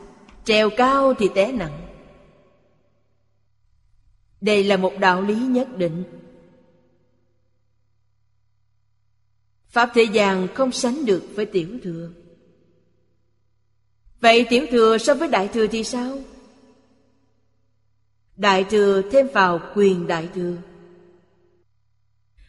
Trèo 0.44 0.70
cao 0.78 1.14
thì 1.14 1.30
té 1.36 1.52
nặng. 1.52 1.88
Đây 4.42 4.64
là 4.64 4.78
một 4.78 4.94
đạo 5.00 5.22
lý 5.22 5.36
nhất 5.36 5.78
định. 5.78 6.04
Pháp 9.68 9.92
thế 9.94 10.04
gian 10.04 10.48
không 10.54 10.72
sánh 10.72 11.06
được 11.06 11.24
với 11.36 11.46
tiểu 11.46 11.70
thừa. 11.84 12.10
Vậy 14.22 14.46
tiểu 14.50 14.66
thừa 14.72 14.98
so 14.98 15.14
với 15.14 15.28
đại 15.28 15.48
thừa 15.48 15.68
thì 15.68 15.84
sao? 15.84 16.18
Đại 18.36 18.64
thừa 18.64 19.02
thêm 19.12 19.28
vào 19.34 19.60
quyền 19.76 20.08
đại 20.08 20.30
thừa. 20.36 20.56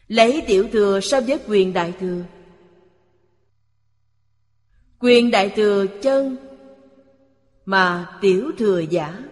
Lấy 0.09 0.43
tiểu 0.47 0.69
thừa 0.73 1.01
so 1.01 1.21
với 1.21 1.39
quyền 1.49 1.73
đại 1.73 1.93
thừa. 2.01 2.23
Quyền 5.07 5.31
đại 5.31 5.51
thừa 5.57 5.87
chân 6.03 6.37
Mà 7.65 8.17
tiểu 8.21 8.51
thừa 8.59 8.79
giả. 8.79 9.23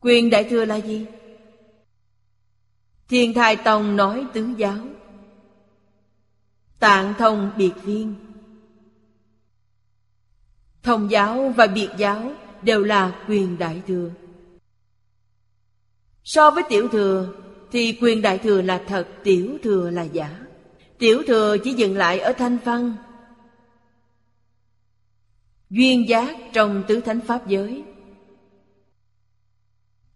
Quyền 0.00 0.30
đại 0.30 0.44
thừa 0.44 0.64
là 0.64 0.76
gì? 0.76 1.06
Thiên 3.08 3.34
thai 3.34 3.56
tông 3.56 3.96
nói 3.96 4.26
tứ 4.32 4.48
giáo. 4.56 4.78
Tạng 6.78 7.14
thông 7.18 7.50
biệt 7.56 7.72
viên. 7.82 8.14
Thông 10.82 11.10
giáo 11.10 11.52
và 11.56 11.66
biệt 11.66 11.88
giáo 11.98 12.32
đều 12.62 12.82
là 12.84 13.24
quyền 13.28 13.58
đại 13.58 13.82
thừa. 13.86 14.10
So 16.24 16.50
với 16.50 16.64
tiểu 16.68 16.88
thừa 16.88 17.34
Thì 17.70 17.98
quyền 18.00 18.22
đại 18.22 18.38
thừa 18.38 18.62
là 18.62 18.82
thật, 18.86 19.08
Tiểu 19.24 19.58
thừa 19.62 19.90
là 19.90 20.02
giả. 20.02 20.40
Tiểu 20.98 21.22
thừa 21.26 21.56
chỉ 21.64 21.72
dừng 21.72 21.96
lại 21.96 22.18
ở 22.18 22.32
thanh 22.32 22.58
văn. 22.64 22.96
Duyên 25.72 26.08
giác 26.08 26.36
trong 26.52 26.84
tứ 26.88 27.00
thánh 27.00 27.20
pháp 27.20 27.46
giới. 27.46 27.84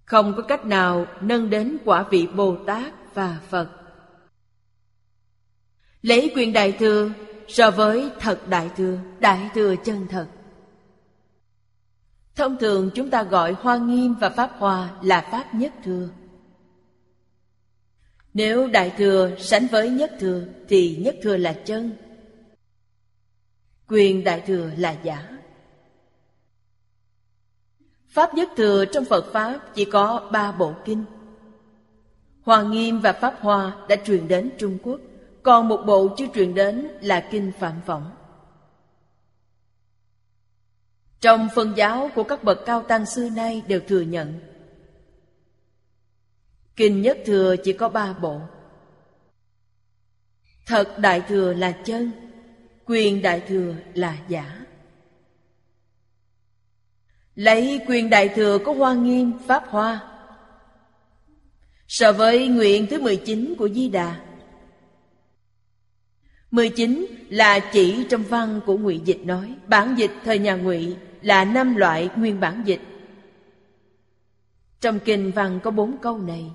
Không 0.04 0.34
có 0.36 0.42
cách 0.42 0.66
nào 0.66 1.07
nâng 1.20 1.50
đến 1.50 1.78
quả 1.84 2.07
vị 2.11 2.26
Bồ 2.26 2.57
Tát 2.66 3.14
và 3.14 3.40
Phật. 3.48 3.70
Lấy 6.02 6.32
quyền 6.36 6.52
đại 6.52 6.72
thừa 6.72 7.11
so 7.48 7.70
với 7.70 8.11
thật 8.20 8.48
đại 8.48 8.70
thừa 8.76 8.98
Đại 9.20 9.50
thừa 9.54 9.74
chân 9.84 10.07
thật. 10.11 10.26
Thông 12.34 12.59
thường 12.59 12.90
chúng 12.94 13.11
ta 13.11 13.22
gọi 13.22 13.52
Hoa 13.52 13.76
Nghiêm 13.76 14.14
và 14.14 14.30
Pháp 14.30 14.50
hòa 14.59 14.90
là 15.02 15.28
Pháp 15.30 15.54
Nhất 15.54 15.72
Thừa. 15.84 16.09
Nếu 18.34 18.68
Đại 18.68 18.92
Thừa 18.98 19.30
sánh 19.38 19.66
với 19.66 19.90
Nhất 19.90 20.12
Thừa 20.20 20.44
Thì 20.68 20.96
Nhất 20.96 21.16
Thừa 21.22 21.36
là 21.36 21.52
chân, 21.52 21.96
Quyền 23.88 24.24
Đại 24.24 24.40
Thừa 24.40 24.70
là 24.76 24.96
giả. 25.02 25.36
Pháp 28.16 28.34
Nhất 28.34 28.48
Thừa 28.56 28.84
trong 28.84 29.04
Phật 29.04 29.32
Pháp 29.32 29.60
chỉ 29.74 29.84
có 29.84 30.28
ba 30.32 30.52
bộ 30.52 30.74
kinh. 30.84 31.04
Hoa 32.42 32.62
Nghiêm 32.62 33.00
và 33.00 33.12
Pháp 33.12 33.34
Hoa 33.40 33.76
đã 33.88 33.96
truyền 33.96 34.28
đến 34.28 34.50
Trung 34.58 34.78
Quốc, 34.82 35.00
Còn 35.42 35.68
một 35.68 35.82
bộ 35.86 36.14
chưa 36.16 36.26
truyền 36.34 36.54
đến 36.54 36.88
là 37.00 37.28
Kinh 37.30 37.52
Phạm 37.58 37.80
Võng. 37.86 38.10
Trong 41.20 41.48
phân 41.54 41.72
giáo 41.76 42.10
của 42.14 42.22
các 42.24 42.44
bậc 42.44 42.58
cao 42.66 42.82
tăng 42.82 43.06
xưa 43.06 43.28
nay 43.28 43.62
đều 43.66 43.80
thừa 43.88 44.00
nhận, 44.00 44.40
Kinh 46.76 47.02
nhất 47.02 47.18
thừa 47.26 47.56
chỉ 47.64 47.72
có 47.72 47.88
ba 47.88 48.12
bộ. 48.12 48.40
Thật 50.66 50.98
đại 50.98 51.20
thừa 51.20 51.52
là 51.52 51.72
chân, 51.72 52.10
Quyền 52.86 53.22
đại 53.22 53.40
thừa 53.40 53.74
là 53.94 54.16
giả. 54.28 54.66
Lấy 57.37 57.80
quyền 57.87 58.11
đại 58.11 58.28
thừa 58.28 58.59
có 58.59 58.72
hoa 58.72 58.95
nghiêm, 58.95 59.32
pháp 59.47 59.64
hoa. 59.68 60.01
So 61.89 62.12
với 62.12 62.49
nguyện 62.49 62.87
thứ 62.91 63.01
19 63.01 63.55
của 63.59 63.68
Di 63.68 63.89
Đà. 63.89 64.20
19 66.51 67.07
là 67.28 67.59
chỉ 67.59 68.07
trong 68.11 68.22
văn 68.22 68.61
của 68.66 68.76
ngụy 68.76 69.01
Dịch 69.05 69.20
nói, 69.24 69.55
Bản 69.66 69.95
dịch 69.99 70.11
thời 70.24 70.39
nhà 70.39 70.57
ngụy 70.57 70.97
là 71.22 71.45
năm 71.45 71.76
loại 71.76 72.11
nguyên 72.16 72.41
bản 72.41 72.62
dịch. 72.66 72.80
Trong 74.80 74.99
kinh 74.99 75.30
văn 75.30 75.61
có 75.62 75.70
bốn 75.70 75.99
câu 75.99 76.18
này. 76.18 76.51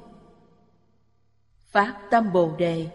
Phát 1.67 1.95
tâm 2.11 2.33
Bồ 2.33 2.55
Đề. 2.57 2.87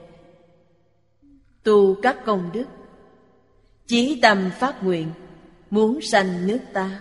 Tu 1.62 2.01
các 2.03 2.16
công 2.24 2.51
đức. 2.53 2.66
Chí 3.87 4.20
tâm 4.22 4.51
phát 4.59 4.82
nguyện. 4.82 5.11
Muốn 5.70 6.01
sanh 6.01 6.47
nước 6.47 6.59
ta. 6.72 7.01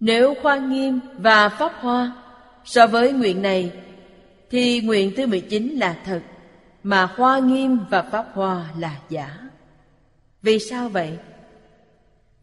Nếu 0.00 0.34
khoa 0.42 0.58
nghiêm 0.58 1.00
và 1.18 1.48
pháp 1.48 1.72
hoa 1.80 2.12
So 2.64 2.86
với 2.86 3.12
nguyện 3.12 3.42
này, 3.42 3.72
Thì 4.50 4.80
nguyện 4.80 5.12
thứ 5.16 5.26
19 5.26 5.68
là 5.68 5.96
thật, 6.04 6.22
Mà 6.82 7.04
hoa 7.04 7.38
nghiêm 7.38 7.78
và 7.90 8.02
pháp 8.02 8.26
hoa 8.32 8.70
là 8.78 8.96
giả 9.08 9.38
Vì 10.42 10.58
sao 10.58 10.88
vậy? 10.88 11.18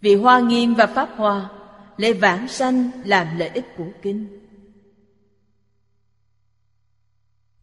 Vì 0.01 0.15
hoa 0.15 0.39
nghiêm 0.39 0.73
và 0.73 0.85
pháp 0.85 1.09
hoa 1.15 1.49
Lễ 1.97 2.13
vãng 2.13 2.47
sanh 2.47 2.91
làm 3.05 3.37
lợi 3.37 3.49
ích 3.49 3.65
của 3.77 3.89
kinh 4.01 4.27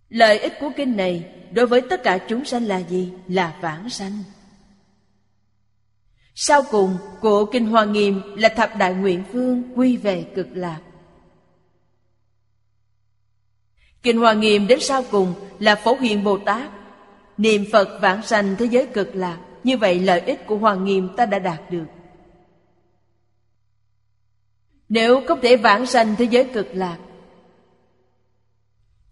Lợi 0.09 0.39
ích 0.39 0.53
của 0.61 0.71
kinh 0.77 0.97
này 0.97 1.31
Đối 1.53 1.67
với 1.67 1.81
tất 1.81 2.03
cả 2.03 2.19
chúng 2.29 2.45
sanh 2.45 2.67
là 2.67 2.79
gì? 2.79 3.13
Là 3.29 3.57
vãng 3.61 3.91
sanh 3.91 4.23
sau 6.35 6.63
cùng 6.71 6.97
của 7.21 7.45
Kinh 7.45 7.67
Hoa 7.67 7.85
Nghiêm 7.85 8.23
là 8.37 8.49
thập 8.49 8.71
đại 8.79 8.95
nguyện 8.95 9.25
phương 9.33 9.63
quy 9.75 9.97
về 9.97 10.33
cực 10.35 10.47
lạc. 10.53 10.81
Kinh 14.03 14.19
Hoa 14.19 14.33
Nghiêm 14.33 14.67
đến 14.67 14.81
sau 14.81 15.05
cùng 15.11 15.35
là 15.59 15.75
Phổ 15.75 15.95
Hiền 15.95 16.25
Bồ 16.25 16.39
Tát. 16.39 16.71
Niệm 17.37 17.65
Phật 17.73 17.99
vãng 18.03 18.23
sanh 18.23 18.57
thế 18.59 18.67
giới 18.67 18.87
cực 18.87 19.15
lạc, 19.15 19.39
Như 19.65 19.77
vậy 19.77 20.01
lợi 20.01 20.21
ích 20.21 20.47
của 20.47 20.57
Hoa 20.57 20.75
Nghiêm 20.75 21.09
ta 21.17 21.27
đã 21.27 21.39
đạt 21.39 21.71
được. 21.71 21.87
Nếu 24.89 25.23
không 25.29 25.41
thể 25.41 25.57
vãng 25.57 25.87
sanh 25.87 26.15
thế 26.19 26.25
giới 26.25 26.45
cực 26.45 26.67
lạc, 26.73 26.99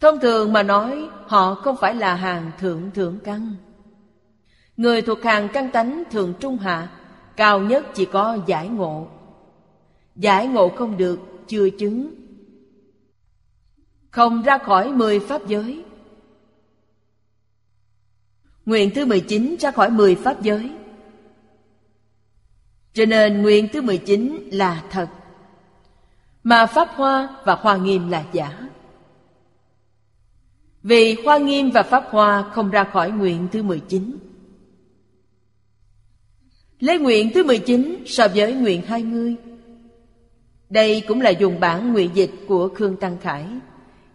Thông 0.01 0.21
thường 0.21 0.53
mà 0.53 0.63
nói, 0.63 1.09
Họ 1.27 1.55
không 1.55 1.77
phải 1.81 1.95
là 1.95 2.15
hàng 2.15 2.51
thượng 2.59 2.91
thượng 2.95 3.19
căn. 3.25 3.55
Người 4.77 5.03
thuộc 5.03 5.23
hàng 5.23 5.49
căn 5.53 5.71
tánh 5.71 6.03
thượng 6.11 6.35
trung 6.41 6.59
hạ 6.59 6.89
Cao 7.37 7.61
nhất 7.61 7.87
chỉ 7.95 8.05
có 8.05 8.39
giải 8.47 8.69
ngộ. 8.69 9.09
Giải 10.17 10.47
ngộ 10.47 10.69
không 10.69 10.97
được, 10.97 11.21
Chưa 11.47 11.71
chứng. 11.71 12.15
Không 14.11 14.43
ra 14.43 14.59
khỏi 14.59 14.93
mười 14.93 15.21
pháp 15.21 15.47
giới. 15.47 15.85
Nguyện 18.67 18.91
thứ 18.95 19.07
19 19.07 19.57
ra 19.61 19.71
khỏi 19.71 19.91
mười 19.91 20.15
pháp 20.15 20.43
giới. 20.43 20.71
Cho 22.93 23.05
nên 23.05 23.43
nguyện 23.43 23.69
thứ 23.73 23.83
19 23.83 24.49
là 24.53 24.83
thật. 24.91 25.09
Mà 26.43 26.67
Pháp 26.67 26.89
Hoa 26.95 27.37
và 27.45 27.55
Hoa 27.55 27.77
Nghiêm 27.77 28.09
là 28.09 28.25
giả. 28.33 28.69
Vì 30.83 31.17
Hoa 31.25 31.39
Nghiêm 31.39 31.71
và 31.71 31.83
Pháp 31.83 32.05
Hoa 32.11 32.51
không 32.53 32.71
ra 32.71 32.85
khỏi 32.85 33.11
nguyện 33.11 33.49
thứ 33.53 33.63
19 33.63 34.19
Lấy 36.83 36.99
nguyện 36.99 37.31
thứ 37.35 37.45
19 37.45 38.05
so 38.07 38.29
với 38.29 38.55
nguyện 38.55 38.83
20 38.87 39.35
Đây 40.71 41.03
cũng 41.09 41.21
là 41.21 41.31
dùng 41.31 41.61
bản 41.61 41.93
nguyện 41.93 42.11
dịch 42.15 42.31
của 42.49 42.69
Khương 42.69 42.97
Tăng 42.97 43.17
Khải. 43.23 43.47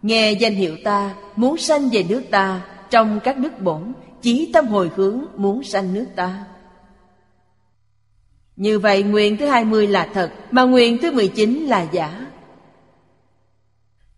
Nghe 0.02 0.32
danh 0.32 0.54
hiệu 0.54 0.76
ta, 0.84 1.14
muốn 1.36 1.56
sanh 1.56 1.88
về 1.92 2.04
nước 2.08 2.22
ta, 2.30 2.60
Trong 2.90 3.20
các 3.24 3.38
nước 3.38 3.60
bổn, 3.60 3.92
Chí 4.22 4.50
tâm 4.52 4.66
hồi 4.66 4.90
hướng 4.96 5.24
muốn 5.36 5.62
sanh 5.62 5.94
nước 5.94 6.06
ta. 6.16 6.44
Như 8.56 8.78
vậy 8.78 9.02
nguyện 9.02 9.36
thứ 9.36 9.46
20 9.46 9.86
là 9.86 10.08
thật, 10.14 10.30
Mà 10.50 10.62
nguyện 10.62 10.98
thứ 11.02 11.12
19 11.12 11.66
là 11.66 11.86
giả. 11.92 12.26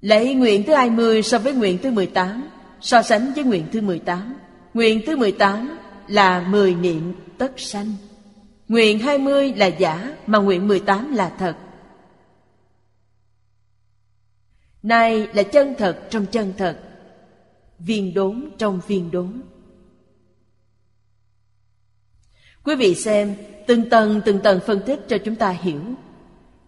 Lấy 0.00 0.34
nguyện 0.34 0.62
thứ 0.66 0.74
20 0.74 1.22
so 1.22 1.38
với 1.38 1.52
nguyện 1.52 1.78
thứ 1.82 1.90
18 1.90 2.48
So 2.80 3.02
sánh 3.02 3.32
với 3.34 3.44
nguyện 3.44 3.66
thứ 3.72 3.80
18 3.80 4.34
Nguyện 4.74 5.00
thứ 5.06 5.16
18 5.16 5.78
là 6.08 6.46
10 6.48 6.74
niệm 6.74 7.12
tất 7.38 7.52
sanh. 7.56 7.86
Nguyện 8.70 8.98
20 8.98 9.52
là 9.56 9.66
giả, 9.66 10.16
Mà 10.26 10.38
nguyện 10.38 10.68
18 10.68 11.12
là 11.12 11.32
thật. 11.38 11.56
Nay 14.82 15.28
là 15.34 15.42
chân 15.42 15.74
thật 15.78 15.98
trong 16.10 16.26
chân 16.26 16.52
thật, 16.58 16.78
Viên 17.78 18.14
đốn 18.14 18.50
trong 18.58 18.80
viên 18.86 19.10
đốn. 19.10 19.42
Quý 22.64 22.74
vị 22.74 22.94
xem, 22.94 23.34
Từng 23.66 23.90
tầng 23.90 24.20
từng 24.24 24.40
tầng 24.40 24.60
phân 24.66 24.80
tích 24.86 25.00
cho 25.08 25.18
chúng 25.24 25.36
ta 25.36 25.50
hiểu. 25.50 25.82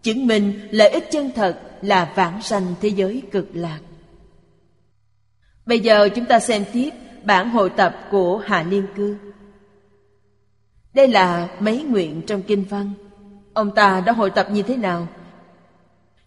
Chứng 0.01 0.27
minh 0.27 0.67
lợi 0.71 0.89
ích 0.89 1.07
chân 1.11 1.31
thật 1.35 1.61
là 1.81 2.13
vãng 2.15 2.41
sanh 2.41 2.75
thế 2.81 2.89
giới 2.89 3.23
cực 3.31 3.47
lạc. 3.53 3.79
Bây 5.65 5.79
giờ 5.79 6.09
chúng 6.15 6.25
ta 6.25 6.39
xem 6.39 6.65
tiếp 6.73 6.89
bản 7.23 7.49
hội 7.49 7.69
tập 7.69 8.07
của 8.11 8.37
Hạ 8.37 8.63
Niên 8.63 8.85
Cư. 8.95 9.32
Đây 10.93 11.07
là 11.07 11.49
mấy 11.59 11.83
nguyện 11.83 12.21
trong 12.27 12.41
kinh 12.41 12.63
văn. 12.69 12.93
Ông 13.53 13.71
ta 13.75 14.01
đã 14.05 14.11
hội 14.11 14.29
tập 14.29 14.47
như 14.51 14.63
thế 14.63 14.77
nào? 14.77 15.07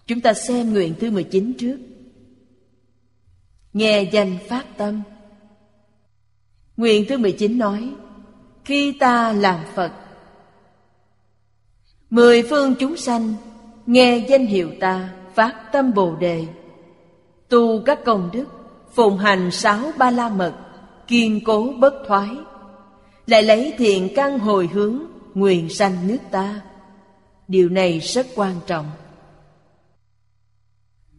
Chúng 0.06 0.20
ta 0.20 0.34
xem 0.34 0.72
nguyện 0.72 0.94
thứ 1.00 1.10
19 1.10 1.52
trước. 1.58 1.78
Nghe 3.72 4.02
danh 4.02 4.38
phát 4.48 4.76
tâm. 4.76 5.02
Nguyện 6.76 7.04
thứ 7.08 7.18
19 7.18 7.58
nói, 7.58 7.90
Khi 8.64 8.92
ta 8.92 9.32
làm 9.32 9.60
Phật, 9.74 9.92
Mười 12.10 12.42
phương 12.42 12.74
chúng 12.78 12.96
sanh 12.96 13.34
Nghe 13.86 14.26
danh 14.28 14.46
hiệu 14.46 14.70
ta 14.80 15.08
Phát 15.34 15.72
tâm 15.72 15.94
Bồ 15.94 16.16
Đề, 16.16 16.46
Tu 17.48 17.82
các 17.84 18.04
công 18.04 18.30
đức, 18.32 18.44
Phụng 18.94 19.18
hành 19.18 19.50
sáu 19.50 19.92
ba 19.98 20.10
la 20.10 20.28
mật, 20.28 20.52
Kiên 21.06 21.40
cố 21.44 21.72
bất 21.78 21.94
thoái 22.06 22.28
lại 23.26 23.42
lấy 23.42 23.74
thiện 23.78 24.08
căn 24.16 24.38
hồi 24.38 24.68
hướng, 24.72 25.02
Nguyện 25.34 25.68
sanh 25.68 26.08
nước 26.08 26.18
ta. 26.30 26.60
Điều 27.48 27.68
này 27.68 27.98
rất 27.98 28.26
quan 28.34 28.54
trọng. 28.66 28.90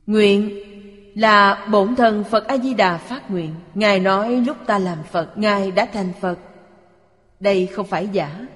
Nguyện 0.06 0.64
là 1.16 1.68
bổn 1.72 1.96
thân 1.96 2.24
Phật 2.24 2.48
A-di-đà 2.48 2.98
phát 2.98 3.32
nguyện. 3.32 3.56
Ngài 3.74 4.00
nói 4.00 4.36
lúc 4.36 4.58
ta 4.66 4.80
làm 4.80 5.04
Phật, 5.12 5.38
Ngài 5.38 5.72
đã 5.72 5.88
thành 5.94 6.14
Phật. 6.22 6.40
Đây 7.40 7.68
không 7.68 7.88
phải 7.88 8.10
giả. 8.12 8.48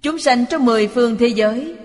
Chúng 0.00 0.18
sanh 0.18 0.44
trong 0.46 0.64
mười 0.64 0.88
phương 0.88 1.16
thế 1.18 1.26
giới. 1.26 1.76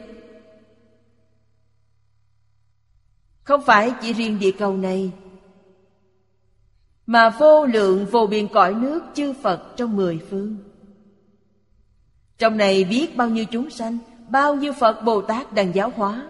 Không 3.43 3.62
phải 3.66 3.91
chỉ 4.01 4.14
riêng 4.14 4.39
địa 4.39 4.51
cầu 4.51 4.78
này. 4.78 5.12
Mà 7.08 7.30
vô 7.30 7.66
lượng 7.66 8.05
vô 8.12 8.28
biên 8.28 8.47
cõi 8.47 8.74
nước 8.74 9.03
chư 9.14 9.34
Phật 9.34 9.74
trong 9.78 9.95
mười 9.95 10.20
phương. 10.30 10.58
Trong 12.38 12.58
này 12.58 12.84
biết 12.84 13.18
bao 13.18 13.30
nhiêu 13.30 13.45
chúng 13.45 13.70
sanh, 13.70 13.97
Bao 14.30 14.55
nhiêu 14.55 14.74
Phật 14.74 15.01
Bồ 15.03 15.22
Tát 15.22 15.53
đang 15.53 15.76
giáo 15.76 15.91
hóa. 15.95 16.28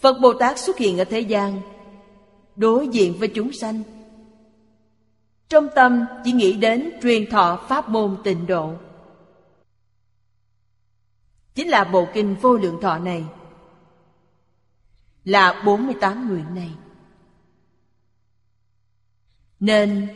Phật 0.00 0.18
Bồ 0.20 0.32
Tát 0.32 0.58
xuất 0.58 0.78
hiện 0.78 0.98
ở 0.98 1.04
thế 1.04 1.20
gian, 1.20 1.60
Đối 2.56 2.88
diện 2.88 3.14
với 3.18 3.28
chúng 3.28 3.52
sanh. 3.52 3.82
Trong 5.48 5.68
tâm 5.74 6.04
chỉ 6.24 6.32
nghĩ 6.32 6.52
đến 6.52 6.90
truyền 7.02 7.30
thọ 7.30 7.60
pháp 7.68 7.88
môn 7.88 8.16
tịnh 8.24 8.46
độ. 8.46 8.72
Chính 11.54 11.68
là 11.68 11.84
bộ 11.84 12.06
kinh 12.14 12.34
vô 12.34 12.56
lượng 12.56 12.80
thọ 12.80 12.98
này. 12.98 13.24
Là 15.24 15.62
48 15.64 16.28
nguyện 16.28 16.54
này. 16.54 16.70
Nên 19.60 20.08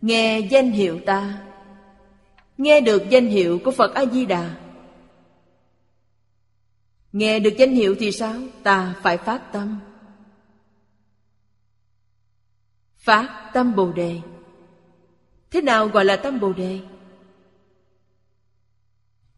nghe 0.00 0.40
danh 0.40 0.70
hiệu 0.70 1.00
ta 1.06 1.42
Nghe 2.58 2.80
được 2.80 3.02
danh 3.10 3.26
hiệu 3.26 3.58
của 3.64 3.70
Phật 3.70 3.94
A-di-đà 3.94 4.56
Nghe 7.12 7.38
được 7.38 7.52
danh 7.58 7.72
hiệu 7.72 7.96
thì 7.98 8.12
sao? 8.12 8.34
Ta 8.62 8.94
phải 9.02 9.16
phát 9.16 9.52
tâm 9.52 9.80
Phát 12.96 13.50
tâm 13.54 13.76
Bồ 13.76 13.92
Đề 13.92 14.20
Thế 15.50 15.62
nào 15.62 15.88
gọi 15.88 16.04
là 16.04 16.16
tâm 16.16 16.40
Bồ 16.40 16.52
Đề? 16.52 16.80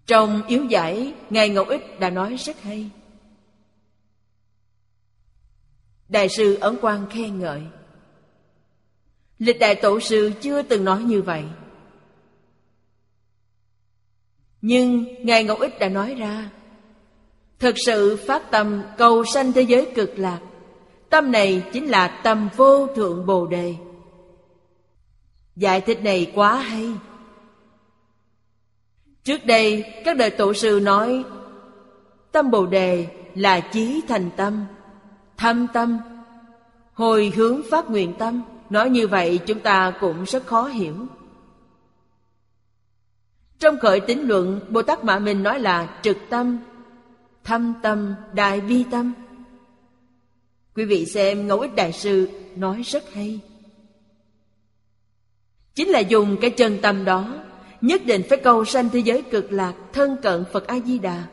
Trong 0.07 0.47
yếu 0.47 0.65
giải, 0.65 1.15
Ngài 1.31 1.49
Ngọc 1.49 1.69
Ích 1.69 2.01
đã 2.01 2.11
nói 2.11 2.37
rất 2.37 2.62
hay. 2.62 2.91
Đại 6.09 6.29
sư 6.29 6.59
Ấn 6.61 6.77
Quang 6.81 7.07
khen 7.11 7.39
ngợi. 7.39 7.62
Lịch 9.39 9.59
đại 9.59 9.74
tổ 9.74 10.01
sư 10.01 10.32
chưa 10.41 10.62
từng 10.62 10.85
nói 10.85 11.03
như 11.03 11.22
vậy. 11.22 11.45
Nhưng 14.62 15.05
Ngài 15.24 15.45
Ngọc 15.45 15.59
Ích 15.61 15.78
đã 15.78 15.89
nói 15.89 16.14
ra, 16.14 16.51
Thực 17.59 17.74
sự 17.87 18.16
phát 18.26 18.51
tâm 18.51 18.82
cầu 18.97 19.24
sanh 19.24 19.53
thế 19.53 19.62
giới 19.62 19.93
cực 19.95 20.18
lạc, 20.18 20.41
Tâm 21.11 21.32
này 21.32 21.62
chính 21.72 21.87
là 21.87 22.20
tâm 22.24 22.49
vô 22.57 22.87
thượng 22.87 23.26
Bồ 23.26 23.47
Đề. 23.47 23.74
Giải 25.57 25.80
thích 25.80 26.03
này 26.03 26.32
quá 26.35 26.57
hay. 26.57 26.93
Trước 29.24 29.47
đây, 29.47 29.85
các 30.05 30.16
đời 30.16 30.30
tổ 30.30 30.55
sư 30.55 30.80
nói, 30.82 31.24
Tâm 32.32 32.51
Bồ 32.51 32.66
Đề 32.66 33.07
là 33.35 33.61
chí 33.61 34.01
thành 34.09 34.30
tâm, 34.37 34.64
Thâm 35.37 35.66
tâm, 35.72 35.99
Hồi 36.93 37.32
hướng 37.37 37.61
phát 37.70 37.91
nguyện 37.91 38.14
tâm. 38.18 38.43
Nói 38.75 38.91
như 38.91 39.07
vậy 39.07 39.39
chúng 39.47 39.61
ta 39.61 39.93
cũng 40.01 40.25
rất 40.25 40.47
khó 40.47 40.64
hiểu. 40.66 40.95
Trong 43.59 43.79
khởi 43.79 44.01
tín 44.01 44.18
luận 44.20 44.61
Bồ 44.68 44.83
Tát 44.83 45.05
Mạ 45.05 45.18
Minh 45.18 45.43
nói 45.43 45.61
là 45.61 46.01
trực 46.03 46.16
tâm 46.31 46.59
Thâm 47.45 47.75
tâm, 47.83 48.14
đại 48.33 48.61
bi 48.61 48.85
tâm. 48.91 49.12
Quý 50.77 50.85
vị 50.85 51.07
xem 51.07 51.47
Ngẫu 51.47 51.61
Ích 51.61 51.75
Đại 51.75 51.93
Sư 51.93 52.29
nói 52.57 52.83
rất 52.83 53.12
hay. 53.12 53.41
Chính 55.75 55.89
là 55.89 55.99
dùng 55.99 56.37
cái 56.41 56.51
chân 56.51 56.79
tâm 56.83 57.05
đó 57.05 57.35
Nhất 57.81 58.03
định 58.07 58.22
phải 58.29 58.39
cầu 58.39 58.64
sanh 58.64 58.89
thế 58.89 58.99
giới 58.99 59.22
cực 59.22 59.53
lạc 59.53 59.75
Thân 59.93 60.16
cận 60.22 60.45
Phật 60.53 60.66
A-di-đà. 60.66 61.25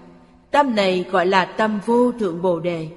Tâm 0.51 0.75
này 0.75 1.05
gọi 1.11 1.25
là 1.25 1.45
tâm 1.45 1.79
vô 1.85 2.11
thượng 2.11 2.41
Bồ 2.41 2.59
Đề. 2.59 2.87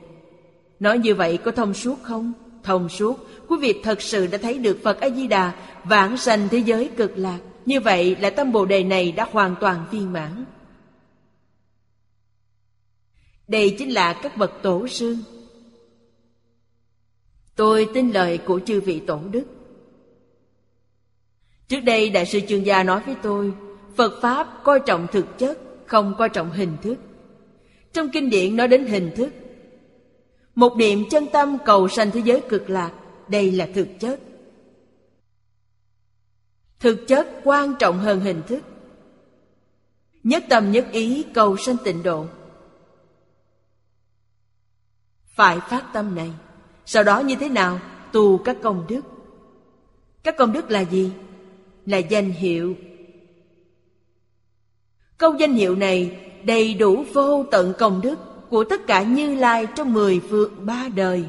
Nói 0.80 0.99
như 0.99 1.14
vậy 1.14 1.36
có 1.36 1.51
thông 1.51 1.74
suốt 1.74 2.03
không? 2.03 2.32
Thông 2.62 2.88
suốt 2.88 3.26
Quý 3.55 3.61
vị 3.61 3.80
thật 3.82 4.02
sự 4.02 4.26
đã 4.26 4.38
thấy 4.38 4.59
được 4.59 4.78
Phật 4.82 5.00
A-di-đà 5.00 5.52
Vãng 5.84 6.16
sanh 6.16 6.48
thế 6.48 6.59
giới 6.59 6.90
cực 6.96 7.12
lạc. 7.16 7.38
Như 7.66 7.80
vậy 7.80 8.16
là 8.20 8.30
tâm 8.30 8.52
Bồ 8.52 8.64
Đề 8.64 8.84
này 8.84 9.12
đã 9.12 9.28
hoàn 9.30 9.55
toàn 9.61 9.84
viên 9.90 10.12
mãn. 10.12 10.44
Đây 13.48 13.76
chính 13.78 13.90
là 13.90 14.12
các 14.12 14.36
bậc 14.36 14.52
tổ 14.62 14.88
sư. 14.88 15.16
Tôi 17.57 17.88
tin 17.94 18.11
lời 18.11 18.38
của 18.38 18.61
chư 18.66 18.80
vị 18.80 19.00
tổ 19.07 19.20
đức. 19.30 19.44
Trước 21.68 21.80
đây 21.80 22.11
Đại 22.11 22.26
sư 22.26 22.40
Chương 22.48 22.66
Gia 22.66 22.82
nói 22.82 23.02
với 23.07 23.14
tôi, 23.22 23.52
Phật 23.96 24.18
Pháp 24.22 24.61
coi 24.64 24.80
trọng 24.86 25.07
thực 25.12 25.38
chất, 25.38 25.59
Không 25.86 26.14
coi 26.18 26.28
trọng 26.28 26.50
hình 26.50 26.76
thức. 26.82 26.96
Trong 27.92 28.09
kinh 28.12 28.30
điển 28.30 28.57
nói 28.57 28.68
đến 28.68 28.86
hình 28.86 29.11
thức. 29.16 29.32
Một 30.55 30.76
niệm 30.76 31.05
chân 31.11 31.26
tâm 31.32 31.59
cầu 31.64 31.88
sanh 31.88 32.11
thế 32.11 32.20
giới 32.24 32.40
cực 32.40 32.70
lạc 32.70 32.92
đây 33.29 33.53
là 33.53 33.68
thực 33.75 33.89
chất. 34.01 34.20
Thực 36.81 37.07
chất 37.09 37.29
quan 37.45 37.75
trọng 37.79 37.99
hơn 37.99 38.20
hình 38.20 38.43
thức. 38.47 38.61
Nhất 40.25 40.45
tâm 40.49 40.72
nhất 40.72 40.87
ý 40.93 41.25
cầu 41.35 41.57
sanh 41.57 41.77
tịnh 41.85 42.03
độ. 42.03 42.27
Phải 45.27 45.61
phát 45.61 45.85
tâm 45.93 46.14
này. 46.14 46.33
Sau 46.87 47.03
đó 47.03 47.20
như 47.20 47.35
thế 47.41 47.49
nào? 47.49 47.81
Tu 48.12 48.39
các 48.39 48.57
công 48.62 48.85
đức. 48.89 49.01
Các 50.22 50.37
công 50.39 50.53
đức 50.53 50.70
là 50.70 50.81
gì? 50.81 51.12
Là 51.87 51.99
danh 51.99 52.31
hiệu. 52.31 52.75
Câu 55.18 55.35
danh 55.35 55.53
hiệu 55.53 55.77
này 55.77 56.20
đầy 56.45 56.75
đủ 56.75 57.05
vô 57.12 57.45
tận 57.51 57.72
công 57.79 58.01
đức 58.01 58.18
Của 58.51 58.64
tất 58.64 58.87
cả 58.87 59.03
Như 59.03 59.35
Lai 59.35 59.66
trong 59.77 59.93
mười 59.93 60.20
phương 60.20 60.66
ba 60.66 60.89
đời. 60.95 61.29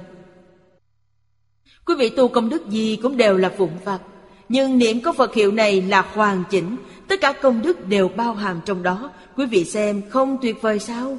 Quý 1.85 1.95
vị 1.95 2.09
tu 2.09 2.27
công 2.27 2.49
đức 2.49 2.69
gì 2.69 2.99
cũng 3.01 3.17
đều 3.17 3.37
là 3.37 3.53
phụng 3.57 3.77
phật 3.85 4.01
Nhưng 4.49 4.77
niệm 4.77 5.01
có 5.01 5.13
Phật 5.13 5.33
hiệu 5.33 5.51
này 5.51 5.81
là 5.81 6.01
hoàn 6.01 6.43
chỉnh. 6.49 6.75
Tất 7.07 7.21
cả 7.21 7.33
công 7.41 7.61
đức 7.61 7.87
đều 7.87 8.07
bao 8.07 8.33
hàm 8.33 8.61
trong 8.65 8.83
đó. 8.83 9.11
Quý 9.35 9.45
vị 9.45 9.65
xem, 9.65 10.09
không 10.09 10.37
tuyệt 10.41 10.61
vời 10.61 10.79
sao? 10.79 11.17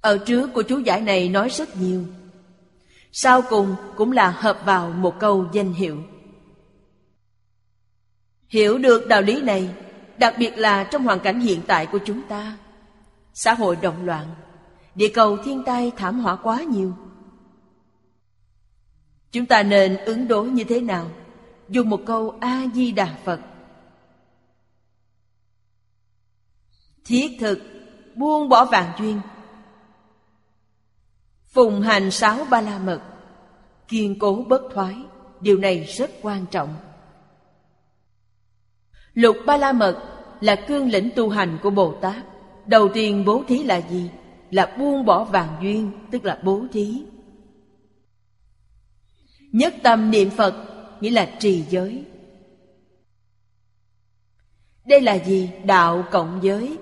Ở 0.00 0.18
trước 0.18 0.50
của 0.54 0.62
chú 0.62 0.78
giải 0.78 1.00
này 1.00 1.28
nói 1.28 1.48
rất 1.48 1.76
nhiều. 1.76 2.02
Sau 3.12 3.42
cùng 3.42 3.74
cũng 3.96 4.12
là 4.12 4.30
hợp 4.30 4.58
vào 4.64 4.90
một 4.90 5.18
câu 5.18 5.46
danh 5.52 5.72
hiệu. 5.72 5.96
Hiểu 8.48 8.78
được 8.78 9.08
đạo 9.08 9.22
lý 9.22 9.40
này, 9.40 9.70
Đặc 10.18 10.34
biệt 10.38 10.58
là 10.58 10.84
trong 10.84 11.04
hoàn 11.04 11.20
cảnh 11.20 11.40
hiện 11.40 11.60
tại 11.66 11.86
của 11.86 11.98
chúng 12.04 12.22
ta, 12.28 12.56
Xã 13.34 13.54
hội 13.54 13.76
động 13.76 14.04
loạn, 14.04 14.26
Địa 14.94 15.08
cầu 15.08 15.36
thiên 15.36 15.62
tai 15.66 15.92
thảm 15.96 16.18
họa 16.18 16.36
quá 16.36 16.62
nhiều. 16.62 16.92
Chúng 19.36 19.46
ta 19.46 19.62
nên 19.62 19.96
ứng 19.96 20.28
đối 20.28 20.48
như 20.48 20.64
thế 20.64 20.80
nào? 20.80 21.10
Dùng 21.68 21.90
một 21.90 22.00
câu 22.06 22.34
A-di-đà 22.40 23.16
Phật. 23.24 23.40
Thiết 27.04 27.36
thực, 27.40 27.58
Buông 28.14 28.48
bỏ 28.48 28.64
vàng 28.64 28.92
duyên. 28.98 29.20
Phùng 31.48 31.80
hành 31.80 32.10
sáu 32.10 32.44
ba 32.50 32.60
la 32.60 32.78
mật. 32.78 33.00
Kiên 33.88 34.18
cố 34.18 34.44
bất 34.48 34.62
thoái, 34.74 34.96
Điều 35.40 35.58
này 35.58 35.84
rất 35.84 36.10
quan 36.22 36.46
trọng. 36.50 36.74
Lục 39.14 39.36
ba 39.46 39.56
la 39.56 39.72
mật 39.72 40.02
là 40.40 40.56
cương 40.68 40.88
lĩnh 40.88 41.10
tu 41.16 41.28
hành 41.28 41.58
của 41.62 41.70
Bồ 41.70 41.94
Tát. 42.00 42.24
Đầu 42.66 42.88
tiên 42.94 43.24
bố 43.24 43.44
thí 43.48 43.62
là 43.62 43.76
gì? 43.76 44.10
Là 44.50 44.76
buông 44.78 45.04
bỏ 45.04 45.24
vàng 45.24 45.56
duyên, 45.62 45.92
Tức 46.10 46.24
là 46.24 46.38
bố 46.42 46.64
thí. 46.72 47.02
Nhất 49.52 49.74
tâm 49.82 50.10
niệm 50.10 50.30
Phật 50.30 50.54
Nghĩa 51.00 51.10
là 51.10 51.30
trì 51.38 51.62
giới 51.62 52.04
Đây 54.84 55.00
là 55.00 55.14
gì? 55.14 55.50
Đạo 55.64 56.04
cộng 56.10 56.38
giới 56.42 56.78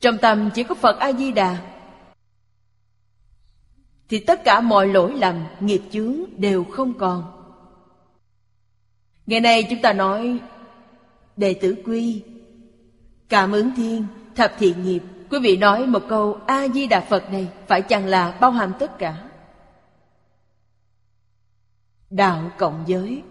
Trong 0.00 0.18
tâm 0.18 0.50
chỉ 0.54 0.62
có 0.62 0.74
Phật 0.74 0.98
A-di-đà 0.98 1.72
thì 4.12 4.18
tất 4.18 4.44
cả 4.44 4.60
mọi 4.60 4.86
lỗi 4.86 5.14
lầm, 5.14 5.44
nghiệp 5.60 5.82
chướng 5.90 6.16
đều 6.36 6.64
không 6.64 6.94
còn. 6.94 7.24
Ngày 9.26 9.40
nay 9.40 9.66
chúng 9.70 9.82
ta 9.82 9.92
nói 9.92 10.38
đệ 11.36 11.54
tử 11.54 11.76
quy, 11.84 12.22
cảm 13.28 13.52
ứng 13.52 13.70
thiên, 13.76 14.04
thập 14.34 14.52
thiện 14.58 14.82
nghiệp. 14.82 15.02
Quý 15.30 15.38
vị 15.42 15.56
nói 15.56 15.86
một 15.86 16.02
câu 16.08 16.38
A-di-đà 16.46 17.00
Phật 17.00 17.32
này 17.32 17.48
phải 17.66 17.82
chăng 17.82 18.06
là 18.06 18.38
bao 18.40 18.50
hàm 18.50 18.72
tất 18.78 18.98
cả? 18.98 19.30
Đạo 22.12 22.52
cộng 22.58 22.84
giới. 22.86 23.22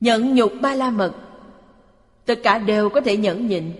Nhẫn 0.00 0.34
nhục 0.34 0.52
ba 0.62 0.74
la 0.74 0.90
mật. 0.90 1.14
Tất 2.24 2.40
cả 2.42 2.58
đều 2.58 2.88
có 2.88 3.00
thể 3.00 3.16
nhẫn 3.16 3.46
nhịn. 3.46 3.72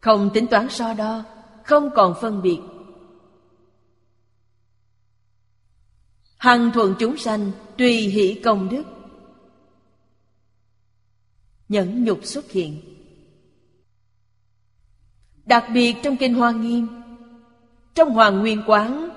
Không 0.00 0.30
tính 0.34 0.46
toán 0.46 0.68
so 0.70 0.94
đo, 0.94 1.24
Không 1.64 1.90
còn 1.94 2.14
phân 2.20 2.42
biệt. 2.42 2.58
Hằng 6.36 6.70
thuận 6.74 6.94
chúng 6.98 7.16
sanh, 7.16 7.50
tùy 7.78 7.96
hỷ 7.96 8.40
công 8.44 8.68
đức. 8.68 8.84
Nhẫn 11.68 12.04
nhục 12.04 12.24
xuất 12.24 12.50
hiện. 12.50 12.80
Đặc 15.44 15.64
biệt 15.74 15.96
trong 16.02 16.16
kinh 16.16 16.34
hoa 16.34 16.50
nghiêm, 16.52 16.86
Trong 17.94 18.10
Hoàng 18.10 18.40
Nguyên 18.40 18.62
Quán 18.66 19.13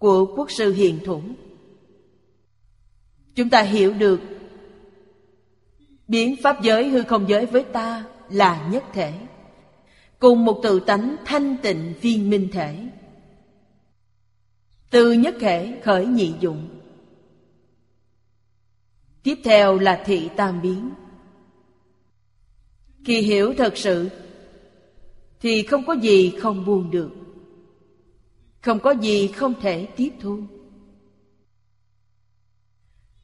Của 0.00 0.26
Quốc 0.36 0.50
sư 0.50 0.72
Hiền 0.72 0.98
thủng. 1.04 1.34
Chúng 3.34 3.50
ta 3.50 3.62
hiểu 3.62 3.94
được 3.94 4.20
Biến 6.08 6.36
Pháp 6.42 6.62
giới 6.62 6.88
hư 6.88 7.02
không 7.02 7.28
giới 7.28 7.46
với 7.46 7.64
ta 7.64 8.04
là 8.30 8.68
nhất 8.72 8.84
thể, 8.92 9.12
Cùng 10.18 10.44
một 10.44 10.60
tự 10.62 10.80
tánh 10.80 11.16
thanh 11.24 11.56
tịnh 11.62 11.94
viên 12.00 12.30
minh 12.30 12.48
thể. 12.52 12.88
Từ 14.90 15.12
nhất 15.12 15.34
thể 15.40 15.80
khởi 15.84 16.06
nhị 16.06 16.32
dụng. 16.40 16.68
Tiếp 19.22 19.38
theo 19.44 19.78
là 19.78 20.02
thị 20.06 20.28
tam 20.36 20.62
biến. 20.62 20.90
Khi 23.04 23.20
hiểu 23.20 23.54
thật 23.58 23.76
sự, 23.76 24.08
Thì 25.40 25.62
không 25.62 25.86
có 25.86 25.92
gì 25.92 26.30
không 26.40 26.64
buông 26.64 26.90
được. 26.90 27.19
Không 28.60 28.80
có 28.80 28.90
gì 28.90 29.28
không 29.28 29.60
thể 29.60 29.86
tiếp 29.96 30.12
thu. 30.20 30.40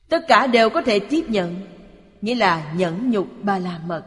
Tất 0.08 0.24
cả 0.28 0.46
đều 0.46 0.70
có 0.70 0.82
thể 0.82 0.98
tiếp 0.98 1.24
nhận, 1.28 1.76
Nghĩa 2.20 2.34
là 2.34 2.74
nhẫn 2.76 3.10
nhục 3.10 3.26
ba 3.42 3.58
la 3.58 3.78
mật 3.78 4.04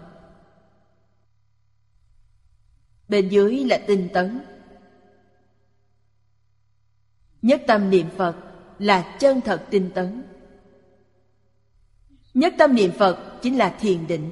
Bên 3.07 3.29
dưới 3.29 3.65
là 3.65 3.83
tinh 3.87 4.09
tấn. 4.13 4.41
Nhất 7.41 7.61
tâm 7.67 7.89
niệm 7.89 8.09
Phật 8.17 8.35
là 8.79 9.17
chân 9.19 9.41
thật 9.41 9.65
tinh 9.69 9.91
tấn. 9.95 10.23
Nhất 12.33 12.53
tâm 12.57 12.75
niệm 12.75 12.91
Phật 12.91 13.39
chính 13.41 13.57
là 13.57 13.69
thiền 13.79 14.07
định, 14.07 14.31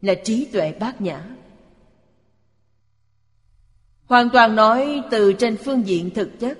Là 0.00 0.14
trí 0.24 0.48
tuệ 0.52 0.72
bát 0.72 1.00
nhã. 1.00 1.35
Hoàn 4.06 4.30
toàn 4.30 4.56
nói 4.56 5.02
từ 5.10 5.32
trên 5.32 5.56
phương 5.56 5.86
diện 5.86 6.10
thực 6.10 6.38
chất. 6.40 6.58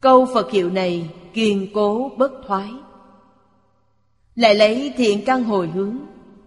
Câu 0.00 0.28
Phật 0.34 0.50
hiệu 0.50 0.70
này 0.70 1.10
kiên 1.32 1.68
cố 1.74 2.10
bất 2.18 2.32
thoái. 2.46 2.70
Lại 4.34 4.54
lấy 4.54 4.94
thiện 4.96 5.24
căn 5.24 5.44
hồi 5.44 5.68
hướng, 5.68 5.98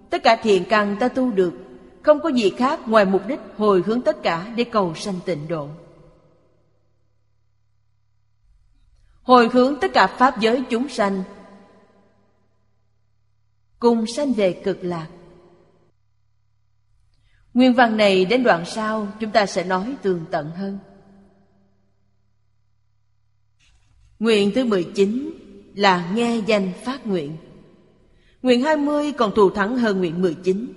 Tất 0.10 0.24
cả 0.24 0.39
thiện 0.43 0.66
căn 0.70 0.97
ta 0.99 1.07
tu 1.07 1.32
được, 1.32 1.53
Không 2.01 2.20
có 2.22 2.30
gì 2.30 2.49
khác 2.49 2.80
ngoài 2.88 3.05
mục 3.05 3.22
đích 3.28 3.39
hồi 3.57 3.84
hướng 3.86 4.01
tất 4.01 4.24
cả 4.24 4.53
để 4.55 4.64
cầu 4.64 4.95
sanh 4.95 5.20
tịnh 5.26 5.47
độ. 5.47 5.68
Hồi 9.22 9.49
hướng 9.53 9.80
tất 9.82 9.93
cả 9.93 10.07
Pháp 10.07 10.39
giới 10.39 10.64
chúng 10.70 10.89
sanh, 10.89 11.24
Cùng 13.80 14.07
sanh 14.07 14.34
về 14.34 14.62
cực 14.66 14.78
lạc. 14.82 15.07
Nguyên 17.60 17.74
văn 17.74 17.97
này 17.97 18.26
đến 18.26 18.43
đoạn 18.43 18.66
sau 18.66 19.07
chúng 19.20 19.32
ta 19.32 19.45
sẽ 19.45 19.64
nói 19.64 19.95
tường 20.01 20.26
tận 20.32 20.51
hơn 20.51 20.78
Nguyện 24.20 24.51
thứ 24.55 24.66
19 24.66 25.32
là 25.76 26.12
nghe 26.16 26.41
danh 26.45 26.72
phát 26.84 27.07
nguyện. 27.07 27.38
Nguyện 28.41 28.62
20 28.62 29.12
còn 29.12 29.36
thù 29.36 29.49
thắng 29.49 29.78
hơn 29.78 29.99
nguyện 29.99 30.22
19. 30.22 30.74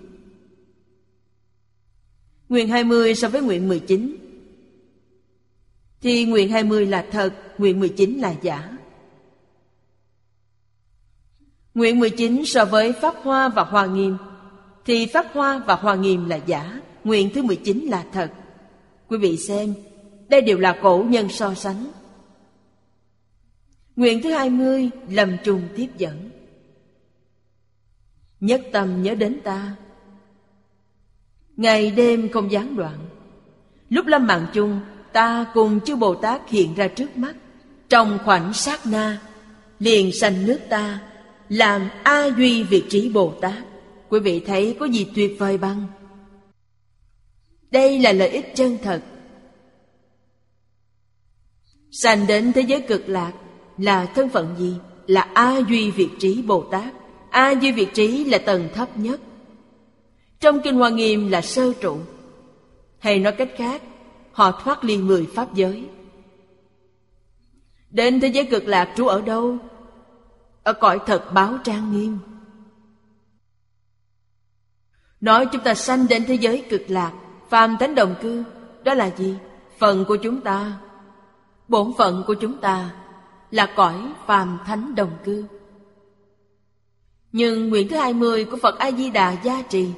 Nguyện 2.49 2.68
20 2.68 3.14
so 3.14 3.28
với 3.28 3.43
nguyện 3.43 3.68
19 3.68 4.16
Thì 6.01 6.24
nguyện 6.24 6.49
20 6.49 6.87
là 6.87 7.07
thật, 7.11 7.35
nguyện 7.59 7.80
19 7.80 8.18
là 8.18 8.35
giả. 8.43 8.78
Nguyện 11.74 11.99
19 11.99 12.43
so 12.47 12.64
với 12.64 12.93
Pháp 12.93 13.14
Hoa 13.22 13.49
và 13.49 13.64
Hoa 13.64 13.87
Nghiêm 13.87 14.16
thì 14.85 15.07
Pháp 15.07 15.26
Hoa 15.33 15.59
và 15.66 15.74
Hoa 15.74 15.95
Nghiêm 15.95 16.28
là 16.28 16.37
giả 16.37 16.80
Nguyện 17.05 17.30
thứ 17.35 17.43
19 17.43 17.87
là 17.87 18.05
thật. 18.12 18.33
Quý 19.09 19.18
vị 19.18 19.37
xem, 19.37 19.74
Đây 20.28 20.41
đều 20.41 20.59
là 20.59 20.78
cổ 20.83 21.05
nhân 21.09 21.28
so 21.28 21.55
sánh. 21.55 21.87
Nguyện 23.97 24.22
thứ 24.22 24.30
hai 24.30 24.51
mươi, 24.51 24.91
Lầm 25.09 25.37
trùng 25.45 25.62
tiếp 25.76 25.89
dẫn. 25.99 26.30
Nhất 28.41 28.62
tâm 28.72 29.03
nhớ 29.03 29.14
đến 29.14 29.41
ta. 29.45 29.76
Ngày 31.57 31.91
đêm 31.91 32.28
không 32.33 32.53
gián 32.53 32.76
đoạn. 32.76 32.99
Lúc 33.89 34.07
lâm 34.07 34.26
mạng 34.26 34.47
chung, 34.53 34.80
Ta 35.12 35.47
cùng 35.55 35.80
chư 35.80 35.97
Bồ 35.97 36.14
Tát 36.14 36.49
hiện 36.49 36.74
ra 36.74 36.89
trước 36.89 37.16
mắt. 37.16 37.35
Trong 37.89 38.18
khoảnh 38.24 38.53
sát 38.53 38.87
na, 38.87 39.18
Liền 39.78 40.12
sanh 40.12 40.47
nước 40.47 40.59
ta, 40.68 41.01
Làm 41.49 41.89
A 42.03 42.26
Duy 42.37 42.62
Việt 42.62 42.85
trí 42.89 43.09
Bồ 43.09 43.35
Tát. 43.41 43.72
Quý 44.12 44.20
vị 44.20 44.40
thấy 44.46 44.76
có 44.80 44.86
gì 44.86 45.06
tuyệt 45.14 45.36
vời 45.38 45.58
bằng 45.58 45.86
Đây 47.70 47.98
là 47.98 48.12
lợi 48.12 48.28
ích 48.28 48.52
chân 48.54 48.78
thật 48.82 49.02
Sanh 51.90 52.26
đến 52.26 52.52
thế 52.52 52.60
giới 52.60 52.80
cực 52.80 53.08
lạc 53.08 53.32
là 53.78 54.06
thân 54.06 54.28
phận 54.28 54.54
gì? 54.58 54.74
Là 55.06 55.20
A 55.34 55.58
Duy 55.68 55.90
Việt 55.90 56.08
Trí 56.18 56.42
Bồ 56.42 56.62
Tát. 56.62 56.94
A 57.30 57.50
Duy 57.50 57.72
Việt 57.72 57.94
Trí 57.94 58.24
là 58.24 58.38
tầng 58.38 58.68
thấp 58.74 58.98
nhất. 58.98 59.20
Trong 60.40 60.60
Kinh 60.64 60.74
Hoa 60.74 60.90
Nghiêm 60.90 61.28
là 61.28 61.40
sơ 61.40 61.72
trụ. 61.80 61.98
Hay 62.98 63.18
nói 63.18 63.32
cách 63.32 63.50
khác, 63.56 63.82
họ 64.32 64.60
thoát 64.64 64.84
ly 64.84 64.96
mười 64.96 65.26
pháp 65.34 65.54
giới. 65.54 65.84
Đến 67.90 68.20
thế 68.20 68.28
giới 68.28 68.44
cực 68.44 68.64
lạc 68.64 68.92
trú 68.96 69.06
ở 69.06 69.20
đâu? 69.20 69.56
Ở 70.62 70.72
cõi 70.72 70.98
thật 71.06 71.32
báo 71.34 71.58
trang 71.64 71.92
nghiêm. 71.92 72.18
Nói 75.23 75.47
chúng 75.53 75.62
ta 75.62 75.75
sanh 75.75 76.09
đến 76.09 76.25
thế 76.27 76.35
giới 76.35 76.64
cực 76.70 76.83
lạc, 76.89 77.12
phàm 77.49 77.77
thánh 77.81 77.95
đồng 77.95 78.14
cư, 78.23 78.45
đó 78.85 78.95
là 78.95 79.11
gì? 79.16 79.35
Phần 79.79 80.05
của 80.09 80.16
chúng 80.16 80.41
ta, 80.41 80.73
bổn 81.68 81.93
phận 81.99 82.25
của 82.27 82.35
chúng 82.35 82.59
ta 82.59 82.91
là 83.51 83.73
cõi 83.77 84.12
phàm 84.27 84.59
thánh 84.66 84.95
đồng 84.95 85.11
cư. 85.25 85.45
Nhưng 87.33 87.68
nguyện 87.68 87.89
thứ 87.89 87.97
hai 87.97 88.14
mươi 88.14 88.45
của 88.45 88.57
Phật 88.57 88.79
A-di-đà 88.79 89.37
gia 89.45 89.62
trì 89.62 89.89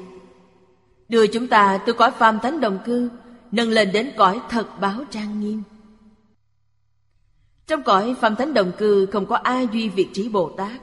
Đưa 1.09 1.27
chúng 1.27 1.49
ta 1.49 1.79
từ 1.87 1.93
cõi 1.93 2.11
phàm 2.11 2.39
thánh 2.41 2.61
đồng 2.61 2.79
cư 2.85 3.09
Nâng 3.53 3.71
lên 3.71 3.93
đến 3.93 4.13
cõi 4.17 4.41
thật 4.51 4.81
báo 4.81 5.05
trang 5.11 5.41
nghiêm 5.41 5.63
Trong 7.67 7.83
cõi 7.83 8.15
phàm 8.21 8.37
thánh 8.37 8.55
đồng 8.55 8.73
cư 8.79 9.07
không 9.07 9.27
có 9.27 9.37
A 9.37 9.63
Duy 9.73 9.89
Việt 9.89 10.09
Trí 10.13 10.29
Bồ 10.29 10.49
Tát 10.49 10.81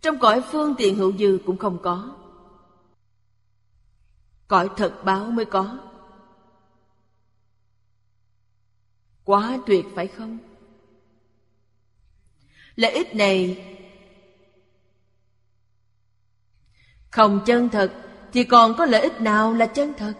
Trong 0.00 0.18
cõi 0.18 0.40
phương 0.52 0.74
tiện 0.78 0.96
hữu 0.96 1.12
dư 1.12 1.38
cũng 1.46 1.56
không 1.56 1.78
có 1.82 2.14
Cõi 4.52 4.68
thật 4.76 5.04
báo 5.04 5.24
mới 5.24 5.44
có. 5.44 5.78
Quá 9.24 9.58
tuyệt 9.66 9.84
phải 9.94 10.06
không? 10.06 10.38
Lợi 12.76 12.92
ích 12.92 13.14
này 13.14 13.64
Không 17.10 17.40
chân 17.46 17.68
thật, 17.68 17.92
Thì 18.32 18.44
còn 18.44 18.74
có 18.78 18.86
lợi 18.86 19.00
ích 19.00 19.20
nào 19.20 19.54
là 19.54 19.66
chân 19.66 19.92
thật? 19.98 20.14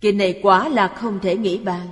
Kinh 0.00 0.18
này 0.18 0.40
quả 0.42 0.68
là 0.68 0.88
không 0.88 1.20
thể 1.20 1.36
nghĩ 1.36 1.58
bàn. 1.58 1.88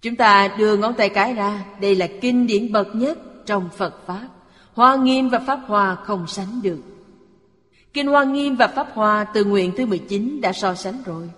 Chúng 0.00 0.16
ta 0.16 0.54
đưa 0.58 0.76
ngón 0.76 0.94
tay 0.94 1.08
cái 1.08 1.34
ra, 1.34 1.64
Đây 1.80 1.94
là 1.94 2.08
kinh 2.20 2.46
điển 2.46 2.72
bậc 2.72 2.86
nhất 2.94 3.18
trong 3.46 3.68
Phật 3.76 4.06
Pháp. 4.06 4.28
Hoa 4.72 4.96
Nghiêm 4.96 5.28
và 5.28 5.38
Pháp 5.46 5.60
Hoa 5.66 5.94
không 5.94 6.26
sánh 6.26 6.62
được. 6.62 6.95
Kinh 7.96 8.06
Hoa 8.06 8.24
Nghiêm 8.24 8.56
và 8.56 8.68
Pháp 8.68 8.88
Hoa 8.92 9.24
từ 9.24 9.44
nguyện 9.44 9.72
thứ 9.76 9.86
19 9.86 10.40
đã 10.40 10.52
so 10.52 10.74
sánh 10.74 11.02
rồi. 11.04 11.30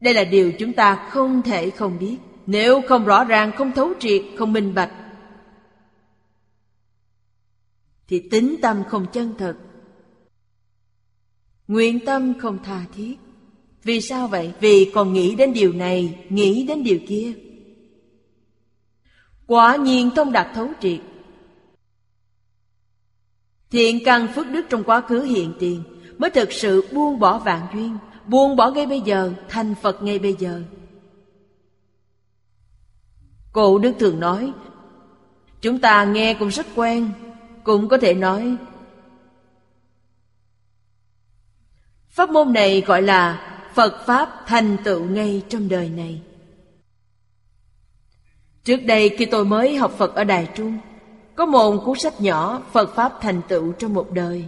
Đây 0.00 0.14
là 0.14 0.24
điều 0.24 0.52
chúng 0.58 0.72
ta 0.72 1.08
không 1.10 1.42
thể 1.42 1.70
không 1.70 1.98
biết. 1.98 2.16
Nếu 2.46 2.82
không 2.88 3.04
rõ 3.04 3.24
ràng, 3.24 3.52
không 3.56 3.72
thấu 3.72 3.92
triệt, 4.00 4.22
không 4.38 4.52
minh 4.52 4.74
bạch 4.74 4.92
Thì 8.08 8.28
tính 8.30 8.56
tâm 8.62 8.82
không 8.88 9.06
chân 9.12 9.34
thật 9.38 9.56
Nguyện 11.68 12.00
tâm 12.06 12.40
không 12.40 12.58
tha 12.64 12.84
thiết. 12.94 13.16
Vì 13.82 14.00
sao 14.00 14.28
vậy? 14.28 14.52
Vì 14.60 14.90
còn 14.94 15.12
nghĩ 15.12 15.34
đến 15.34 15.52
điều 15.52 15.72
này, 15.72 16.26
nghĩ 16.28 16.66
đến 16.66 16.84
điều 16.84 16.98
kia. 17.08 17.32
Quả 19.46 19.76
nhiên 19.76 20.10
thông 20.16 20.32
đạt 20.32 20.46
thấu 20.54 20.68
triệt. 20.80 21.00
Thiện 23.74 24.04
căn 24.04 24.28
phước 24.34 24.46
đức 24.50 24.66
trong 24.68 24.84
quá 24.84 25.00
khứ 25.00 25.22
hiện 25.22 25.54
tiền, 25.58 25.82
Mới 26.18 26.30
thực 26.30 26.52
sự 26.52 26.88
buông 26.92 27.18
bỏ 27.18 27.38
vạn 27.38 27.66
duyên, 27.74 27.98
Buông 28.26 28.56
bỏ 28.56 28.70
ngay 28.70 28.86
bây 28.86 29.00
giờ, 29.00 29.32
Thành 29.48 29.74
Phật 29.82 30.02
ngay 30.02 30.18
bây 30.18 30.36
giờ. 30.38 30.62
Cụ 33.52 33.78
Đức 33.78 33.92
thường 33.98 34.20
nói, 34.20 34.52
Chúng 35.60 35.78
ta 35.78 36.04
nghe 36.04 36.34
cũng 36.34 36.48
rất 36.48 36.66
quen, 36.74 37.10
Cũng 37.64 37.88
có 37.88 37.98
thể 37.98 38.14
nói, 38.14 38.56
Pháp 42.08 42.30
môn 42.30 42.52
này 42.52 42.80
gọi 42.80 43.02
là 43.02 43.52
Phật 43.74 44.06
Pháp 44.06 44.28
thành 44.46 44.76
tựu 44.84 45.04
ngay 45.04 45.42
trong 45.48 45.68
đời 45.68 45.88
này. 45.88 46.22
Trước 48.64 48.80
đây 48.86 49.16
khi 49.18 49.24
tôi 49.24 49.44
mới 49.44 49.76
học 49.76 49.94
Phật 49.98 50.14
ở 50.14 50.24
Đài 50.24 50.48
Trung 50.54 50.78
có 51.36 51.46
một 51.46 51.82
cuốn 51.84 51.98
sách 51.98 52.20
nhỏ, 52.20 52.62
Phật 52.72 52.94
Pháp 52.94 53.12
thành 53.20 53.40
tựu 53.48 53.72
trong 53.72 53.94
một 53.94 54.12
đời. 54.12 54.44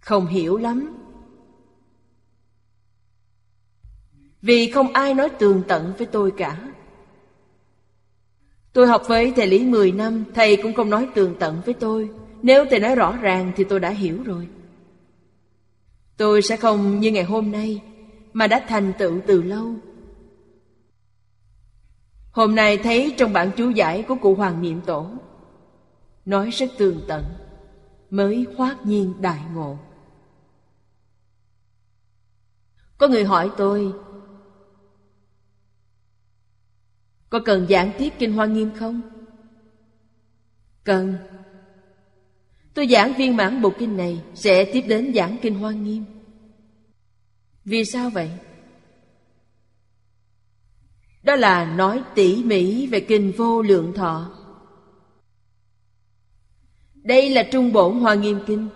Không 0.00 0.26
hiểu 0.26 0.56
lắm. 0.56 0.96
Vì 4.42 4.70
không 4.70 4.92
ai 4.92 5.14
nói 5.14 5.28
tường 5.28 5.62
tận 5.68 5.92
với 5.98 6.06
tôi 6.06 6.32
cả. 6.36 6.72
Tôi 8.72 8.86
học 8.86 9.02
với 9.06 9.32
thầy 9.36 9.46
Lý 9.46 9.66
10 9.66 9.92
năm, 9.92 10.24
Thầy 10.34 10.56
cũng 10.56 10.74
không 10.74 10.90
nói 10.90 11.08
tường 11.14 11.34
tận 11.38 11.62
với 11.64 11.74
tôi. 11.74 12.10
Nếu 12.42 12.64
thầy 12.70 12.80
nói 12.80 12.94
rõ 12.94 13.16
ràng 13.16 13.52
thì 13.56 13.64
tôi 13.64 13.80
đã 13.80 13.90
hiểu 13.90 14.22
rồi. 14.22 14.48
Tôi 16.16 16.42
sẽ 16.42 16.56
không 16.56 17.00
như 17.00 17.10
ngày 17.10 17.24
hôm 17.24 17.52
nay, 17.52 17.82
Mà 18.32 18.46
đã 18.46 18.64
thành 18.68 18.92
tựu 18.98 19.20
từ 19.26 19.42
lâu. 19.42 19.74
Hôm 22.30 22.54
nay 22.54 22.78
thấy 22.78 23.14
trong 23.18 23.32
bản 23.32 23.50
chú 23.56 23.70
giải 23.70 24.04
của 24.08 24.14
cụ 24.14 24.34
Hoàng 24.34 24.62
Niệm 24.62 24.80
Tổ, 24.86 25.10
Nói 26.24 26.50
rất 26.50 26.66
tường 26.78 27.00
tận, 27.08 27.24
Mới 28.10 28.46
khoát 28.56 28.86
nhiên 28.86 29.14
đại 29.20 29.40
ngộ 29.54 29.78
Có 32.98 33.08
người 33.08 33.24
hỏi 33.24 33.50
tôi, 33.56 33.92
Có 37.30 37.40
cần 37.44 37.66
giảng 37.70 37.92
tiếp 37.98 38.12
Kinh 38.18 38.32
Hoa 38.32 38.46
Nghiêm 38.46 38.70
không? 38.76 39.00
Cần 40.84 41.14
Tôi 42.74 42.88
giảng 42.88 43.12
viên 43.18 43.36
mãn 43.36 43.62
bộ 43.62 43.72
kinh 43.78 43.96
này 43.96 44.24
Sẽ 44.34 44.64
tiếp 44.72 44.80
đến 44.80 45.12
giảng 45.14 45.36
Kinh 45.42 45.54
Hoa 45.54 45.72
Nghiêm 45.72 46.04
Vì 47.64 47.84
sao 47.84 48.10
vậy? 48.10 48.30
Đó 51.22 51.36
là 51.36 51.64
nói 51.64 52.02
tỉ 52.14 52.44
mỉ 52.44 52.86
về 52.86 53.00
Kinh 53.00 53.32
Vô 53.36 53.62
Lượng 53.62 53.92
Thọ 53.92 54.30
Đây 56.94 57.30
là 57.30 57.42
Trung 57.52 57.72
Bổn 57.72 58.00
Hoa 58.00 58.14
Nghiêm 58.14 58.40
Kinh 58.46 58.68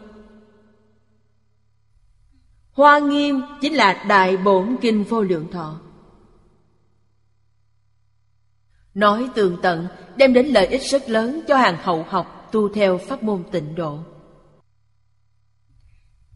Hoa 2.73 2.99
Nghiêm 2.99 3.41
chính 3.61 3.75
là 3.75 4.05
Đại 4.09 4.37
Bổn 4.37 4.77
Kinh 4.81 5.05
Vô 5.05 5.23
Lượng 5.23 5.51
Thọ 5.51 5.81
Nói 8.95 9.29
tường 9.35 9.57
tận, 9.63 9.87
đem 10.17 10.33
đến 10.33 10.47
lợi 10.47 10.67
ích 10.67 10.83
rất 10.83 11.11
lớn 11.11 11.41
cho 11.49 11.57
hàng 11.57 11.77
hậu 11.83 12.03
học 12.03 12.49
tu 12.53 12.69
theo 12.69 12.99
pháp 12.99 13.23
môn 13.23 13.45
tịnh 13.53 13.75
độ. 13.75 13.99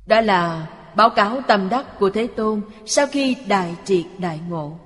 Đó 0.07 0.21
là 0.21 0.71
báo 0.97 1.11
cáo 1.11 1.41
tâm 1.49 1.69
đắc 1.69 1.99
của 1.99 2.11
Thế 2.11 2.27
Tôn 2.27 2.61
sau 2.87 3.07
khi 3.07 3.37
đại 3.47 3.77
triệt 3.85 4.05
đại 4.19 4.41
ngộ. 4.49 4.79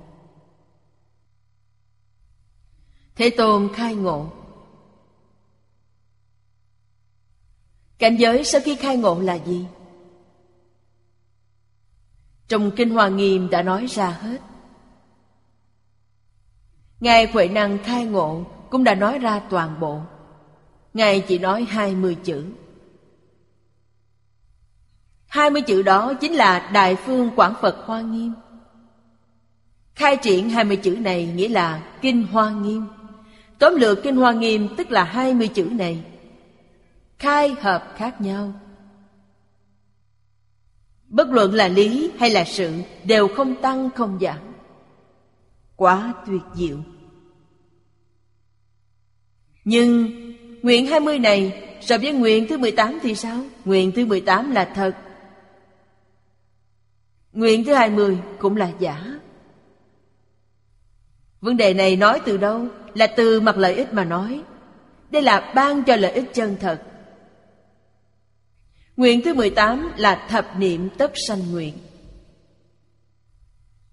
Thế 3.15 3.29
Tôn 3.29 3.69
khai 3.73 3.95
ngộ 3.95 4.31
Cảnh 7.97 8.15
giới 8.19 8.43
sau 8.43 8.61
khi 8.65 8.75
khai 8.75 8.97
ngộ 8.97 9.19
là 9.19 9.33
gì? 9.33 9.65
Trong 12.47 12.71
Kinh 12.71 12.89
Hoa 12.89 13.07
Nghiêm 13.07 13.49
đã 13.49 13.61
nói 13.61 13.85
ra 13.85 14.09
hết 14.09 14.41
Ngài 16.99 17.27
Huệ 17.27 17.47
Năng 17.47 17.77
khai 17.83 18.05
ngộ 18.05 18.43
cũng 18.69 18.83
đã 18.83 18.95
nói 18.95 19.19
ra 19.19 19.39
toàn 19.39 19.79
bộ. 19.79 20.01
Ngài 20.93 21.19
chỉ 21.19 21.39
nói 21.39 21.65
hai 21.69 21.95
mươi 21.95 22.17
chữ. 22.23 22.45
Hai 25.27 25.49
mươi 25.49 25.61
chữ 25.61 25.81
đó 25.81 26.13
chính 26.13 26.33
là 26.33 26.69
Đại 26.73 26.95
Phương 26.95 27.31
Quảng 27.35 27.53
Phật 27.61 27.75
Hoa 27.85 28.01
Nghiêm. 28.01 28.33
Khai 29.95 30.17
triển 30.17 30.49
hai 30.49 30.63
mươi 30.63 30.77
chữ 30.77 30.91
này 30.91 31.25
nghĩa 31.35 31.49
là 31.49 31.83
Kinh 32.01 32.27
Hoa 32.31 32.49
Nghiêm. 32.49 32.85
Tóm 33.63 33.75
lược 33.75 34.03
Kinh 34.03 34.15
Hoa 34.15 34.31
Nghiêm 34.31 34.67
tức 34.77 34.91
là 34.91 35.03
hai 35.03 35.33
mươi 35.33 35.47
chữ 35.47 35.63
này. 35.71 36.03
Khai 37.19 37.55
hợp 37.61 37.93
khác 37.95 38.21
nhau. 38.21 38.53
Bất 41.07 41.27
luận 41.29 41.53
là 41.53 41.67
lý 41.67 42.11
hay 42.17 42.29
là 42.29 42.43
sự 42.45 42.73
đều 43.03 43.27
không 43.27 43.61
tăng, 43.61 43.89
không 43.95 44.19
giảm. 44.21 44.39
Quá 45.75 46.13
tuyệt 46.27 46.41
diệu. 46.55 46.77
Nhưng 49.65 50.09
nguyện 50.61 50.87
20 50.87 51.19
này 51.19 51.69
so 51.81 51.97
với 51.97 52.13
nguyện 52.13 52.45
thứ 52.49 52.57
18 52.57 52.99
thì 53.01 53.15
sao? 53.15 53.37
Nguyện 53.65 53.91
thứ 53.95 54.05
18 54.05 54.51
là 54.51 54.71
thật. 54.75 54.95
Nguyện 57.33 57.63
thứ 57.65 57.73
20 57.73 58.17
cũng 58.39 58.55
là 58.55 58.71
giả. 58.79 59.05
Vấn 61.41 61.57
đề 61.57 61.73
này 61.73 61.95
nói 61.95 62.21
từ 62.25 62.37
đâu? 62.37 62.67
Là 62.93 63.07
từ 63.07 63.39
mặt 63.39 63.57
lợi 63.57 63.73
ích 63.73 63.93
mà 63.93 64.03
nói. 64.03 64.43
Đây 65.09 65.21
là 65.21 65.51
ban 65.55 65.83
cho 65.83 65.95
lợi 65.95 66.11
ích 66.11 66.33
chân 66.33 66.57
thật. 66.59 66.81
Nguyện 68.97 69.21
thứ 69.25 69.33
18 69.33 69.91
là 69.97 70.27
thập 70.29 70.57
niệm 70.57 70.89
tất 70.97 71.11
sanh 71.27 71.51
nguyện. 71.51 71.77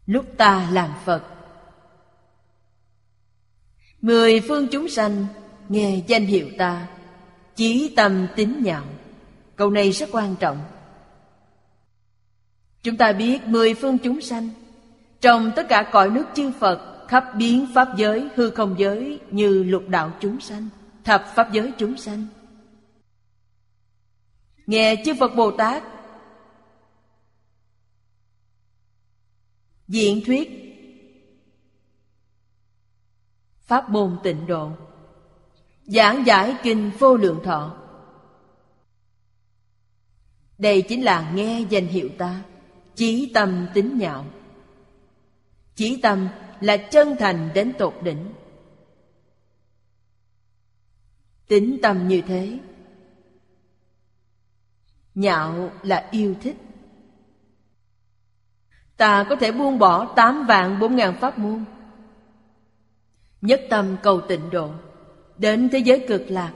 Lúc 0.06 0.24
ta 0.36 0.68
làm 0.72 0.90
Phật, 1.04 1.22
Mười 4.00 4.40
phương 4.40 4.68
chúng 4.68 4.88
sanh 4.88 5.26
nghe 5.68 6.02
danh 6.06 6.24
hiệu 6.24 6.48
ta 6.58 6.86
chí 7.56 7.92
tâm 7.96 8.26
tín 8.36 8.62
nhạo 8.62 8.84
câu 9.56 9.70
này 9.70 9.90
rất 9.90 10.08
quan 10.12 10.36
trọng 10.36 10.58
chúng 12.82 12.96
ta 12.96 13.12
biết 13.12 13.46
mười 13.46 13.74
phương 13.74 13.98
chúng 13.98 14.20
sanh, 14.20 14.48
trong 15.20 15.52
tất 15.56 15.68
cả 15.68 15.88
cõi 15.92 16.10
nước 16.10 16.24
chư 16.34 16.52
phật 16.60 16.89
khắp 17.10 17.24
biến 17.36 17.66
pháp 17.74 17.88
giới, 17.96 18.28
hư 18.34 18.50
không 18.50 18.74
giới 18.78 19.20
như 19.30 19.62
lục 19.62 19.82
đạo 19.88 20.12
chúng 20.20 20.40
sanh, 20.40 20.68
thập 21.04 21.24
pháp 21.34 21.52
giới 21.52 21.72
chúng 21.78 21.96
sanh. 21.96 22.26
Nghe 24.66 25.02
chư 25.04 25.14
phật 25.20 25.34
bồ 25.36 25.50
tát. 25.50 25.82
Diện 29.88 30.22
thuyết. 30.26 30.50
Pháp 33.60 33.90
môn 33.90 34.18
tịnh 34.22 34.46
độ. 34.46 34.70
Giảng 35.84 36.26
giải 36.26 36.56
kinh 36.62 36.90
vô 36.98 37.16
lượng 37.16 37.40
thọ. 37.44 37.76
Đây 40.58 40.82
chính 40.82 41.04
là 41.04 41.30
nghe 41.34 41.60
danh 41.70 41.86
hiệu 41.86 42.08
ta, 42.18 42.42
Chí 42.94 43.30
tâm 43.34 43.66
tính 43.74 43.98
nhạo. 43.98 44.26
Chí 45.74 46.00
tâm 46.02 46.28
là 46.60 46.76
chân 46.76 47.16
thành 47.18 47.50
đến 47.54 47.72
tột 47.78 47.94
đỉnh. 48.02 48.32
Tính 51.48 51.78
tâm 51.82 52.08
như 52.08 52.20
thế. 52.20 52.58
Nhạo 55.14 55.70
là 55.82 56.08
yêu 56.10 56.34
thích. 56.42 56.56
Ta 58.96 59.26
có 59.28 59.36
thể 59.36 59.52
buông 59.52 59.78
bỏ 59.78 60.12
tám 60.16 60.46
vạn 60.46 60.78
bốn 60.78 60.96
ngàn 60.96 61.16
pháp 61.20 61.38
môn. 61.38 61.64
Nhất 63.40 63.60
tâm 63.70 63.96
cầu 64.02 64.20
tịnh 64.28 64.50
độ, 64.50 64.70
đến 65.36 65.68
thế 65.72 65.78
giới 65.78 66.04
cực 66.08 66.22
lạc. 66.28 66.52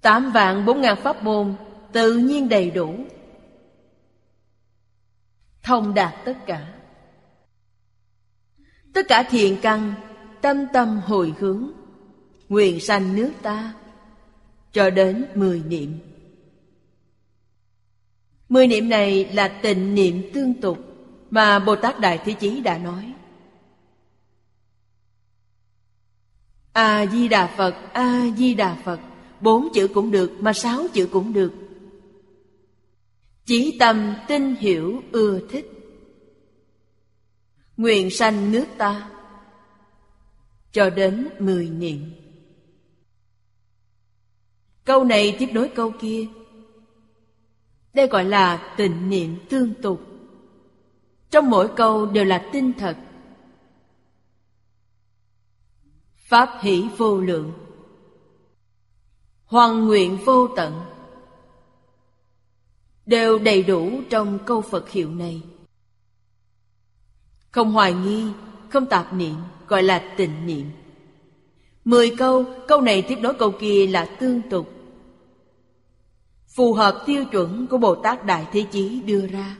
Tám 0.00 0.30
vạn 0.32 0.66
bốn 0.66 0.80
ngàn 0.80 0.96
pháp 1.02 1.22
môn 1.22 1.54
tự 1.92 2.16
nhiên 2.16 2.48
đầy 2.48 2.70
đủ. 2.70 2.94
Thông 5.62 5.94
đạt 5.94 6.14
tất 6.24 6.36
cả 6.46 6.75
tất 8.96 9.08
cả 9.08 9.22
thiện 9.22 9.56
căn 9.62 9.94
tâm 10.40 10.66
tâm 10.72 11.00
hồi 11.04 11.34
hướng. 11.38 11.70
Nguyện 12.48 12.80
sanh 12.80 13.16
nước 13.16 13.30
ta 13.42 13.74
cho 14.72 14.90
đến 14.90 15.26
mười 15.34 15.62
niệm. 15.68 15.98
Mười 18.48 18.66
niệm 18.66 18.88
này 18.88 19.24
là 19.24 19.48
tịnh 19.48 19.94
niệm 19.94 20.22
tương 20.34 20.54
tục 20.54 20.78
mà 21.30 21.58
bồ 21.58 21.76
tát 21.76 22.00
đại 22.00 22.20
thế 22.24 22.32
chí 22.32 22.60
đã 22.60 22.78
nói. 22.78 23.12
A-di-đà 26.72 27.46
Phật, 27.46 27.74
A-di-đà 27.92 28.76
Phật 28.84 29.00
Bốn 29.40 29.68
chữ 29.74 29.88
cũng 29.88 30.10
được 30.10 30.32
mà 30.40 30.52
sáu 30.52 30.86
chữ 30.92 31.08
cũng 31.12 31.32
được. 31.32 31.52
Chỉ 33.44 33.76
tâm 33.78 34.14
tin 34.28 34.54
hiểu 34.54 35.02
ưa 35.12 35.40
thích. 35.50 35.75
Nguyện 37.76 38.10
sanh 38.10 38.52
nước 38.52 38.66
ta. 38.78 39.10
Cho 40.72 40.90
đến 40.90 41.28
mười 41.38 41.70
niệm. 41.70 42.12
Câu 44.84 45.04
này 45.04 45.36
tiếp 45.38 45.48
nối 45.52 45.68
câu 45.74 45.92
kia. 46.00 46.26
Đây 47.94 48.06
gọi 48.06 48.24
là 48.24 48.74
tịnh 48.76 49.08
niệm 49.08 49.36
tương 49.48 49.74
tục. 49.82 50.00
Trong 51.30 51.50
mỗi 51.50 51.68
câu 51.76 52.06
đều 52.06 52.24
là 52.24 52.48
tinh 52.52 52.72
thật. 52.78 52.96
Pháp 56.16 56.58
hỷ 56.60 56.84
vô 56.96 57.20
lượng. 57.20 57.52
Hoàng 59.44 59.86
nguyện 59.86 60.18
vô 60.24 60.48
tận. 60.56 60.80
Đều 63.06 63.38
đầy 63.38 63.62
đủ 63.62 64.00
trong 64.10 64.38
câu 64.46 64.60
Phật 64.60 64.90
hiệu 64.90 65.10
này. 65.10 65.42
Không 67.56 67.72
hoài 67.72 67.94
nghi, 67.94 68.24
không 68.68 68.86
tạp 68.86 69.12
niệm 69.12 69.34
Gọi 69.68 69.82
là 69.82 70.14
tịnh 70.16 70.46
niệm 70.46 70.70
Mười 71.84 72.14
câu, 72.18 72.44
câu 72.68 72.80
này 72.80 73.02
tiếp 73.02 73.18
nối 73.20 73.34
câu 73.34 73.52
kia 73.60 73.86
là 73.86 74.04
tương 74.20 74.42
tục 74.50 74.70
phù 76.48 76.72
hợp 76.72 77.02
tiêu 77.06 77.24
chuẩn 77.24 77.66
của 77.66 77.78
Bồ 77.78 77.94
Tát 77.94 78.26
Đại 78.26 78.46
Thế 78.52 78.66
Chí 78.72 79.02
đưa 79.02 79.26
ra. 79.26 79.56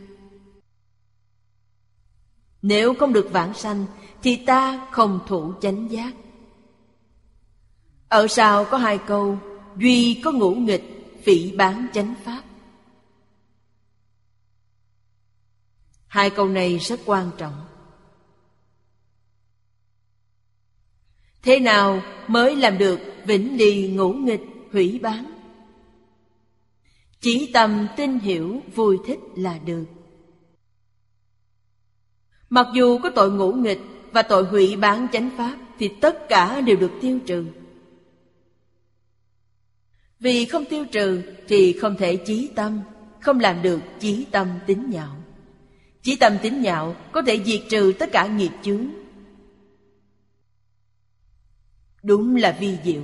Nếu 2.62 2.94
không 2.94 3.12
được 3.12 3.28
vãng 3.32 3.55
sanh 3.55 3.86
thì 4.23 4.36
ta 4.36 4.89
không 4.90 5.20
thủ 5.27 5.52
chánh 5.60 5.90
giác. 5.90 6.14
Ở 8.09 8.27
sau 8.27 8.64
có 8.64 8.78
hai 8.78 8.98
câu 8.98 9.39
Duy 9.77 10.20
có 10.24 10.32
ngũ 10.32 10.55
nghịch 10.55 11.18
phỉ 11.24 11.52
bán 11.56 11.86
chánh 11.93 12.14
pháp 12.24 12.43
Hai 16.06 16.31
câu 16.31 16.48
này 16.48 16.78
rất 16.78 17.01
quan 17.06 17.31
trọng 17.39 17.55
Thế 21.47 21.60
nào 21.60 22.02
mới 22.27 22.56
làm 22.56 22.78
được 22.78 23.01
vĩnh 23.24 23.56
ly 23.56 23.89
ngũ 23.89 24.12
nghịch 24.12 24.40
hủy 24.73 24.98
bán? 25.02 25.32
Chỉ 27.20 27.51
tâm 27.52 27.86
tin 27.97 28.18
hiểu 28.18 28.60
vui 28.74 28.98
thích 29.06 29.18
là 29.36 29.59
được. 29.66 29.85
Mặc 32.51 32.66
dù 32.74 32.98
có 32.98 33.10
tội 33.10 33.31
ngũ 33.31 33.52
nghịch 33.52 33.81
và 34.12 34.23
tội 34.23 34.44
hủy 34.44 34.77
bán 34.77 35.06
chánh 35.12 35.31
pháp 35.36 35.56
Thì 35.78 35.89
tất 35.89 36.28
cả 36.28 36.60
đều 36.60 36.77
được 36.77 36.93
tiêu 37.01 37.18
trừ. 37.27 37.44
Vì 40.20 40.44
không 40.44 40.64
tiêu 40.64 40.85
trừ 40.93 41.23
thì 41.48 41.73
không 41.73 41.97
thể 41.98 42.16
chí 42.16 42.51
tâm, 42.55 42.81
Không 43.20 43.40
làm 43.40 43.62
được 43.62 43.81
chí 44.01 44.27
tâm 44.31 44.48
tính 44.66 44.90
nhạo. 44.90 45.16
Chí 46.02 46.16
tâm 46.16 46.32
tính 46.43 46.62
nhạo 46.62 46.97
có 47.12 47.23
thể 47.23 47.44
diệt 47.44 47.60
trừ 47.70 47.93
tất 47.98 48.12
cả 48.12 48.27
nghiệp 48.27 48.52
chướng 48.62 49.06
Đúng 52.07 52.37
là 52.37 52.57
vi 52.61 52.78
diệu. 52.85 53.03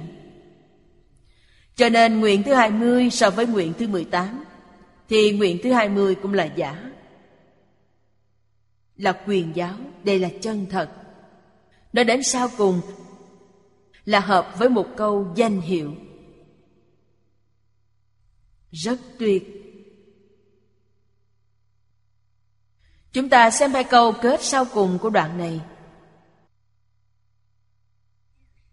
Cho 1.74 1.88
nên 1.88 2.20
nguyện 2.20 2.42
thứ 2.42 2.54
20 2.54 3.10
so 3.10 3.30
với 3.30 3.46
nguyện 3.46 3.72
thứ 3.78 3.88
18 3.88 4.44
Thì 5.08 5.32
nguyện 5.32 5.58
thứ 5.62 5.72
20 5.72 6.14
cũng 6.14 6.34
là 6.34 6.44
giả. 6.44 6.90
Là 8.96 9.22
quyền 9.26 9.56
giáo, 9.56 9.74
đây 10.04 10.18
là 10.18 10.28
chân 10.40 10.66
thật. 10.70 10.90
Nó 11.92 12.04
đến 12.04 12.22
sau 12.22 12.48
cùng 12.56 12.80
Là 14.04 14.20
hợp 14.20 14.54
với 14.58 14.68
một 14.68 14.86
câu 14.96 15.32
danh 15.34 15.60
hiệu. 15.60 15.94
Rất 18.70 19.00
tuyệt. 19.18 19.42
Chúng 23.12 23.28
ta 23.28 23.50
xem 23.50 23.72
hai 23.72 23.84
câu 23.84 24.12
kết 24.22 24.42
sau 24.42 24.64
cùng 24.64 24.98
của 24.98 25.10
đoạn 25.10 25.38
này. 25.38 25.60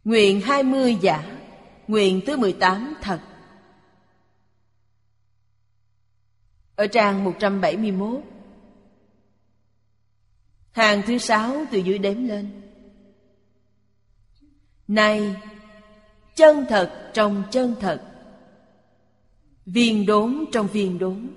Nguyện 0.04 0.42
20 0.42 0.98
giả. 1.02 1.38
Nguyện 1.88 2.22
thứ 2.26 2.38
18 2.38 2.94
thật. 3.02 3.20
Ở 6.76 6.88
trang 6.88 7.24
171 7.24 8.24
Hàng 10.72 11.02
thứ 11.08 11.18
sáu 11.18 11.66
từ 11.72 11.78
dưới 11.78 11.98
đếm 11.98 12.28
lên. 12.28 12.62
Này, 14.88 15.36
Chân 16.40 16.66
thật 16.70 17.12
trong 17.14 17.44
chân 17.52 17.76
thật. 17.80 18.04
Viên 19.66 20.06
đốn 20.06 20.46
trong 20.52 20.68
viên 20.68 21.00
đốn. 21.00 21.30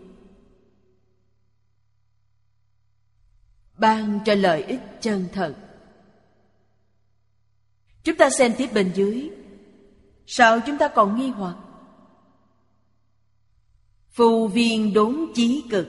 Ban 3.79 4.21
cho 4.25 4.35
lợi 4.35 4.63
ích 4.63 4.81
chân 5.01 5.29
thật. 5.33 5.55
Chúng 8.05 8.17
ta 8.17 8.31
xem 8.31 8.53
tiếp 8.59 8.69
bên 8.75 8.93
dưới. 8.95 9.31
Sao 10.27 10.61
chúng 10.67 10.79
ta 10.79 10.89
còn 10.89 11.21
nghi 11.21 11.29
hoặc? 11.29 11.57
Phù 14.11 14.49
viên 14.49 14.93
đốn 14.93 15.27
chí 15.35 15.65
cực. 15.71 15.89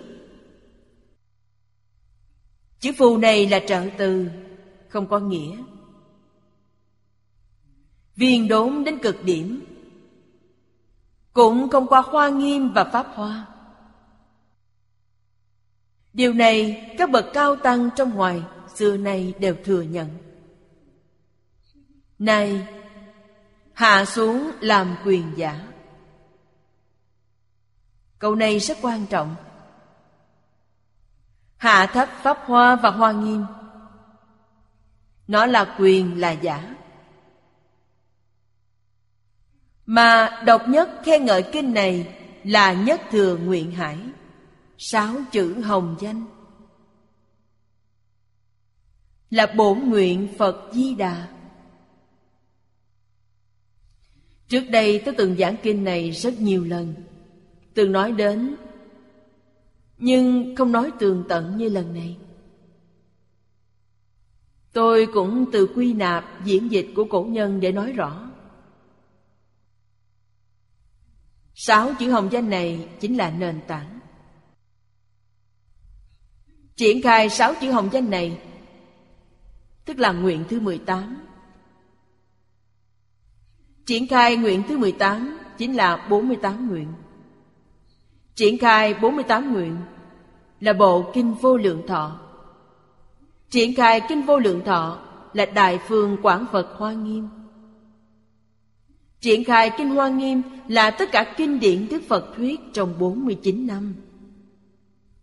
Chữ 2.80 2.92
phù 2.98 3.18
này 3.18 3.48
là 3.48 3.60
trợ 3.68 3.86
từ, 3.98 4.28
Không 4.90 5.08
có 5.08 5.20
nghĩa. 5.20 5.58
Viên 8.16 8.48
đốn 8.48 8.84
đến 8.84 9.00
cực 9.00 9.24
điểm. 9.24 9.66
Cũng 11.34 11.70
không 11.70 11.88
qua 11.88 12.02
hoa 12.02 12.30
nghiêm 12.30 12.74
và 12.74 12.84
pháp 12.84 13.08
hoa. 13.14 13.48
Điều 16.14 16.34
này 16.34 16.88
các 16.98 17.10
bậc 17.10 17.26
cao 17.34 17.56
tăng 17.56 17.90
trong 17.96 18.16
ngoài 18.16 18.44
Xưa 18.76 18.98
nay 18.98 19.34
đều 19.40 19.56
thừa 19.64 19.82
nhận 19.82 20.08
này, 22.26 22.68
Hạ 23.74 24.06
xuống 24.06 24.52
làm 24.60 24.96
quyền 25.06 25.34
giả. 25.36 25.68
Câu 28.20 28.36
này 28.36 28.60
rất 28.60 28.78
quan 28.82 29.06
trọng. 29.06 29.36
Hạ 31.58 31.86
thấp 31.86 32.10
pháp 32.22 32.38
hoa 32.46 32.76
và 32.76 32.90
hoa 32.90 33.12
nghiêm. 33.12 33.46
Nó 35.28 35.46
là 35.46 35.76
quyền 35.80 36.22
là 36.22 36.32
giả. 36.32 36.76
Mà 39.86 40.42
độc 40.46 40.62
nhất 40.68 40.90
khen 41.04 41.26
ngợi 41.26 41.44
kinh 41.52 41.74
này 41.74 42.20
Là 42.44 42.74
nhất 42.74 43.02
thừa 43.12 43.38
nguyện 43.38 43.72
hải, 43.72 43.98
Sáu 44.78 45.16
chữ 45.32 45.62
hồng 45.62 45.96
danh. 46.00 46.26
Là 49.30 49.46
bổn 49.58 49.80
nguyện 49.80 50.28
Phật 50.38 50.70
Di 50.74 50.96
Đà. 50.96 51.28
Trước 54.54 54.70
đây 54.70 55.02
tôi 55.06 55.16
từng 55.18 55.36
giảng 55.38 55.56
kinh 55.64 55.84
này 55.84 56.12
rất 56.12 56.40
nhiều 56.40 56.64
lần. 56.64 56.94
Từng 57.74 57.92
nói 57.92 58.12
đến, 58.12 58.56
Nhưng 59.98 60.56
không 60.56 60.72
nói 60.72 60.92
tường 61.00 61.24
tận 61.30 61.58
như 61.58 61.70
lần 61.70 61.94
này. 61.94 62.18
Tôi 64.74 65.08
cũng 65.14 65.46
từ 65.52 65.68
quy 65.76 65.94
nạp 65.94 66.46
diễn 66.46 66.72
dịch 66.72 66.88
của 66.96 67.04
cổ 67.04 67.24
nhân 67.24 67.60
để 67.60 67.72
nói 67.72 67.92
rõ. 67.92 68.32
Sáu 71.56 71.92
chữ 72.00 72.12
hồng 72.12 72.30
danh 72.32 72.50
này 72.50 72.90
chính 73.00 73.18
là 73.18 73.32
nền 73.32 73.60
tảng. 73.68 74.00
Triển 76.76 77.02
khai 77.02 77.30
sáu 77.30 77.54
chữ 77.62 77.72
hồng 77.72 77.90
danh 77.92 78.10
này, 78.10 78.42
Tức 79.86 80.00
là 80.00 80.12
nguyện 80.12 80.44
thứ 80.50 80.60
18 80.60 81.33
Triển 83.86 84.08
khai 84.08 84.36
nguyện 84.38 84.64
thứ 84.68 84.78
18 84.78 85.38
chính 85.58 85.76
là 85.76 86.08
48 86.10 86.70
nguyện. 86.70 86.88
Triển 88.36 88.58
khai 88.58 88.94
48 88.94 89.54
nguyện 89.54 89.78
là 90.60 90.74
bộ 90.74 91.12
Kinh 91.14 91.34
Vô 91.34 91.58
Lượng 91.58 91.88
Thọ. 91.88 92.20
Triển 93.50 93.76
khai 93.76 94.02
Kinh 94.10 94.22
Vô 94.22 94.40
Lượng 94.40 94.62
Thọ 94.66 95.00
là 95.34 95.46
Đại 95.46 95.80
Phương 95.88 96.18
Quảng 96.22 96.46
Phật 96.52 96.76
Hoa 96.78 96.94
Nghiêm. 96.94 97.28
Triển 99.20 99.44
khai 99.44 99.72
Kinh 99.78 99.90
Hoa 99.90 100.10
Nghiêm 100.10 100.42
là 100.68 100.92
tất 100.92 101.12
cả 101.12 101.34
kinh 101.38 101.60
điển 101.60 101.88
Đức 101.90 102.02
Phật 102.08 102.34
thuyết 102.38 102.60
trong 102.74 103.00
49 103.00 103.68
năm. 103.68 103.96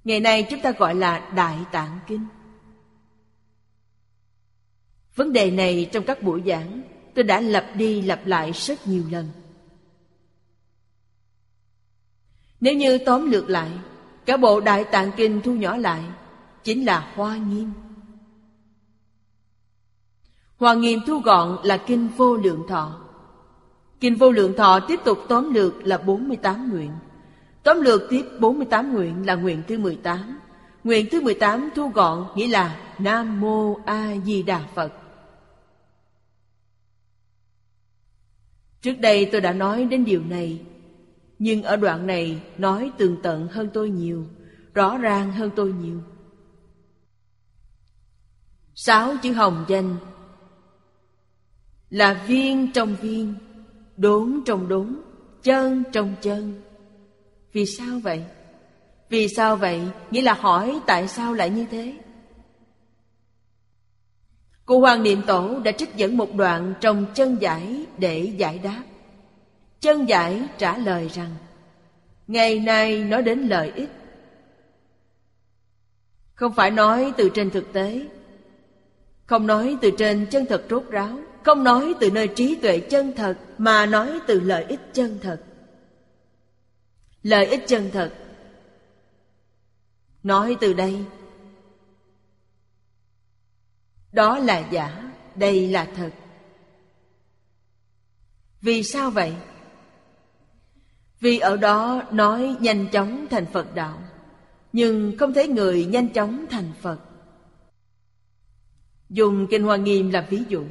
Ngày 0.05 0.21
nay 0.21 0.47
chúng 0.51 0.61
ta 0.61 0.71
gọi 0.71 0.95
là 0.95 1.31
Đại 1.37 1.57
Tạng 1.73 1.99
Kinh. 2.07 2.27
Vấn 5.15 5.33
đề 5.33 5.51
này 5.51 5.89
trong 5.93 6.05
các 6.05 6.23
buổi 6.23 6.43
giảng 6.47 6.83
tôi 7.15 7.25
đã 7.25 7.41
lặp 7.41 7.67
đi 7.75 8.03
lặp 8.03 8.27
lại 8.27 8.53
rất 8.53 8.87
nhiều 8.87 9.03
lần. 9.11 9.29
Nếu 12.61 12.75
như 12.75 12.99
tóm 12.99 13.31
lược 13.31 13.51
lại, 13.51 13.71
cả 14.27 14.37
bộ 14.37 14.61
đại 14.61 14.85
tạng 14.85 15.11
kinh 15.17 15.41
thu 15.41 15.53
nhỏ 15.53 15.77
lại 15.77 16.03
chính 16.65 16.85
là 16.85 17.13
hoa 17.15 17.37
nghiêm. 17.37 17.73
Hoa 20.59 20.75
nghiêm 20.75 21.01
thu 21.07 21.19
gọn 21.19 21.59
là 21.65 21.77
kinh 21.77 22.09
vô 22.17 22.37
lượng 22.37 22.65
thọ. 22.69 23.01
Kinh 24.01 24.15
vô 24.15 24.31
lượng 24.31 24.57
thọ 24.57 24.81
tiếp 24.89 25.01
tục 25.05 25.19
tóm 25.29 25.55
lược 25.55 25.87
là 25.87 25.99
48 25.99 26.71
nguyện. 26.71 26.91
Tóm 27.63 27.81
lược 27.81 28.03
tiếp 28.11 28.23
48 28.41 28.93
nguyện 28.93 29.27
là 29.27 29.35
nguyện 29.35 29.63
thứ 29.69 29.79
18 29.79 30.41
nguyện 30.85 31.07
thứ 31.11 31.21
18 31.21 31.71
thu 31.75 31.89
gọn 31.89 32.27
nghĩa 32.35 32.49
là 32.49 32.77
nam 32.99 33.41
mô 33.41 33.79
a 33.85 34.15
di 34.25 34.43
đà 34.43 34.61
phật. 34.75 34.93
Trước 38.83 38.95
đây 39.01 39.29
tôi 39.33 39.41
đã 39.41 39.53
nói 39.53 39.85
đến 39.85 40.05
điều 40.05 40.23
này, 40.25 40.61
Nhưng 41.39 41.63
ở 41.63 41.77
đoạn 41.77 42.07
này 42.07 42.43
nói 42.59 42.93
tường 42.99 43.17
tận 43.23 43.49
hơn 43.49 43.69
tôi 43.73 43.91
nhiều, 43.91 44.27
Rõ 44.75 44.99
ràng 44.99 45.33
hơn 45.33 45.51
tôi 45.57 45.73
nhiều 45.73 46.01
Sáu 48.75 49.17
chữ 49.23 49.33
hồng 49.33 49.65
danh 49.69 49.97
Là 51.91 52.25
viên 52.27 52.73
trong 52.73 52.97
viên, 53.01 53.35
Đốn 53.97 54.41
trong 54.47 54.69
đốn, 54.69 54.97
Chân 55.43 55.83
trong 55.93 56.15
chân 56.21 56.61
Vì 57.53 57.67
sao 57.67 58.01
vậy? 58.03 58.25
Vì 59.09 59.29
sao 59.29 59.57
vậy? 59.57 59.81
Nghĩa 60.11 60.23
là 60.23 60.35
hỏi 60.35 60.81
tại 60.87 61.09
sao 61.09 61.35
lại 61.35 61.51
như 61.51 61.67
thế? 61.71 61.95
Cô 64.71 64.79
Hoàng 64.79 65.03
Niệm 65.03 65.23
Tổ 65.27 65.61
đã 65.65 65.73
trích 65.73 65.97
dẫn 65.97 66.17
một 66.17 66.35
đoạn 66.35 66.75
trong 66.81 67.07
chân 67.15 67.37
giải 67.41 67.87
để 67.99 68.33
giải 68.37 68.59
đáp. 68.59 68.83
Chân 69.81 70.09
giải 70.09 70.43
trả 70.59 70.79
lời 70.79 71.11
rằng, 71.15 71.31
Ngày 72.27 72.61
nay 72.61 73.05
nói 73.05 73.23
đến 73.23 73.41
lợi 73.41 73.73
ích. 73.75 73.89
Không 76.35 76.53
phải 76.53 76.71
nói 76.71 77.13
từ 77.17 77.31
trên 77.35 77.51
thực 77.51 77.73
tế, 77.73 78.07
Không 79.27 79.47
nói 79.47 79.77
từ 79.81 79.91
trên 79.99 80.27
chân 80.31 80.47
thật 80.47 80.65
rốt 80.71 80.85
ráo, 80.91 81.19
Không 81.43 81.65
nói 81.65 81.95
từ 82.01 82.11
nơi 82.11 82.29
trí 82.29 82.55
tuệ 82.55 82.81
chân 82.81 83.13
thật, 83.17 83.37
Mà 83.59 83.87
nói 83.87 84.21
từ 84.27 84.41
lợi 84.41 84.65
ích 84.65 84.81
chân 84.93 85.19
thật. 85.23 85.41
Lợi 87.23 87.47
ích 87.47 87.65
chân 87.67 87.91
thật. 87.93 88.13
Nói 90.23 90.57
từ 90.61 90.73
đây 90.73 91.05
đó 94.13 94.39
là 94.39 94.69
giả, 94.71 95.13
Đây 95.35 95.69
là 95.69 95.89
thật. 95.97 96.11
Vì 98.61 98.83
sao 98.83 99.11
vậy? 99.11 99.35
Vì 101.21 101.39
ở 101.39 101.57
đó 101.57 102.03
nói 102.13 102.57
nhanh 102.61 102.87
chóng 102.93 103.27
thành 103.31 103.47
Phật 103.47 103.75
đạo, 103.75 104.03
Nhưng 104.73 105.17
không 105.19 105.35
thấy 105.35 105.49
người 105.49 105.85
nhanh 105.85 106.09
chóng 106.09 106.45
thành 106.51 106.73
Phật. 106.81 106.99
Dùng 109.09 109.47
Kinh 109.51 109.63
Hoa 109.63 109.77
Nghiêm 109.77 110.11
làm 110.11 110.25
ví 110.31 110.43
dụ. 110.49 110.65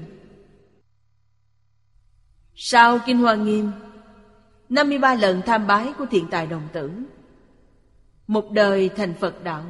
Sau 2.56 3.00
Kinh 3.06 3.18
Hoa 3.18 3.36
Nghiêm 3.36 3.72
53 4.70 5.16
lần 5.16 5.42
tham 5.46 5.68
bái 5.68 5.94
của 5.98 6.06
thiện 6.06 6.28
tài 6.32 6.48
đồng 6.48 6.68
tử, 6.74 6.92
Một 8.28 8.52
đời 8.52 8.90
thành 8.90 9.14
Phật 9.14 9.44
đạo. 9.44 9.64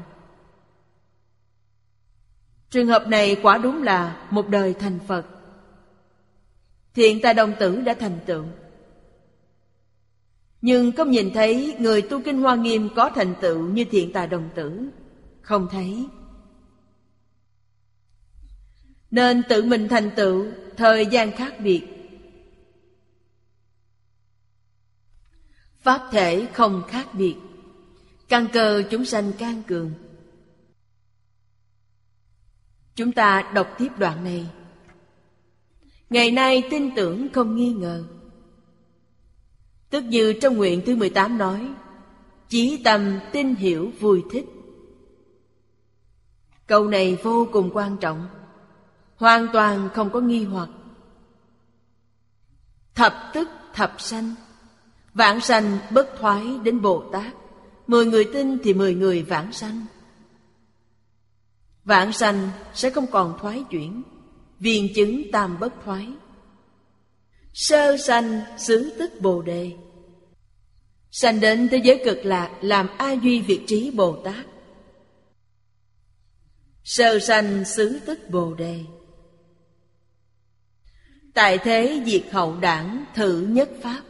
Trường 2.69 2.87
hợp 2.87 3.07
này 3.07 3.37
quả 3.43 3.57
đúng 3.57 3.83
là 3.83 4.27
một 4.29 4.49
đời 4.49 4.73
thành 4.79 4.99
Phật. 5.07 5.25
Thiện 6.93 7.21
tài 7.21 7.33
đồng 7.33 7.53
tử 7.59 7.81
đã 7.81 7.93
thành 7.93 8.19
tựu 8.25 8.43
Nhưng 10.61 10.91
không 10.91 11.11
nhìn 11.11 11.33
thấy 11.33 11.75
người 11.79 12.01
tu 12.01 12.21
kinh 12.25 12.41
hoa 12.41 12.55
nghiêm 12.55 12.89
có 12.95 13.09
thành 13.15 13.35
tựu 13.41 13.59
như 13.59 13.85
thiện 13.91 14.13
tài 14.13 14.27
đồng 14.27 14.49
tử? 14.55 14.89
Không 15.41 15.67
thấy. 15.71 16.07
Nên 19.11 19.43
tự 19.49 19.63
mình 19.63 19.87
thành 19.87 20.11
tựu, 20.15 20.45
thời 20.77 21.05
gian 21.05 21.31
khác 21.31 21.53
biệt. 21.59 21.83
Pháp 25.81 26.07
thể 26.11 26.47
không 26.53 26.83
khác 26.87 27.07
biệt. 27.13 27.35
Căn 28.29 28.47
cơ 28.53 28.83
chúng 28.89 29.05
sanh 29.05 29.31
can 29.33 29.63
cường. 29.67 29.93
Chúng 32.99 33.11
ta 33.11 33.51
đọc 33.53 33.67
tiếp 33.77 33.87
đoạn 33.97 34.23
này. 34.23 34.47
Ngày 36.09 36.31
nay 36.31 36.63
tin 36.69 36.95
tưởng 36.95 37.27
không 37.33 37.55
nghi 37.55 37.73
ngờ. 37.73 38.03
Tức 39.89 40.03
như 40.03 40.33
trong 40.33 40.57
nguyện 40.57 40.81
thứ 40.85 40.95
18 40.95 41.37
nói 41.37 41.69
Chí 42.49 42.81
tâm 42.83 43.19
tin 43.31 43.55
hiểu 43.55 43.91
vui 43.99 44.23
thích. 44.31 44.45
Câu 46.67 46.87
này 46.87 47.17
vô 47.23 47.47
cùng 47.51 47.69
quan 47.73 47.97
trọng, 47.97 48.27
Hoàn 49.15 49.47
toàn 49.53 49.89
không 49.93 50.09
có 50.09 50.19
nghi 50.19 50.43
hoặc. 50.43 50.69
Thập 52.95 53.13
tức 53.33 53.49
thập 53.73 54.01
sanh, 54.01 54.35
Vãng 55.13 55.41
sanh 55.41 55.77
bất 55.91 56.09
thoái 56.19 56.59
đến 56.63 56.81
Bồ 56.81 57.09
Tát. 57.11 57.33
Mười 57.87 58.05
người 58.05 58.29
tin 58.33 58.57
thì 58.63 58.73
mười 58.73 58.95
người 58.95 59.23
vãng 59.23 59.53
sanh. 59.53 59.85
Vãng 61.83 62.13
sanh 62.13 62.49
sẽ 62.73 62.89
không 62.89 63.07
còn 63.11 63.37
thoái 63.41 63.63
chuyển. 63.69 64.03
Viên 64.59 64.93
chứng 64.95 65.23
tam 65.31 65.59
bất 65.59 65.73
thoái. 65.85 66.07
Sơ 67.53 67.97
sanh 67.97 68.41
xứ 68.57 68.95
tức 68.99 69.11
Bồ 69.21 69.41
Đề. 69.41 69.71
Sanh 71.11 71.39
đến 71.39 71.67
thế 71.71 71.77
giới 71.83 72.01
cực 72.05 72.25
lạc 72.25 72.57
Làm 72.61 72.87
A 72.97 73.11
Duy 73.11 73.41
Việt 73.41 73.61
Trí 73.67 73.91
Bồ 73.91 74.21
Tát. 74.23 74.45
Sơ 76.83 77.19
sanh 77.19 77.65
xứ 77.65 77.99
tức 78.05 78.19
Bồ 78.29 78.53
Đề. 78.53 78.79
Tại 81.33 81.57
thế 81.57 82.03
diệt 82.05 82.23
hậu 82.31 82.55
đảng 82.59 83.05
thử 83.15 83.41
nhất 83.49 83.69
Pháp. 83.81 84.01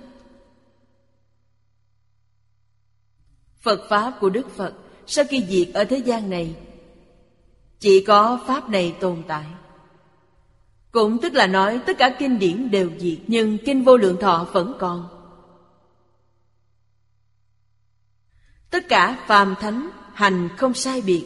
Phật 3.61 3.79
Pháp 3.89 4.17
của 4.19 4.29
Đức 4.29 4.49
Phật 4.49 4.73
Sau 5.07 5.25
khi 5.29 5.45
diệt 5.49 5.73
ở 5.73 5.83
thế 5.83 5.97
gian 5.97 6.29
này 6.29 6.55
chỉ 7.79 8.03
có 8.07 8.39
Pháp 8.47 8.69
này 8.69 8.95
tồn 8.99 9.23
tại. 9.27 9.45
Cũng 10.91 11.21
tức 11.21 11.33
là 11.33 11.47
nói 11.47 11.81
tất 11.85 11.97
cả 11.97 12.15
kinh 12.19 12.39
điển 12.39 12.71
đều 12.71 12.89
diệt, 12.99 13.17
Nhưng 13.27 13.57
kinh 13.65 13.83
vô 13.83 13.97
lượng 13.97 14.17
thọ 14.21 14.47
vẫn 14.51 14.75
còn. 14.79 15.07
Tất 18.69 18.89
cả 18.89 19.25
phàm 19.27 19.55
thánh 19.59 19.89
hành 20.13 20.49
không 20.57 20.73
sai 20.73 21.01
biệt, 21.01 21.25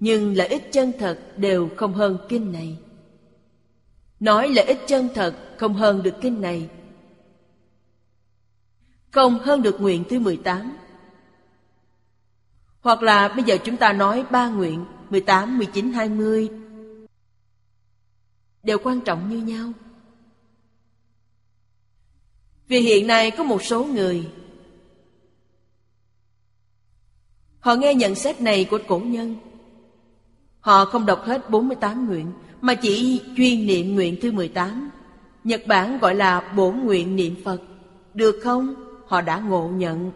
Nhưng 0.00 0.36
lợi 0.36 0.48
ích 0.48 0.72
chân 0.72 0.92
thật 0.98 1.18
đều 1.36 1.68
không 1.76 1.94
hơn 1.94 2.18
kinh 2.28 2.52
này. 2.52 2.78
Nói 4.20 4.48
lợi 4.48 4.64
ích 4.64 4.80
chân 4.86 5.08
thật 5.14 5.36
không 5.58 5.74
hơn 5.74 6.02
được 6.02 6.14
kinh 6.20 6.40
này. 6.40 6.68
Không 9.10 9.38
hơn 9.38 9.62
được 9.62 9.80
nguyện 9.80 10.04
thứ 10.10 10.18
18 10.18 10.76
hoặc 12.82 13.02
là 13.02 13.28
bây 13.28 13.44
giờ 13.44 13.56
chúng 13.64 13.76
ta 13.76 13.92
nói 13.92 14.24
ba 14.30 14.48
nguyện. 14.48 14.84
18, 15.12 15.58
19, 15.58 15.92
20 15.92 16.48
Đều 18.62 18.78
quan 18.84 19.00
trọng 19.00 19.30
như 19.30 19.38
nhau. 19.38 19.72
Vì 22.68 22.80
hiện 22.80 23.06
nay 23.06 23.30
có 23.30 23.44
một 23.44 23.62
số 23.62 23.84
người 23.84 24.30
Họ 27.60 27.74
nghe 27.74 27.94
nhận 27.94 28.14
xét 28.14 28.40
này 28.40 28.64
của 28.70 28.78
cổ 28.88 28.98
nhân. 28.98 29.36
Họ 30.60 30.84
không 30.84 31.06
đọc 31.06 31.22
hết 31.24 31.50
48 31.50 32.06
nguyện 32.06 32.32
Mà 32.60 32.74
chỉ 32.74 33.22
chuyên 33.36 33.66
niệm 33.66 33.94
nguyện 33.94 34.16
thứ 34.22 34.32
18 34.32 34.90
Nhật 35.44 35.62
Bản 35.66 35.98
gọi 35.98 36.14
là 36.14 36.52
bổ 36.56 36.72
nguyện 36.72 37.16
niệm 37.16 37.34
Phật. 37.44 37.58
Được 38.14 38.40
không? 38.42 38.74
Họ 39.06 39.20
đã 39.20 39.38
ngộ 39.38 39.68
nhận. 39.68 40.12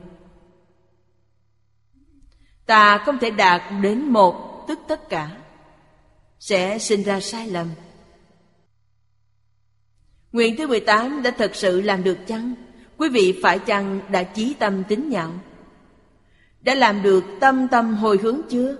Ta 2.67 2.99
không 2.99 3.19
thể 3.19 3.31
đạt 3.31 3.63
đến 3.83 4.03
một 4.03 4.46
tức 4.69 4.79
tất 4.89 5.09
cả, 5.09 5.37
Sẽ 6.39 6.79
sinh 6.79 7.03
ra 7.03 7.21
sai 7.21 7.51
lầm 7.51 7.69
Nguyện 10.33 10.57
thứ 10.59 10.67
18 10.67 11.23
đã 11.23 11.31
thật 11.31 11.51
sự 11.55 11.81
làm 11.81 12.05
được 12.05 12.19
chăng? 12.27 12.55
Quý 12.99 13.09
vị 13.09 13.39
phải 13.43 13.59
chăng 13.59 14.01
đã 14.11 14.23
chí 14.23 14.55
tâm 14.59 14.83
tính 14.89 15.09
nhạo? 15.09 15.33
Đã 16.61 16.75
làm 16.75 17.03
được 17.03 17.25
tâm 17.41 17.69
tâm 17.69 17.95
hồi 17.95 18.19
hướng 18.23 18.41
chưa? 18.51 18.77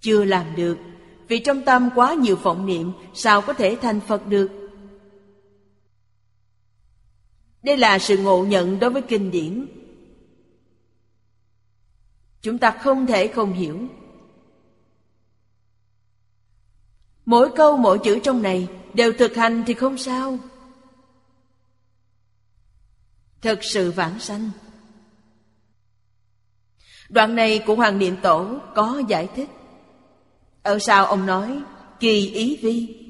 Chưa 0.00 0.24
làm 0.24 0.56
được, 0.56 0.78
Vì 1.28 1.38
trong 1.38 1.62
tâm 1.62 1.90
quá 1.94 2.14
nhiều 2.14 2.36
vọng 2.36 2.66
niệm, 2.66 2.92
Sao 3.14 3.42
có 3.42 3.52
thể 3.52 3.76
thành 3.82 4.00
Phật 4.00 4.26
được? 4.26 4.50
Đây 7.62 7.76
là 7.76 7.98
sự 7.98 8.16
ngộ 8.16 8.44
nhận 8.44 8.78
đối 8.78 8.90
với 8.90 9.02
kinh 9.02 9.30
điển 9.30 9.66
Chúng 12.42 12.58
ta 12.58 12.70
không 12.70 13.06
thể 13.06 13.28
không 13.28 13.52
hiểu 13.52 13.88
Mỗi 17.26 17.50
câu 17.56 17.76
mỗi 17.76 17.98
chữ 17.98 18.18
trong 18.22 18.42
này 18.42 18.68
Đều 18.94 19.12
thực 19.12 19.36
hành 19.36 19.62
thì 19.66 19.74
không 19.74 19.98
sao. 19.98 20.38
Thật 23.42 23.64
sự 23.64 23.90
vãng 23.90 24.20
sanh. 24.20 24.50
Đoạn 27.08 27.34
này 27.34 27.62
của 27.66 27.74
Hoàng 27.74 27.98
Niệm 27.98 28.16
Tổ 28.22 28.58
có 28.74 29.02
giải 29.08 29.28
thích. 29.36 29.48
Ở 30.62 30.78
sau 30.78 31.06
ông 31.06 31.26
nói, 31.26 31.60
Kỳ 32.00 32.30
ý 32.30 32.58
vi. 32.62 33.00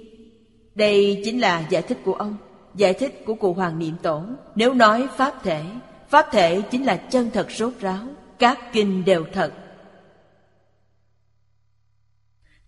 Đây 0.74 1.22
chính 1.24 1.40
là 1.40 1.66
giải 1.70 1.82
thích 1.82 1.98
của 2.04 2.14
ông, 2.14 2.36
Giải 2.74 2.94
thích 2.94 3.22
của 3.26 3.34
cụ 3.34 3.54
Hoàng 3.54 3.78
Niệm 3.78 3.96
Tổ. 4.02 4.22
Nếu 4.54 4.74
nói 4.74 5.08
Pháp 5.16 5.42
thể 5.42 5.64
Pháp 6.08 6.26
thể 6.32 6.60
chính 6.70 6.84
là 6.84 6.96
chân 6.96 7.30
thật 7.32 7.46
rốt 7.50 7.72
ráo, 7.80 8.06
các 8.38 8.72
kinh 8.72 9.04
đều 9.04 9.24
thật. 9.32 9.52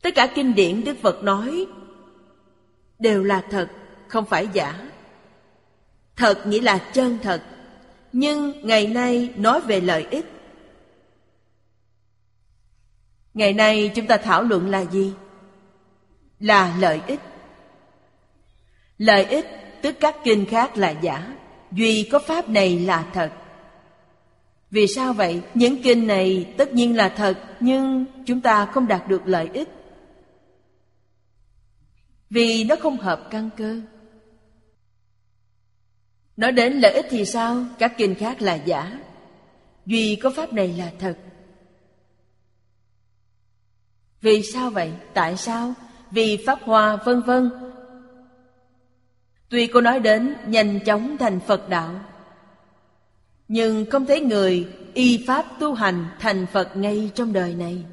Tất 0.07 0.15
cả 0.15 0.27
kinh 0.27 0.55
điển 0.55 0.85
đức 0.85 0.97
phật 1.03 1.23
nói 1.23 1.67
đều 2.99 3.25
là 3.25 3.43
thật, 3.51 3.69
không 4.09 4.25
phải 4.25 4.49
giả. 4.53 4.91
Thật 6.17 6.47
nghĩa 6.47 6.61
là 6.61 6.79
chân 6.79 7.19
thật, 7.23 7.43
nhưng 8.13 8.67
ngày 8.67 8.87
nay 8.87 9.33
nói 9.37 9.61
về 9.61 9.81
lợi 9.81 10.07
ích. 10.11 10.25
Ngày 13.35 13.53
nay 13.53 13.93
chúng 13.95 14.07
ta 14.07 14.17
thảo 14.17 14.43
luận 14.43 14.71
là 14.71 14.81
gì? 14.81 15.13
Là 16.41 16.77
lợi 16.81 17.01
ích. 17.07 17.21
Lợi 18.99 19.25
ích, 19.25 19.47
tức 19.83 19.97
các 20.01 20.17
kinh 20.25 20.47
khác 20.47 20.77
là 20.77 20.91
giả, 20.91 21.37
duy 21.73 22.09
có 22.13 22.19
pháp 22.19 22.49
này 22.49 22.79
là 22.79 23.07
thật. 23.13 23.33
Vì 24.71 24.87
sao 24.87 25.13
vậy? 25.13 25.43
Những 25.55 25.83
kinh 25.83 26.07
này 26.07 26.55
tất 26.57 26.75
nhiên 26.75 26.97
là 26.97 27.09
thật, 27.09 27.39
Nhưng 27.61 28.05
chúng 28.27 28.41
ta 28.41 28.67
không 28.67 28.87
đạt 28.87 29.09
được 29.09 29.23
lợi 29.25 29.51
ích. 29.53 29.69
Vì 32.31 32.65
nó 32.65 32.77
không 32.77 32.97
hợp 32.97 33.29
căn 33.31 33.51
cơ 33.57 33.81
Nói 36.37 36.53
đến 36.53 36.73
lợi 36.73 36.93
ích 36.93 37.07
thì 37.11 37.25
sao? 37.25 37.65
Các 37.79 37.93
kinh 37.97 38.15
khác 38.15 38.43
là 38.43 38.55
giả 38.55 38.99
Duy 39.87 40.17
có 40.17 40.31
pháp 40.31 40.53
này 40.53 40.75
là 40.79 40.93
thật 40.99 41.17
Vì 44.21 44.43
sao 44.43 44.71
vậy? 44.71 44.93
Tại 45.15 45.37
sao? 45.37 45.75
Vì 46.11 46.45
pháp 46.47 46.59
hoa, 46.63 46.97
vân 46.97 47.21
vân 47.21 47.51
Tuy 49.49 49.67
cô 49.67 49.81
nói 49.81 50.01
đến 50.01 50.37
nhanh 50.47 50.81
chóng 50.85 51.17
thành 51.19 51.41
Phật 51.41 51.69
đạo, 51.69 52.01
Nhưng 53.49 53.91
không 53.91 54.07
thấy 54.07 54.21
người 54.21 54.69
y 54.95 55.25
pháp 55.27 55.45
tu 55.61 55.75
hành 55.75 56.07
thành 56.19 56.47
Phật 56.53 56.77
ngay 56.77 57.11
trong 57.15 57.33
đời 57.33 57.55
này 57.55 57.85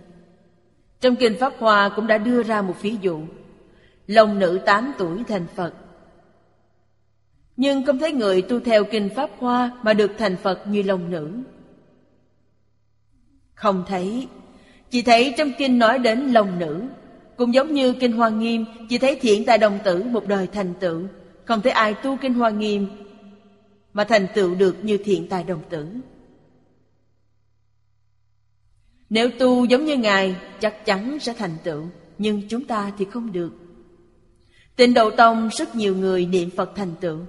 Trong 1.02 1.16
Kinh 1.16 1.40
Pháp 1.40 1.54
Hoa 1.60 1.90
cũng 1.96 2.08
đã 2.08 2.18
đưa 2.18 2.44
ra 2.44 2.62
một 2.62 2.76
ví 2.82 2.98
dụ 3.02 3.22
Lòng 4.08 4.40
nữ 4.40 4.60
8 4.66 4.94
tuổi 4.98 5.24
thành 5.28 5.46
Phật. 5.56 5.74
Nhưng 7.58 7.86
không 7.86 8.00
thấy 8.00 8.12
người 8.12 8.42
tu 8.42 8.60
theo 8.60 8.84
Kinh 8.84 9.10
Pháp 9.16 9.30
Hoa 9.38 9.72
Mà 9.84 9.94
được 9.94 10.12
thành 10.18 10.36
Phật 10.38 10.68
như 10.68 10.82
lòng 10.82 11.12
nữ. 11.12 11.32
Không 13.56 13.84
thấy. 13.88 14.28
Chỉ 14.90 15.02
thấy 15.02 15.34
trong 15.38 15.52
Kinh 15.58 15.80
nói 15.80 16.00
đến 16.00 16.20
lòng 16.20 16.60
nữ. 16.60 16.84
Cũng 17.38 17.54
giống 17.54 17.74
như 17.74 17.94
Kinh 17.94 18.12
Hoa 18.12 18.30
Nghiêm, 18.30 18.66
Chỉ 18.90 18.98
thấy 18.98 19.20
thiện 19.22 19.46
tài 19.46 19.58
đồng 19.58 19.80
tử 19.84 20.04
một 20.04 20.28
đời 20.28 20.48
thành 20.48 20.74
tựu. 20.80 21.02
Không 21.46 21.62
thấy 21.62 21.72
ai 21.72 21.94
tu 21.94 22.18
Kinh 22.22 22.34
Hoa 22.34 22.50
Nghiêm 22.50 22.88
Mà 23.94 24.04
thành 24.04 24.28
tựu 24.36 24.56
được 24.56 24.76
như 24.84 24.98
thiện 24.98 25.30
tài 25.30 25.44
đồng 25.44 25.62
tử. 25.70 25.88
Nếu 29.10 29.30
tu 29.40 29.66
giống 29.66 29.86
như 29.86 29.98
Ngài, 29.98 30.36
Chắc 30.60 30.86
chắn 30.86 31.20
sẽ 31.20 31.34
thành 31.34 31.56
tựu, 31.64 31.84
Nhưng 32.18 32.42
chúng 32.50 32.66
ta 32.66 32.92
thì 32.98 33.06
không 33.06 33.32
được. 33.32 33.63
Tịnh 34.76 34.94
Độ 34.94 35.12
Tông 35.12 35.50
rất 35.50 35.76
nhiều 35.76 35.96
người 35.96 36.26
niệm 36.26 36.50
Phật 36.50 36.72
thành 36.76 36.96
tựu. 37.02 37.20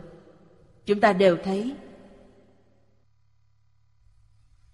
Chúng 0.87 1.01
ta 1.01 1.12
đều 1.12 1.37
thấy. 1.45 1.75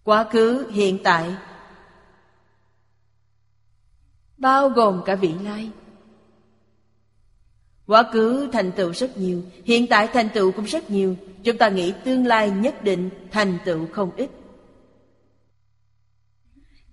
Quá 0.04 0.28
khứ, 0.30 0.66
hiện 0.70 0.98
tại. 1.04 1.34
Bao 4.38 4.68
gồm 4.68 5.02
cả 5.06 5.14
vị 5.14 5.34
lai. 5.42 5.70
Quá 7.86 8.02
khứ 8.12 8.48
thành 8.52 8.72
tựu 8.72 8.92
rất 8.92 9.16
nhiều 9.16 9.42
Hiện 9.64 9.86
tại 9.86 10.08
thành 10.12 10.28
tựu 10.34 10.52
cũng 10.52 10.64
rất 10.64 10.90
nhiều. 10.90 11.16
Chúng 11.44 11.58
ta 11.58 11.68
nghĩ 11.68 11.92
tương 12.04 12.26
lai 12.26 12.50
nhất 12.50 12.84
định 12.84 13.10
thành 13.30 13.58
tựu 13.64 13.86
không 13.92 14.10
ít. 14.16 14.30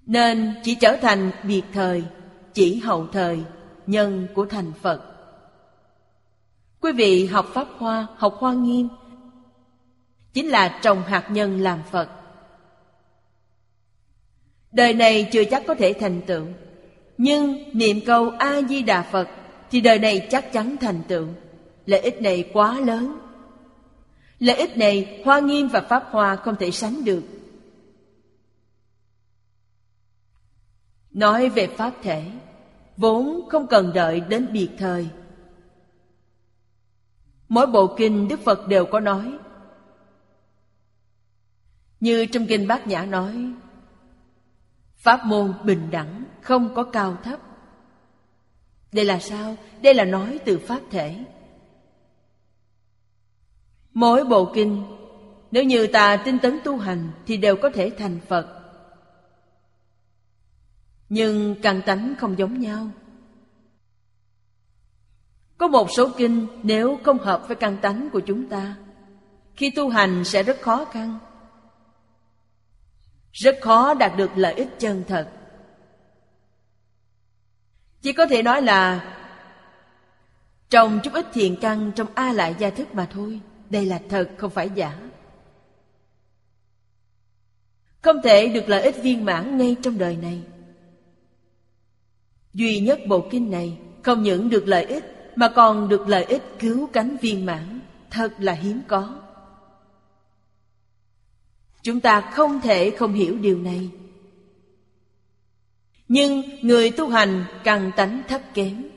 Nên 0.06 0.54
chỉ 0.64 0.76
trở 0.76 0.98
thành 1.02 1.32
biệt 1.44 1.64
thời 1.74 2.04
Chỉ 2.54 2.80
hậu 2.80 3.08
thời 3.08 3.44
Nhân 3.88 4.28
của 4.34 4.46
thành 4.46 4.72
Phật. 4.82 5.17
Quý 6.82 6.92
vị 6.92 7.26
học 7.26 7.48
Pháp 7.54 7.68
Hoa, 7.78 8.08
học 8.18 8.36
Hoa 8.40 8.54
Nghiêm 8.54 8.88
Chính 10.34 10.50
là 10.50 10.80
trồng 10.82 11.04
hạt 11.04 11.28
nhân 11.32 11.62
làm 11.62 11.80
Phật. 11.92 12.10
Đời 14.72 14.94
này 14.94 15.30
chưa 15.32 15.44
chắc 15.44 15.64
có 15.68 15.76
thể 15.76 15.94
thành 16.00 16.22
tựu 16.28 16.46
Nhưng 17.18 17.64
niệm 17.74 18.00
câu 18.06 18.30
A-di-đà 18.30 19.02
Phật 19.02 19.28
Thì 19.72 19.82
đời 19.82 20.00
này 20.00 20.28
chắc 20.32 20.54
chắn 20.54 20.76
thành 20.78 21.02
tựu. 21.08 21.28
Lợi 21.86 22.00
ích 22.00 22.22
này 22.22 22.50
quá 22.54 22.80
lớn. 22.80 23.20
Lợi 24.40 24.56
ích 24.56 24.78
này 24.78 25.22
Hoa 25.26 25.40
Nghiêm 25.40 25.68
và 25.68 25.82
Pháp 25.82 26.04
Hoa 26.12 26.36
không 26.36 26.56
thể 26.56 26.72
sánh 26.72 27.06
được. 27.06 27.24
Nói 31.12 31.50
về 31.50 31.68
Pháp 31.68 31.94
thể 32.02 32.24
Vốn 32.98 33.50
không 33.50 33.68
cần 33.68 33.92
đợi 33.94 34.20
đến 34.20 34.48
biệt 34.54 34.70
thời 34.78 35.08
Mỗi 37.50 37.68
bộ 37.68 37.96
kinh 37.98 38.28
Đức 38.28 38.40
Phật 38.40 38.68
đều 38.68 38.86
có 38.86 39.00
nói. 39.00 39.38
Như 42.00 42.26
trong 42.26 42.46
kinh 42.46 42.68
Bát 42.68 42.88
Nhã 42.88 43.06
nói, 43.06 43.54
Pháp 44.96 45.26
môn 45.26 45.54
bình 45.64 45.88
đẳng, 45.92 46.24
Không 46.42 46.76
có 46.76 46.84
cao 46.84 47.18
thấp. 47.24 47.40
Đây 48.92 49.06
là 49.06 49.20
sao? 49.20 49.56
Đây 49.82 49.94
là 49.94 50.04
nói 50.04 50.40
từ 50.46 50.60
Pháp 50.60 50.80
thể. 50.92 51.26
Mỗi 53.94 54.26
bộ 54.26 54.52
kinh, 54.54 54.84
Nếu 55.52 55.64
như 55.64 55.88
ta 55.88 56.18
tinh 56.26 56.40
tấn 56.40 56.60
tu 56.64 56.78
hành 56.78 57.10
Thì 57.26 57.38
đều 57.38 57.56
có 57.56 57.70
thể 57.70 57.92
thành 57.98 58.20
Phật. 58.28 58.58
Nhưng 61.10 61.56
căn 61.62 61.82
tánh 61.86 62.14
không 62.20 62.38
giống 62.38 62.60
nhau 62.60 62.88
có 65.58 65.68
một 65.68 65.88
số 65.98 66.10
kinh 66.18 66.48
nếu 66.64 67.00
không 67.04 67.18
hợp 67.20 67.48
với 67.48 67.56
căn 67.56 67.78
tánh 67.82 68.10
của 68.10 68.20
chúng 68.20 68.50
ta, 68.50 68.76
Khi 69.56 69.70
tu 69.70 69.90
hành 69.90 70.26
sẽ 70.26 70.44
rất 70.44 70.62
khó 70.62 70.86
khăn. 70.86 71.20
Rất 73.32 73.58
khó 73.62 73.94
đạt 73.94 74.18
được 74.18 74.32
lợi 74.36 74.54
ích 74.54 74.68
chân 74.80 75.04
thật. 75.08 75.32
Chỉ 78.02 78.14
có 78.14 78.26
thể 78.26 78.44
nói 78.44 78.62
là 78.62 79.14
Trồng 80.70 81.00
chút 81.04 81.14
ít 81.14 81.26
thiền 81.34 81.56
căn 81.62 81.92
trong 81.96 82.08
A 82.16 82.34
lại 82.34 82.56
gia 82.60 82.70
thức 82.70 82.96
mà 82.96 83.08
thôi. 83.12 83.40
Đây 83.70 83.86
là 83.86 84.00
thật, 84.10 84.30
không 84.38 84.52
phải 84.52 84.70
giả. 84.76 85.00
Không 88.02 88.22
thể 88.24 88.48
được 88.48 88.70
lợi 88.70 88.82
ích 88.82 88.96
viên 89.04 89.26
mãn 89.26 89.58
ngay 89.58 89.76
trong 89.82 89.98
đời 89.98 90.18
này. 90.18 90.42
Duy 92.54 92.80
nhất 92.80 93.00
bộ 93.08 93.28
kinh 93.32 93.52
này 93.52 93.78
không 94.04 94.24
những 94.24 94.50
được 94.50 94.68
lợi 94.68 94.86
ích 94.86 95.17
mà 95.38 95.50
còn 95.56 95.90
được 95.90 96.08
lợi 96.08 96.24
ích 96.24 96.44
cứu 96.60 96.90
cánh 96.94 97.18
viên 97.18 97.46
mãn, 97.46 97.80
thật 98.10 98.34
là 98.40 98.54
hiếm 98.54 98.82
có. 98.88 99.22
Chúng 101.84 102.00
ta 102.00 102.32
không 102.34 102.62
thể 102.62 102.96
không 102.98 103.14
hiểu 103.14 103.38
điều 103.38 103.58
này. 103.58 103.90
Nhưng 106.08 106.44
người 106.62 106.92
tu 106.92 107.10
hành 107.10 107.46
càng 107.64 107.92
tánh 107.96 108.22
thấp 108.28 108.42
kém. 108.54 108.90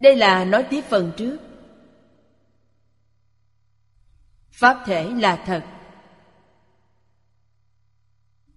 Đây 0.00 0.16
là 0.16 0.44
nói 0.44 0.66
tiếp 0.70 0.84
phần 0.88 1.12
trước. 1.16 1.38
Pháp 4.50 4.82
thể 4.86 5.10
là 5.10 5.36
thật. 5.46 5.64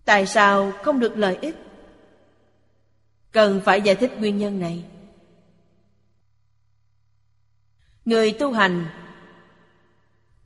Tại 0.05 0.25
sao 0.25 0.71
không 0.83 0.99
được 0.99 1.17
lợi 1.17 1.37
ích? 1.41 1.68
Cần 3.31 3.61
phải 3.65 3.81
giải 3.81 3.95
thích 3.95 4.11
nguyên 4.17 4.37
nhân 4.37 4.59
này. 4.59 4.83
Người 8.05 8.31
tu 8.31 8.51
hành 8.51 8.85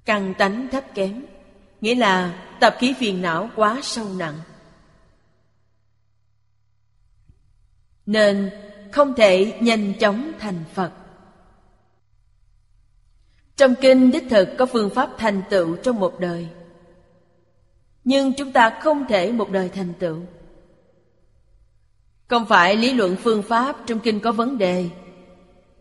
căng 0.06 0.34
tánh 0.38 0.68
thấp 0.72 0.84
kém, 0.96 1.26
nghĩa 1.82 1.96
là 1.96 2.46
tập 2.60 2.76
khí 2.80 2.94
phiền 3.00 3.22
não 3.22 3.50
quá 3.56 3.80
sâu 3.84 4.10
nặng. 4.18 4.40
Nên 8.06 8.52
không 8.92 9.14
thể 9.16 9.58
nhanh 9.62 9.94
chóng 10.00 10.32
thành 10.40 10.64
phật. 10.74 10.92
Trong 13.56 13.76
kinh 13.82 14.12
đích 14.12 14.26
thực 14.30 14.50
có 14.58 14.66
phương 14.66 14.90
pháp 14.90 15.10
thành 15.18 15.42
tựu 15.50 15.76
trong 15.76 16.00
một 16.00 16.20
đời. 16.20 16.48
Nhưng 18.04 18.34
chúng 18.34 18.52
ta 18.52 18.80
không 18.82 19.06
thể 19.10 19.32
một 19.32 19.52
đời 19.52 19.70
thành 19.70 19.94
tựu 20.00 20.20
không 22.34 22.46
phải 22.46 22.76
lý 22.76 22.94
luận 22.94 23.16
phương 23.16 23.44
pháp 23.44 23.76
trong 23.86 24.00
kinh 24.00 24.20
có 24.20 24.32
vấn 24.32 24.58
đề, 24.58 24.90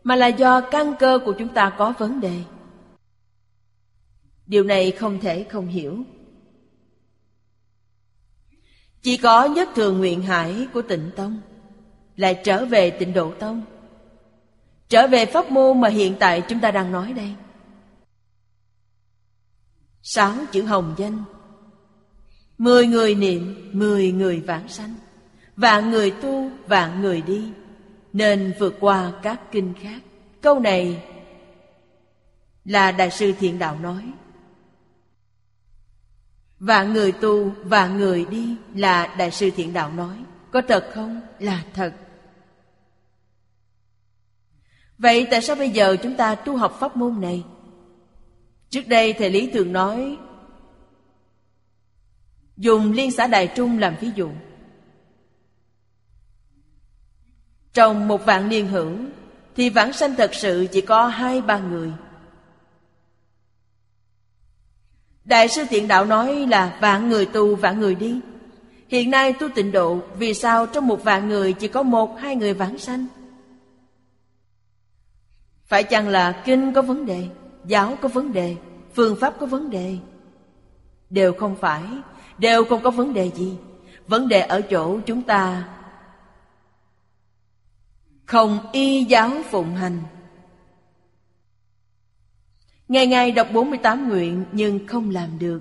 Mà 0.05 0.17
là 0.17 0.27
do 0.27 0.61
căn 0.61 0.95
cơ 0.99 1.19
của 1.25 1.33
chúng 1.39 1.49
ta 1.49 1.73
có 1.79 1.95
vấn 1.99 2.21
đề. 2.21 2.43
Điều 4.47 4.65
này 4.65 4.91
không 4.91 5.21
thể 5.21 5.45
không 5.45 5.67
hiểu. 5.67 5.99
Chỉ 9.03 9.17
có 9.17 9.45
nhất 9.45 9.69
thường 9.75 9.99
nguyện 9.99 10.23
hải 10.23 10.67
của 10.75 10.83
tịnh 10.83 11.11
tông 11.17 11.41
Lại 12.17 12.41
trở 12.45 12.65
về 12.65 12.91
tịnh 12.91 13.13
độ 13.13 13.33
tông, 13.39 13.63
Trở 14.89 15.07
về 15.07 15.27
pháp 15.27 15.51
môn 15.51 15.81
mà 15.81 15.89
hiện 15.89 16.15
tại 16.19 16.43
chúng 16.49 16.61
ta 16.61 16.71
đang 16.71 16.93
nói 16.93 17.13
đây. 17.13 17.35
Sáu 20.03 20.35
chữ 20.53 20.63
hồng 20.63 20.95
danh, 20.99 21.25
Mười 22.59 22.87
người 22.87 23.15
niệm, 23.15 23.71
Mười 23.73 24.13
người 24.13 24.41
vãng 24.41 24.69
sanh. 24.69 24.95
Vạn 25.57 25.91
người 25.91 26.11
tu, 26.11 26.51
vạn 26.67 27.01
người 27.01 27.23
đi 27.23 27.53
Nên 28.13 28.55
vượt 28.59 28.75
qua 28.81 29.13
các 29.23 29.41
kinh 29.51 29.75
khác 29.81 30.03
Câu 30.41 30.61
này 30.61 31.03
là 32.65 32.93
Đại 32.93 33.11
sư 33.11 33.33
Thiện 33.39 33.59
Đạo 33.59 33.79
nói 33.79 34.13
Vạn 36.61 36.93
người 36.93 37.13
tu, 37.13 37.51
vạn 37.65 37.97
người 37.97 38.25
đi 38.25 38.57
là 38.75 39.15
Đại 39.19 39.31
sư 39.31 39.51
Thiện 39.57 39.73
Đạo 39.73 39.93
nói 39.93 40.17
Có 40.51 40.63
thật 40.69 40.91
không? 40.95 41.21
Là 41.39 41.63
thật 41.75 41.93
Vậy 44.99 45.27
tại 45.31 45.43
sao 45.43 45.57
bây 45.57 45.71
giờ 45.71 45.97
chúng 46.03 46.17
ta 46.17 46.35
tu 46.35 46.57
học 46.57 46.77
pháp 46.81 46.97
môn 46.97 47.21
này? 47.21 47.45
Trước 48.71 48.89
đây 48.89 49.13
Thầy 49.13 49.31
Lý 49.31 49.51
thường 49.51 49.73
nói 49.73 50.19
Dùng 52.57 52.93
liên 52.93 53.11
xã 53.11 53.27
Đại 53.27 53.53
Trung 53.57 53.79
làm 53.79 53.95
ví 54.01 54.11
dụ 54.15 54.31
Trong 57.75 58.09
một 58.09 58.27
vạn 58.27 58.49
niên 58.49 58.69
hưởng, 58.69 59.11
Thì 59.57 59.71
vãng 59.71 59.93
sanh 59.93 60.15
thật 60.17 60.35
sự 60.35 60.67
chỉ 60.73 60.81
có 60.81 61.07
hai, 61.07 61.41
ba 61.41 61.59
người. 61.59 61.93
Đại 65.25 65.49
sư 65.49 65.65
Tiện 65.71 65.89
Đạo 65.89 66.05
nói 66.05 66.47
là 66.51 66.79
vạn 66.81 67.09
người 67.09 67.27
tu, 67.27 67.57
vạn 67.57 67.81
người 67.81 67.95
đi. 67.95 68.21
Hiện 68.89 69.11
nay 69.11 69.33
tu 69.33 69.49
tịnh 69.49 69.73
độ, 69.73 70.01
Vì 70.19 70.35
sao 70.35 70.67
trong 70.67 70.87
một 70.87 71.05
vạn 71.05 71.29
người 71.29 71.53
chỉ 71.53 71.69
có 71.69 71.83
một, 71.83 72.19
hai 72.19 72.37
người 72.37 72.55
vãng 72.55 72.79
sanh? 72.79 73.07
Phải 75.65 75.83
chăng 75.83 76.09
là 76.09 76.43
kinh 76.45 76.73
có 76.73 76.83
vấn 76.83 77.07
đề, 77.07 77.29
Giáo 77.67 77.97
có 78.01 78.09
vấn 78.09 78.33
đề, 78.33 78.57
Phương 78.95 79.17
pháp 79.21 79.35
có 79.41 79.47
vấn 79.47 79.71
đề? 79.71 79.97
Đều 81.11 81.33
không 81.33 81.57
phải, 81.57 81.83
Đều 82.39 82.65
không 82.65 82.83
có 82.83 82.91
vấn 82.91 83.15
đề 83.15 83.31
gì. 83.31 83.57
Vấn 84.09 84.29
đề 84.29 84.41
ở 84.41 84.61
chỗ 84.61 85.01
chúng 85.07 85.23
ta 85.23 85.69
không 88.33 88.59
y 88.73 89.05
giáo 89.05 89.31
phụng 89.51 89.75
hành 89.75 90.03
Ngày 92.89 93.07
ngày 93.07 93.33
đọc 93.33 93.49
48 93.53 94.09
nguyện 94.09 94.45
nhưng 94.53 94.87
không 94.87 95.11
làm 95.11 95.39
được 95.39 95.61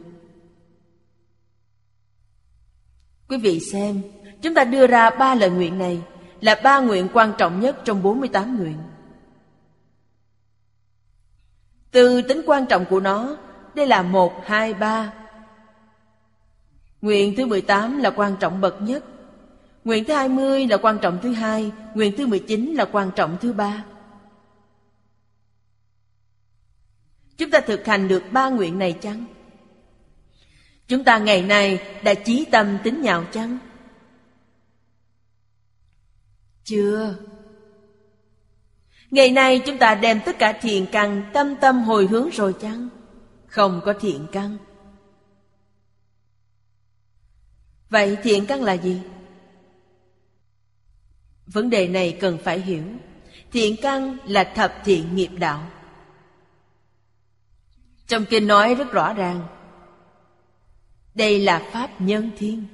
Quý 3.30 3.38
vị 3.38 3.60
xem, 3.60 4.02
chúng 4.42 4.54
ta 4.54 4.64
đưa 4.64 4.88
ra 4.88 5.10
ba 5.10 5.36
lời 5.36 5.50
nguyện 5.50 5.78
này 5.78 6.02
là 6.42 6.62
ba 6.64 6.80
nguyện 6.80 7.08
quan 7.14 7.34
trọng 7.38 7.60
nhất 7.60 7.78
trong 7.86 8.04
48 8.04 8.58
nguyện. 8.58 8.78
Từ 11.92 12.22
tính 12.22 12.42
quan 12.46 12.66
trọng 12.66 12.86
của 12.86 13.00
nó, 13.00 13.38
đây 13.76 13.88
là 13.88 14.02
một, 14.02 14.34
hai, 14.46 14.74
ba. 14.74 15.14
Nguyện 17.02 17.34
thứ 17.38 17.46
18 17.46 17.98
là 17.98 18.10
quan 18.10 18.36
trọng 18.40 18.62
bậc 18.62 18.82
nhất. 18.82 19.04
Nguyện 19.84 20.06
thứ 20.06 20.14
20 20.14 20.68
là 20.68 20.78
quan 20.78 21.00
trọng 21.02 21.20
thứ 21.22 21.34
hai, 21.34 21.72
nguyện 21.94 22.14
thứ 22.18 22.28
19 22.28 22.74
là 22.76 22.86
quan 22.86 23.12
trọng 23.16 23.38
thứ 23.42 23.54
ba. 23.54 23.86
Chúng 27.38 27.52
ta 27.52 27.60
thực 27.60 27.86
hành 27.86 28.08
được 28.08 28.24
ba 28.32 28.50
nguyện 28.50 28.80
này 28.80 28.98
chăng? 29.02 29.26
Chúng 30.88 31.04
ta 31.04 31.18
ngày 31.18 31.42
nay 31.42 31.80
đã 32.04 32.14
chí 32.14 32.46
tâm 32.52 32.78
tính 32.84 33.02
nhạo 33.02 33.26
chăng? 33.32 33.58
Chưa 36.64 37.16
Ngày 39.12 39.32
nay 39.32 39.62
chúng 39.66 39.78
ta 39.78 39.96
đem 39.96 40.22
tất 40.26 40.40
cả 40.40 40.54
thiện 40.62 40.86
căn 40.92 41.24
tâm 41.34 41.56
tâm 41.62 41.84
hồi 41.84 42.08
hướng 42.08 42.30
rồi 42.30 42.56
chăng? 42.62 42.90
Không 43.48 43.82
có 43.86 43.94
thiện 44.02 44.28
căn 44.32 44.58
Vậy 47.90 48.18
thiện 48.24 48.46
căn 48.46 48.64
là 48.64 48.74
gì? 48.74 49.02
Vấn 51.48 51.70
đề 51.70 51.88
này 51.88 52.18
cần 52.22 52.38
phải 52.44 52.60
hiểu. 52.60 52.84
Thiện 53.52 53.76
căn 53.82 54.18
là 54.26 54.44
thập 54.44 54.74
thiện 54.86 55.16
nghiệp 55.16 55.30
đạo. 55.40 55.68
Trong 58.08 58.26
kinh 58.30 58.48
nói 58.48 58.76
rất 58.76 58.92
rõ 58.92 59.14
ràng, 59.14 59.48
đây 61.16 61.40
là 61.40 61.70
Pháp 61.72 62.02
nhân 62.02 62.32
thiên. 62.38 62.66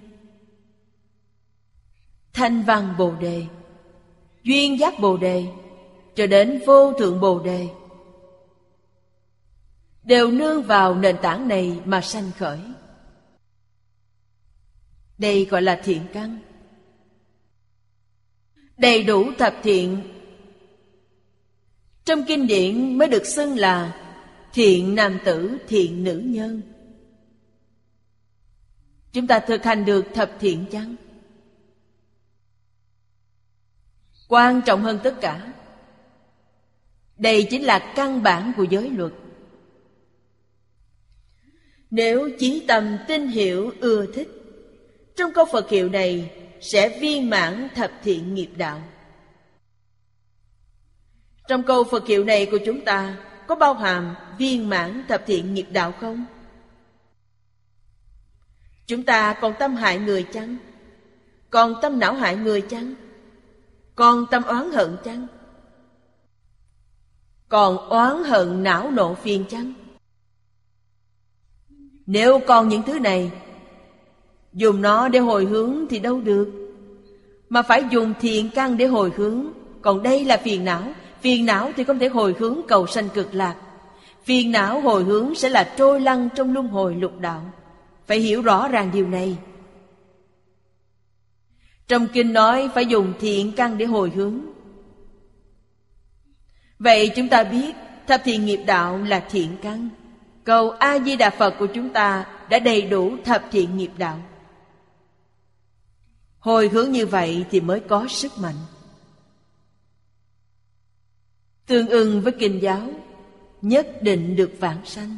Thanh 2.33 2.63
văn 2.63 2.93
Bồ 2.97 3.11
Đề, 3.11 3.45
Duyên 4.43 4.79
giác 4.79 4.93
Bồ 4.99 5.17
Đề, 5.17 5.45
Cho 6.15 6.27
đến 6.27 6.61
vô 6.65 6.93
thượng 6.93 7.19
Bồ 7.19 7.39
Đề, 7.39 7.69
Đều 10.03 10.31
nương 10.31 10.63
vào 10.63 10.95
nền 10.95 11.17
tảng 11.21 11.47
này 11.47 11.79
mà 11.85 12.01
sanh 12.01 12.31
khởi. 12.37 12.59
Đây 15.17 15.45
gọi 15.45 15.61
là 15.61 15.81
thiện 15.83 16.01
căn. 16.13 16.39
Đầy 18.77 19.03
đủ 19.03 19.31
thập 19.37 19.55
thiện. 19.63 20.01
Trong 22.05 22.23
kinh 22.27 22.47
điển 22.47 22.97
mới 22.97 23.07
được 23.07 23.25
xưng 23.25 23.57
là 23.57 24.03
Thiện 24.53 24.95
nam 24.95 25.19
tử, 25.25 25.57
thiện 25.67 26.03
nữ 26.03 26.21
nhân. 26.25 26.61
Chúng 29.11 29.27
ta 29.27 29.39
thực 29.39 29.63
hành 29.63 29.85
được 29.85 30.05
thập 30.13 30.31
thiện 30.39 30.65
chăng? 30.71 30.95
Quan 34.27 34.61
trọng 34.65 34.83
hơn 34.83 34.99
tất 35.03 35.15
cả 35.21 35.53
Đây 37.17 37.47
chính 37.49 37.63
là 37.63 37.93
căn 37.95 38.23
bản 38.23 38.51
của 38.57 38.63
giới 38.63 38.89
luật. 38.89 39.13
Nếu 41.91 42.29
chí 42.39 42.65
tâm 42.67 42.97
tin 43.07 43.27
hiểu 43.27 43.71
ưa 43.79 44.05
thích 44.13 44.29
Trong 45.15 45.31
câu 45.33 45.45
Phật 45.51 45.69
hiệu 45.69 45.89
này 45.89 46.31
sẽ 46.61 46.99
viên 46.99 47.29
mãn 47.29 47.67
thập 47.75 47.91
thiện 48.03 48.33
nghiệp 48.33 48.49
đạo 48.55 48.81
Trong 51.47 51.63
câu 51.63 51.83
Phật 51.83 52.07
hiệu 52.07 52.23
này 52.23 52.45
của 52.51 52.59
chúng 52.65 52.85
ta, 52.85 53.17
Có 53.47 53.55
bao 53.55 53.73
hàm 53.73 54.15
viên 54.37 54.69
mãn 54.69 55.03
thập 55.07 55.23
thiện 55.25 55.53
nghiệp 55.53 55.67
đạo 55.71 55.93
không? 56.01 56.25
Chúng 58.87 59.03
ta 59.03 59.37
còn 59.41 59.53
tâm 59.59 59.75
hại 59.75 59.99
người 59.99 60.23
chăng? 60.33 60.57
Còn 61.49 61.75
tâm 61.81 61.99
não 61.99 62.13
hại 62.13 62.35
người 62.35 62.61
chăng? 62.61 62.93
Còn 63.95 64.25
tâm 64.31 64.43
oán 64.43 64.71
hận 64.71 64.97
chăng? 65.03 65.27
Còn 67.49 67.89
oán 67.89 68.23
hận 68.23 68.63
não 68.63 68.91
nộ 68.91 69.15
phiền 69.15 69.45
chăng? 69.49 69.73
Nếu 72.05 72.39
còn 72.47 72.69
những 72.69 72.83
thứ 72.83 72.99
này 72.99 73.31
Dùng 74.57 74.81
nó 74.81 75.07
để 75.07 75.19
hồi 75.19 75.45
hướng 75.45 75.85
thì 75.89 75.99
đâu 75.99 76.21
được. 76.21 76.73
Mà 77.49 77.61
phải 77.61 77.83
dùng 77.91 78.13
thiện 78.19 78.49
căn 78.55 78.77
để 78.77 78.85
hồi 78.85 79.11
hướng. 79.15 79.45
Còn 79.81 80.03
đây 80.03 80.25
là 80.25 80.37
phiền 80.37 80.65
não. 80.65 80.83
Phiền 81.21 81.45
não 81.45 81.71
thì 81.75 81.83
không 81.83 81.99
thể 81.99 82.07
hồi 82.07 82.35
hướng 82.39 82.61
cầu 82.67 82.87
sanh 82.87 83.09
cực 83.09 83.33
lạc. 83.33 83.55
Phiền 84.23 84.51
não 84.51 84.81
hồi 84.81 85.03
hướng 85.03 85.35
sẽ 85.35 85.49
là 85.49 85.73
trôi 85.77 85.99
lăn 86.01 86.29
trong 86.35 86.53
luân 86.53 86.67
hồi 86.67 86.95
lục 86.95 87.19
đạo. 87.19 87.41
Phải 88.07 88.19
hiểu 88.19 88.41
rõ 88.41 88.67
ràng 88.67 88.89
điều 88.93 89.07
này. 89.07 89.37
Trong 91.87 92.07
kinh 92.07 92.33
nói 92.33 92.69
phải 92.75 92.85
dùng 92.85 93.13
thiện 93.19 93.51
căn 93.51 93.77
để 93.77 93.85
hồi 93.85 94.11
hướng. 94.15 94.39
Vậy 96.79 97.11
chúng 97.15 97.29
ta 97.29 97.43
biết 97.43 97.75
Thập 98.07 98.21
thiện 98.23 98.45
nghiệp 98.45 98.63
đạo 98.65 98.97
là 98.97 99.19
thiện 99.19 99.49
căn. 99.61 99.89
Cầu 100.43 100.69
A-di-đà 100.69 101.29
Phật 101.29 101.53
của 101.59 101.65
chúng 101.65 101.89
ta 101.89 102.25
Đã 102.49 102.59
đầy 102.59 102.81
đủ 102.81 103.11
thập 103.25 103.43
thiện 103.51 103.77
nghiệp 103.77 103.91
đạo. 103.97 104.17
Hồi 106.47 106.69
hướng 106.69 106.91
như 106.91 107.05
vậy 107.05 107.45
thì 107.51 107.61
mới 107.61 107.79
có 107.79 108.07
sức 108.09 108.31
mạnh. 108.37 108.55
Tương 111.65 111.87
ưng 111.87 112.21
với 112.21 112.33
kinh 112.39 112.61
giáo, 112.61 112.89
Nhất 113.61 113.97
định 114.01 114.35
được 114.35 114.51
vãng 114.59 114.85
sanh. 114.85 115.17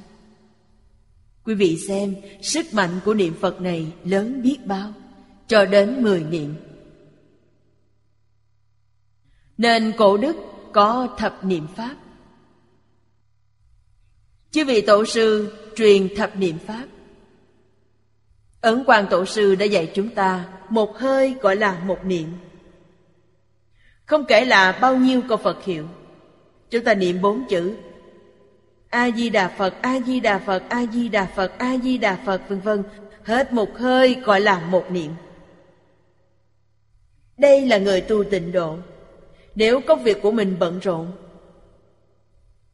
Quý 1.43 1.53
vị 1.55 1.77
xem, 1.87 2.15
sức 2.41 2.73
mạnh 2.73 2.99
của 3.05 3.13
niệm 3.13 3.33
Phật 3.41 3.61
này 3.61 3.93
lớn 4.03 4.41
biết 4.41 4.57
bao, 4.65 4.93
Cho 5.47 5.65
đến 5.65 6.03
mười 6.03 6.23
niệm. 6.23 6.55
Nên 9.57 9.93
cổ 9.97 10.17
đức 10.17 10.35
có 10.73 11.15
thập 11.17 11.43
niệm 11.43 11.67
Pháp. 11.75 11.95
Chư 14.51 14.65
vị 14.65 14.81
tổ 14.81 15.05
sư 15.05 15.57
truyền 15.75 16.15
thập 16.15 16.37
niệm 16.37 16.57
Pháp. 16.59 16.85
Ấn 18.61 18.83
Quang 18.83 19.07
Tổ 19.09 19.25
sư 19.25 19.55
đã 19.55 19.65
dạy 19.65 19.91
chúng 19.93 20.09
ta 20.09 20.45
Một 20.69 20.97
hơi 20.97 21.35
gọi 21.41 21.55
là 21.55 21.79
một 21.85 22.05
niệm. 22.05 22.27
Không 24.05 24.25
kể 24.25 24.45
là 24.45 24.71
bao 24.81 24.95
nhiêu 24.95 25.21
câu 25.27 25.37
Phật 25.37 25.63
hiệu, 25.63 25.85
Chúng 26.69 26.83
ta 26.83 26.93
niệm 26.93 27.21
bốn 27.21 27.45
chữ. 27.49 27.75
A 28.89 29.11
di 29.11 29.29
đà 29.29 29.47
phật 29.47 29.73
a 29.81 29.99
di 29.99 30.19
đà 30.19 30.39
phật 30.39 30.63
a 30.69 30.85
di 30.93 31.09
đà 31.09 31.25
phật 31.25 31.51
a 31.57 31.77
di 31.83 31.97
đà 31.97 32.19
phật, 32.25 32.41
vân 32.49 32.59
vân. 32.59 32.83
Hết 33.23 33.53
một 33.53 33.77
hơi 33.77 34.15
gọi 34.23 34.41
là 34.41 34.59
một 34.59 34.91
niệm. 34.91 35.11
Đây 37.37 37.65
là 37.65 37.77
người 37.77 38.01
tu 38.01 38.23
tịnh 38.23 38.51
độ. 38.51 38.77
Nếu 39.55 39.81
công 39.81 40.03
việc 40.03 40.21
của 40.21 40.31
mình 40.31 40.55
bận 40.59 40.79
rộn, 40.79 41.11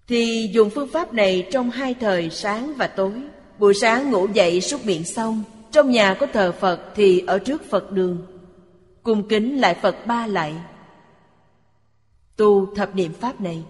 thì 0.07 0.49
dùng 0.53 0.69
phương 0.69 0.89
pháp 0.93 1.13
này 1.13 1.47
trong 1.51 1.69
hai 1.69 1.93
thời 1.93 2.29
sáng 2.29 2.73
và 2.77 2.87
tối. 2.87 3.11
Buổi 3.59 3.73
sáng 3.73 4.11
ngủ 4.11 4.27
dậy 4.33 4.61
súc 4.61 4.85
miệng 4.85 5.03
xong 5.03 5.43
trong 5.75 5.91
nhà 5.91 6.13
có 6.13 6.27
thờ 6.33 6.51
phật 6.51 6.79
thì 6.95 7.23
ở 7.27 7.39
trước 7.39 7.69
phật 7.69 7.91
đường 7.91 8.17
cung 9.03 9.27
kính 9.27 9.61
lại 9.61 9.75
phật 9.81 9.95
ba 10.05 10.27
lại 10.27 10.55
tu 12.35 12.75
thập 12.75 12.95
niệm 12.95 13.13
pháp 13.13 13.41
này 13.41 13.63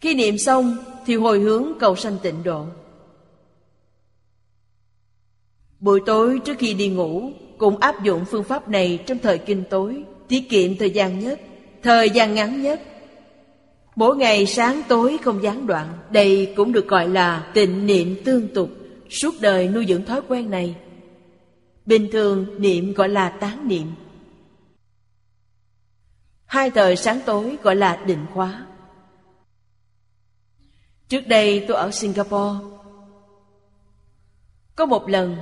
khi 0.00 0.14
niệm 0.14 0.38
xong 0.38 0.76
thì 1.06 1.16
hồi 1.16 1.40
hướng 1.40 1.72
cầu 1.80 1.96
sanh 1.96 2.16
tịnh 2.22 2.42
độ. 2.42 2.66
Buổi 5.80 6.00
tối 6.06 6.40
trước 6.44 6.58
khi 6.58 6.74
đi 6.74 6.88
ngủ 6.88 7.30
cũng 7.58 7.78
áp 7.78 8.02
dụng 8.02 8.24
phương 8.24 8.44
pháp 8.44 8.68
này 8.68 8.98
trong 9.06 9.18
thời 9.18 9.38
kinh 9.38 9.64
tối, 9.70 10.04
tiết 10.28 10.50
kiệm 10.50 10.76
thời 10.76 10.90
gian 10.90 11.18
nhất, 11.18 11.40
thời 11.82 12.10
gian 12.10 12.34
ngắn 12.34 12.62
nhất. 12.62 12.80
Mỗi 13.96 14.16
ngày 14.16 14.46
sáng 14.46 14.82
tối 14.88 15.18
không 15.22 15.42
gián 15.42 15.66
đoạn, 15.66 15.88
đây 16.10 16.52
cũng 16.56 16.72
được 16.72 16.88
gọi 16.88 17.08
là 17.08 17.50
tịnh 17.54 17.86
niệm 17.86 18.16
tương 18.24 18.48
tục, 18.48 18.70
suốt 19.10 19.34
đời 19.40 19.68
nuôi 19.68 19.86
dưỡng 19.88 20.04
thói 20.04 20.20
quen 20.28 20.50
này. 20.50 20.76
Bình 21.86 22.08
thường 22.12 22.46
niệm 22.58 22.92
gọi 22.94 23.08
là 23.08 23.28
tán 23.28 23.68
niệm. 23.68 23.92
Hai 26.46 26.70
thời 26.70 26.96
sáng 26.96 27.20
tối 27.26 27.56
gọi 27.62 27.76
là 27.76 27.96
định 28.06 28.26
khóa. 28.34 28.66
Trước 31.08 31.20
đây 31.26 31.64
tôi 31.68 31.76
ở 31.76 31.90
Singapore 31.90 32.64
Có 34.76 34.86
một 34.86 35.08
lần, 35.08 35.36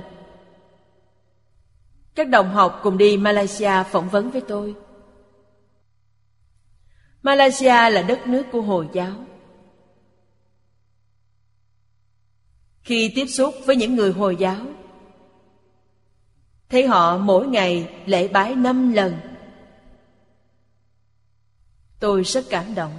Các 2.15 2.29
đồng 2.29 2.49
học 2.49 2.79
cùng 2.83 2.97
đi 2.97 3.17
Malaysia 3.17 3.83
phỏng 3.91 4.09
vấn 4.09 4.31
với 4.31 4.41
tôi 4.41 4.75
Malaysia 7.21 7.89
là 7.89 8.01
đất 8.07 8.27
nước 8.27 8.43
của 8.51 8.61
Hồi 8.61 8.89
giáo 8.93 9.13
Khi 12.83 13.11
tiếp 13.15 13.25
xúc 13.25 13.55
với 13.65 13.75
những 13.75 13.95
người 13.95 14.11
Hồi 14.11 14.35
giáo. 14.35 14.65
Thấy 16.69 16.87
họ 16.87 17.17
mỗi 17.17 17.47
ngày 17.47 17.89
lễ 18.05 18.27
bái 18.27 18.55
năm 18.55 18.93
lần. 18.93 19.15
Tôi 21.99 22.23
rất 22.23 22.45
cảm 22.49 22.75
động. 22.75 22.91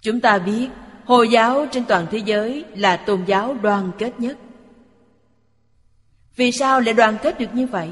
Chúng 0.00 0.20
ta 0.20 0.38
biết, 0.38 0.68
Hồi 1.04 1.28
giáo 1.28 1.66
trên 1.72 1.84
toàn 1.84 2.06
thế 2.10 2.18
giới 2.18 2.64
là 2.76 2.96
tôn 2.96 3.24
giáo 3.24 3.54
đoàn 3.54 3.90
kết 3.98 4.20
nhất. 4.20 4.38
Vì 6.36 6.52
sao 6.52 6.80
lại 6.80 6.94
đoàn 6.94 7.18
kết 7.22 7.38
được 7.38 7.54
như 7.54 7.66
vậy? 7.66 7.90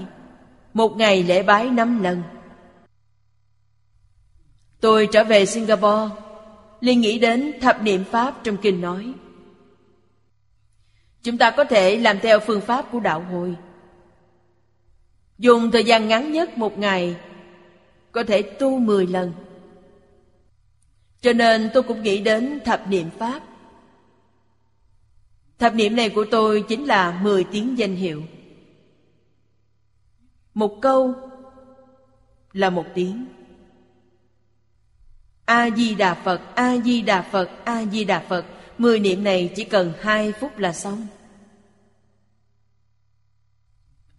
Một 0.74 0.96
ngày 0.96 1.22
lễ 1.22 1.42
bái 1.42 1.70
năm 1.70 2.02
lần. 2.02 2.22
Tôi 4.80 5.08
trở 5.12 5.24
về 5.24 5.46
Singapore, 5.46 6.14
liền 6.80 7.00
nghĩ 7.00 7.18
đến 7.18 7.52
thập 7.60 7.82
niệm 7.82 8.04
Pháp 8.04 8.44
trong 8.44 8.56
kinh 8.56 8.80
nói. 8.80 9.14
Chúng 11.22 11.38
ta 11.38 11.50
có 11.50 11.64
thể 11.64 11.96
làm 11.96 12.18
theo 12.20 12.40
phương 12.40 12.60
pháp 12.60 12.86
của 12.92 13.00
đạo 13.00 13.20
hồi. 13.20 13.56
Dùng 15.38 15.70
thời 15.70 15.84
gian 15.84 16.08
ngắn 16.08 16.32
nhất 16.32 16.58
một 16.58 16.78
ngày 16.78 17.16
Có 18.12 18.24
thể 18.24 18.42
tu 18.42 18.78
mười 18.78 19.06
lần. 19.06 19.32
Cho 21.20 21.32
nên 21.32 21.70
tôi 21.74 21.82
cũng 21.82 22.02
nghĩ 22.02 22.20
đến 22.20 22.60
thập 22.64 22.88
niệm 22.88 23.10
Pháp. 23.18 23.42
Thập 25.58 25.74
niệm 25.74 25.96
này 25.96 26.08
của 26.08 26.24
tôi 26.30 26.64
chính 26.68 26.84
là 26.84 27.20
mười 27.22 27.44
tiếng 27.44 27.78
danh 27.78 27.94
hiệu. 27.94 28.22
Một 30.54 30.78
câu 30.80 31.14
là 32.52 32.70
một 32.70 32.84
tiếng. 32.94 33.26
A-di-đà 35.44 36.14
Phật, 36.14 36.40
A-di-đà 36.54 37.22
Phật, 37.22 37.50
A-di-đà 37.64 38.20
Phật. 38.28 38.44
Mười 38.80 39.00
niệm 39.00 39.24
này 39.24 39.52
chỉ 39.56 39.64
cần 39.64 39.92
hai 40.00 40.32
phút 40.32 40.58
là 40.58 40.72
xong. 40.72 41.06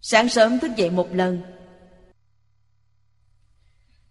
Sáng 0.00 0.28
sớm 0.28 0.58
thức 0.58 0.70
dậy 0.76 0.90
một 0.90 1.08
lần. 1.12 1.42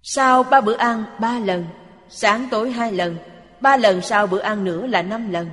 Sau 0.02 0.44
ba 0.44 0.61
bữa 0.61 0.78
ăn, 0.78 1.03
ba 1.19 1.40
lần. 1.40 1.65
Sáng 2.10 2.48
tối 2.52 2.72
hai 2.72 2.91
lần. 2.91 3.18
Ba 3.61 3.78
lần 3.78 4.02
sau 4.02 4.28
bữa 4.28 4.40
ăn 4.40 4.64
nữa 4.64 4.88
là 4.88 5.02
năm 5.02 5.32
lần. 5.32 5.49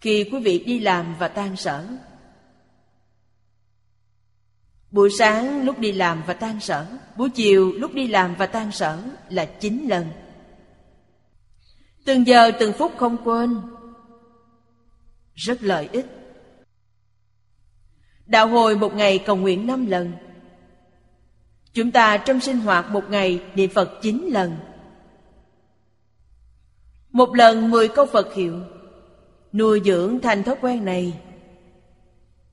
Khi 0.00 0.28
quý 0.32 0.40
vị 0.40 0.64
đi 0.66 0.80
làm 0.80 1.14
và 1.18 1.28
tan 1.28 1.56
sở. 1.56 1.86
Buổi 4.90 5.10
sáng 5.18 5.64
lúc 5.64 5.78
đi 5.78 5.92
làm 5.92 6.22
và 6.26 6.34
tan 6.34 6.60
sở. 6.60 6.86
Buổi 7.16 7.30
chiều 7.30 7.72
lúc 7.72 7.94
đi 7.94 8.08
làm 8.08 8.34
và 8.34 8.46
tan 8.46 8.72
sở 8.72 9.02
là 9.28 9.44
chín 9.44 9.86
lần. 9.88 10.06
Từng 12.06 12.26
giờ, 12.26 12.50
từng 12.50 12.72
phút 12.72 12.92
không 12.96 13.16
quên. 13.24 13.60
Rất 15.34 15.62
lợi 15.62 15.88
ích. 15.92 16.06
Đạo 18.26 18.48
hồi 18.48 18.76
một 18.76 18.94
ngày 18.94 19.18
cầu 19.18 19.36
nguyện 19.36 19.66
năm 19.66 19.86
lần. 19.86 20.12
Chúng 21.72 21.90
ta 21.90 22.16
trong 22.16 22.40
sinh 22.40 22.58
hoạt 22.58 22.90
một 22.90 23.10
ngày 23.10 23.42
niệm 23.54 23.70
Phật 23.70 23.98
chín 24.02 24.28
lần. 24.32 24.56
Một 27.10 27.34
lần 27.34 27.70
mười 27.70 27.88
câu 27.88 28.06
Phật 28.06 28.34
hiệu, 28.34 28.60
Nuôi 29.52 29.80
dưỡng 29.84 30.18
thành 30.22 30.42
thói 30.42 30.56
quen 30.60 30.84
này. 30.84 31.20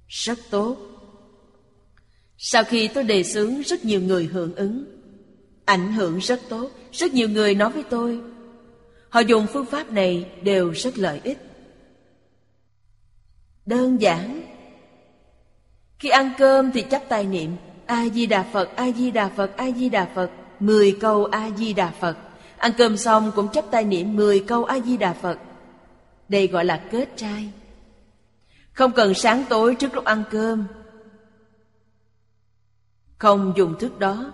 Rất 0.08 0.40
tốt. 0.50 0.78
Sau 2.38 2.64
khi 2.64 2.88
tôi 2.88 3.04
đề 3.04 3.24
xướng, 3.24 3.62
rất 3.62 3.86
nhiều 3.86 4.02
người 4.02 4.26
hưởng 4.26 4.56
ứng. 4.56 4.86
Ảnh 5.66 5.94
hưởng 5.94 6.18
rất 6.18 6.42
tốt. 6.50 6.72
Rất 6.92 7.14
nhiều 7.14 7.30
người 7.30 7.56
nói 7.56 7.72
với 7.72 7.84
tôi 7.84 8.22
Họ 9.14 9.20
dùng 9.20 9.48
phương 9.48 9.66
pháp 9.66 9.92
này 9.92 10.26
đều 10.42 10.72
rất 10.72 10.98
lợi 10.98 11.22
ích. 11.24 11.38
Đơn 13.66 14.02
giản. 14.02 14.42
Khi 16.00 16.10
ăn 16.10 16.34
cơm 16.38 16.72
thì 16.72 16.86
chắp 16.92 17.04
tay 17.10 17.26
niệm 17.26 17.56
A-di-đà 17.86 18.44
Phật, 18.44 18.76
A-di-đà 18.76 19.30
Phật, 19.30 19.58
A-di-đà 19.58 20.06
Phật 20.16 20.32
Mười 20.60 20.98
câu 21.00 21.26
A-di-đà 21.26 21.92
Phật. 22.00 22.18
Ăn 22.58 22.72
cơm 22.78 22.98
xong 22.98 23.32
cũng 23.36 23.52
chắp 23.52 23.66
tay 23.72 23.84
niệm 23.84 24.16
mười 24.16 24.40
câu 24.40 24.64
A-di-đà 24.64 25.14
Phật. 25.14 25.40
Đây 26.30 26.48
gọi 26.48 26.66
là 26.66 26.84
kết 26.92 27.10
trai. 27.16 27.50
Không 28.72 28.92
cần 28.92 29.14
sáng 29.14 29.44
tối 29.50 29.76
trước 29.76 29.96
lúc 29.96 30.06
ăn 30.06 30.24
cơm. 30.32 30.66
Không 33.18 33.54
dùng 33.58 33.80
thức 33.80 34.00
đó. 34.00 34.32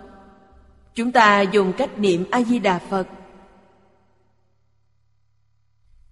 Chúng 0.96 1.12
ta 1.12 1.42
dùng 1.42 1.74
cách 1.74 2.00
niệm 2.00 2.26
A-di-đà 2.32 2.80
Phật 2.80 3.08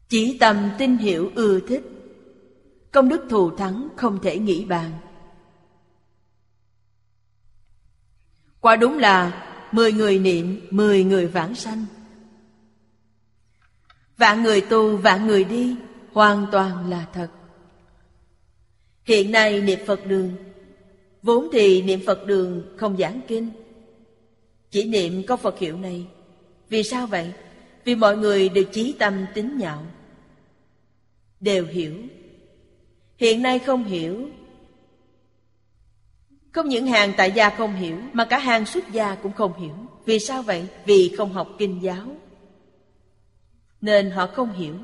chỉ 0.09 0.37
tầm 0.39 0.69
tin 0.77 0.97
hiểu 0.97 1.31
ưa 1.35 1.59
thích. 1.59 1.83
Công 2.91 3.09
đức 3.09 3.25
thù 3.29 3.55
thắng 3.55 3.87
không 3.95 4.19
thể 4.21 4.39
nghĩ 4.39 4.65
bàn. 4.65 4.91
Quả 8.61 8.75
đúng 8.75 8.97
là 8.97 9.47
Mười 9.71 9.91
người 9.91 10.19
niệm, 10.19 10.67
mười 10.69 11.03
người 11.03 11.27
vãng 11.27 11.55
sanh. 11.55 11.85
Vạn 14.17 14.43
người 14.43 14.61
tu, 14.61 14.97
vạn 14.97 15.27
người 15.27 15.43
đi 15.43 15.75
Hoàn 16.13 16.47
toàn 16.51 16.89
là 16.89 17.05
thật. 17.13 17.27
Hiện 19.03 19.31
nay 19.31 19.61
niệm 19.61 19.79
Phật 19.87 20.05
đường 20.05 20.35
Vốn 21.21 21.47
thì 21.51 21.81
niệm 21.81 21.99
Phật 22.05 22.25
đường 22.25 22.75
không 22.77 22.97
giảng 22.97 23.21
kinh. 23.27 23.49
Chỉ 24.71 24.83
niệm 24.83 25.23
có 25.27 25.37
Phật 25.37 25.59
hiệu 25.59 25.77
này. 25.77 26.07
Vì 26.69 26.83
sao 26.83 27.07
vậy? 27.07 27.31
Vì 27.83 27.95
mọi 27.95 28.17
người 28.17 28.49
đều 28.49 28.63
chí 28.63 28.95
tâm 28.99 29.25
tính 29.33 29.57
nhạo 29.57 29.85
đều 31.39 31.65
hiểu. 31.65 31.93
Hiện 33.17 33.41
nay 33.41 33.59
không 33.59 33.83
hiểu. 33.83 34.29
Không 36.51 36.69
những 36.69 36.87
hàng 36.87 37.13
tại 37.17 37.31
gia 37.31 37.49
không 37.49 37.75
hiểu, 37.75 37.97
mà 38.13 38.25
cả 38.25 38.39
hàng 38.39 38.65
xuất 38.65 38.91
gia 38.91 39.15
cũng 39.15 39.33
không 39.33 39.59
hiểu. 39.59 39.75
Vì 40.05 40.19
sao 40.19 40.41
vậy? 40.41 40.67
Vì 40.85 41.13
không 41.17 41.33
học 41.33 41.49
kinh 41.57 41.83
giáo. 41.83 42.05
Nên 43.81 44.11
họ 44.11 44.27
không 44.27 44.53
hiểu. 44.53 44.75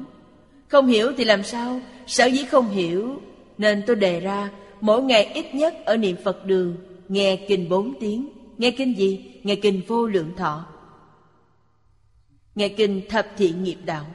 Không 0.67 0.87
hiểu 0.87 1.11
thì 1.17 1.23
làm 1.23 1.43
sao? 1.43 1.79
Sở 2.07 2.25
dĩ 2.25 2.45
không 2.45 2.69
hiểu, 2.69 3.21
nên 3.57 3.83
tôi 3.87 3.95
đề 3.95 4.19
ra, 4.19 4.51
mỗi 4.81 5.03
ngày 5.03 5.25
ít 5.25 5.55
nhất 5.55 5.75
ở 5.85 5.97
niệm 5.97 6.15
phật 6.23 6.45
đường, 6.45 6.77
nghe 7.07 7.45
kinh 7.47 7.69
bốn 7.69 7.93
tiếng. 7.99 8.29
Nghe 8.57 8.71
kinh 8.71 8.97
gì? 8.97 9.39
Nghe 9.43 9.55
kinh 9.55 9.81
vô 9.87 10.07
lượng 10.07 10.33
thọ. 10.37 10.65
Nghe 12.55 12.69
kinh 12.69 13.01
thập 13.09 13.27
thiện 13.37 13.63
nghiệp 13.63 13.77
đạo. 13.85 14.05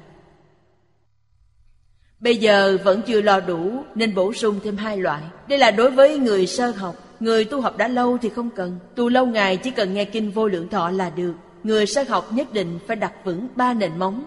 Bây 2.21 2.37
giờ 2.37 2.79
vẫn 2.85 3.03
chưa 3.07 3.21
lo 3.21 3.41
đủ 3.41 3.85
nên 3.95 4.15
bổ 4.15 4.33
sung 4.33 4.61
thêm 4.65 4.77
hai 4.77 4.99
loại. 4.99 5.23
Đây 5.49 5.59
là 5.59 5.71
đối 5.71 5.91
với 5.91 6.19
người 6.19 6.47
sơ 6.47 6.71
học. 6.71 6.97
Người 7.21 7.45
tu 7.45 7.61
học 7.61 7.77
đã 7.77 7.89
lâu 7.89 8.19
thì 8.19 8.29
không 8.29 8.51
cần. 8.51 8.79
Tu 8.95 9.09
lâu 9.09 9.27
ngày 9.27 9.57
chỉ 9.57 9.71
cần 9.71 9.95
nghe 9.95 10.05
kinh 10.05 10.31
vô 10.31 10.49
lượng 10.49 10.69
thọ 10.69 10.91
là 10.91 11.11
được. 11.11 11.35
Người 11.63 11.87
sơ 11.87 12.03
học 12.09 12.33
nhất 12.33 12.53
định 12.53 12.79
phải 12.87 12.97
đặt 12.97 13.13
vững 13.25 13.49
ba 13.57 13.75
nền 13.75 13.99
móng. 13.99 14.25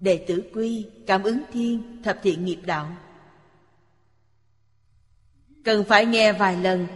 Đệ 0.00 0.24
tử 0.28 0.42
quy, 0.54 0.86
cảm 1.06 1.22
ứng 1.22 1.40
thiên, 1.52 2.02
thập 2.02 2.18
thiện 2.22 2.44
nghiệp 2.44 2.58
đạo. 2.66 2.96
Cần 5.64 5.84
phải 5.84 6.06
nghe 6.06 6.32
vài 6.32 6.56
lần 6.56 6.86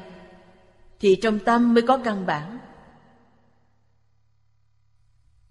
thì 1.01 1.17
trong 1.23 1.39
tâm 1.39 1.75
mới 1.75 1.83
có 1.83 1.99
căn 1.99 2.27
bản. 2.27 2.59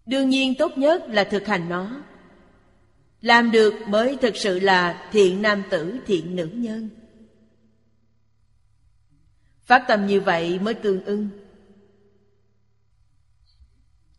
Đương 0.06 0.30
nhiên 0.30 0.54
tốt 0.60 0.78
nhất 0.78 1.04
là 1.08 1.24
thực 1.24 1.48
hành 1.48 1.70
nó 1.70 2.04
làm 3.24 3.52
được 3.52 3.74
mới 3.88 4.18
thực 4.22 4.38
sự 4.38 4.60
là 4.60 5.10
thiện 5.12 5.42
nam 5.42 5.64
tử, 5.70 6.00
thiện 6.06 6.36
nữ 6.36 6.46
nhân. 6.54 6.90
Phát 9.66 9.86
tâm 9.88 10.08
như 10.08 10.22
vậy 10.22 10.60
mới 10.60 10.74
tương 10.74 11.06
ưng. 11.06 11.30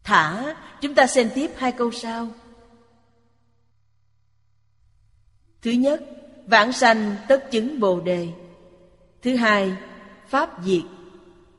Thả, 0.05 0.57
chúng 0.81 0.95
ta 0.95 1.07
xem 1.07 1.31
tiếp 1.35 1.51
hai 1.57 1.73
câu 1.73 1.91
sau. 1.91 2.31
Thứ 5.63 5.71
nhất, 5.71 6.03
vãng 6.47 6.73
sanh 6.73 7.17
tất 7.29 7.51
chứng 7.51 7.81
Bồ 7.81 8.01
đề. 8.01 8.29
Thứ 9.23 9.37
hai, 9.37 9.77
pháp 10.29 10.51
diệt. 10.65 10.83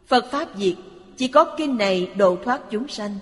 Phật 0.07 0.25
pháp 0.31 0.47
diệt, 0.57 0.75
chỉ 1.17 1.27
có 1.27 1.55
kinh 1.57 1.77
này 1.77 2.13
độ 2.17 2.37
thoát 2.43 2.61
chúng 2.71 2.87
sanh. 2.87 3.17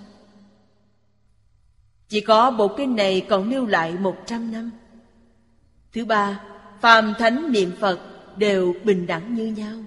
Chỉ 2.13 2.21
có 2.21 2.51
bộ 2.51 2.67
kinh 2.67 2.95
này 2.95 3.25
còn 3.29 3.49
lưu 3.49 3.65
lại 3.65 3.93
một 3.93 4.15
trăm 4.25 4.51
năm. 4.51 4.71
Thứ 5.93 6.05
ba, 6.05 6.41
Phàm 6.81 7.13
thánh 7.19 7.51
niệm 7.51 7.71
Phật 7.79 7.99
đều 8.37 8.73
bình 8.83 9.07
đẳng 9.07 9.35
như 9.35 9.45
nhau. 9.45 9.77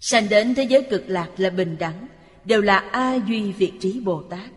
Sanh 0.00 0.28
đến 0.28 0.54
thế 0.54 0.62
giới 0.62 0.82
cực 0.82 1.04
lạc 1.06 1.28
là 1.36 1.50
bình 1.50 1.76
đẳng, 1.78 2.06
Đều 2.44 2.62
là 2.62 2.78
A 2.78 3.14
Duy 3.28 3.52
Việt 3.52 3.72
Trí 3.80 4.00
Bồ 4.00 4.22
Tát. 4.22 4.50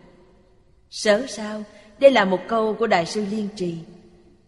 Sớ 0.90 1.26
sao? 1.28 1.62
Đây 1.98 2.10
Đây 2.10 2.10
là 2.10 2.24
một 2.24 2.40
câu 2.48 2.74
của 2.74 2.86
Đại 2.86 3.06
sư 3.06 3.24
Liên 3.30 3.48
Trì. 3.56 3.74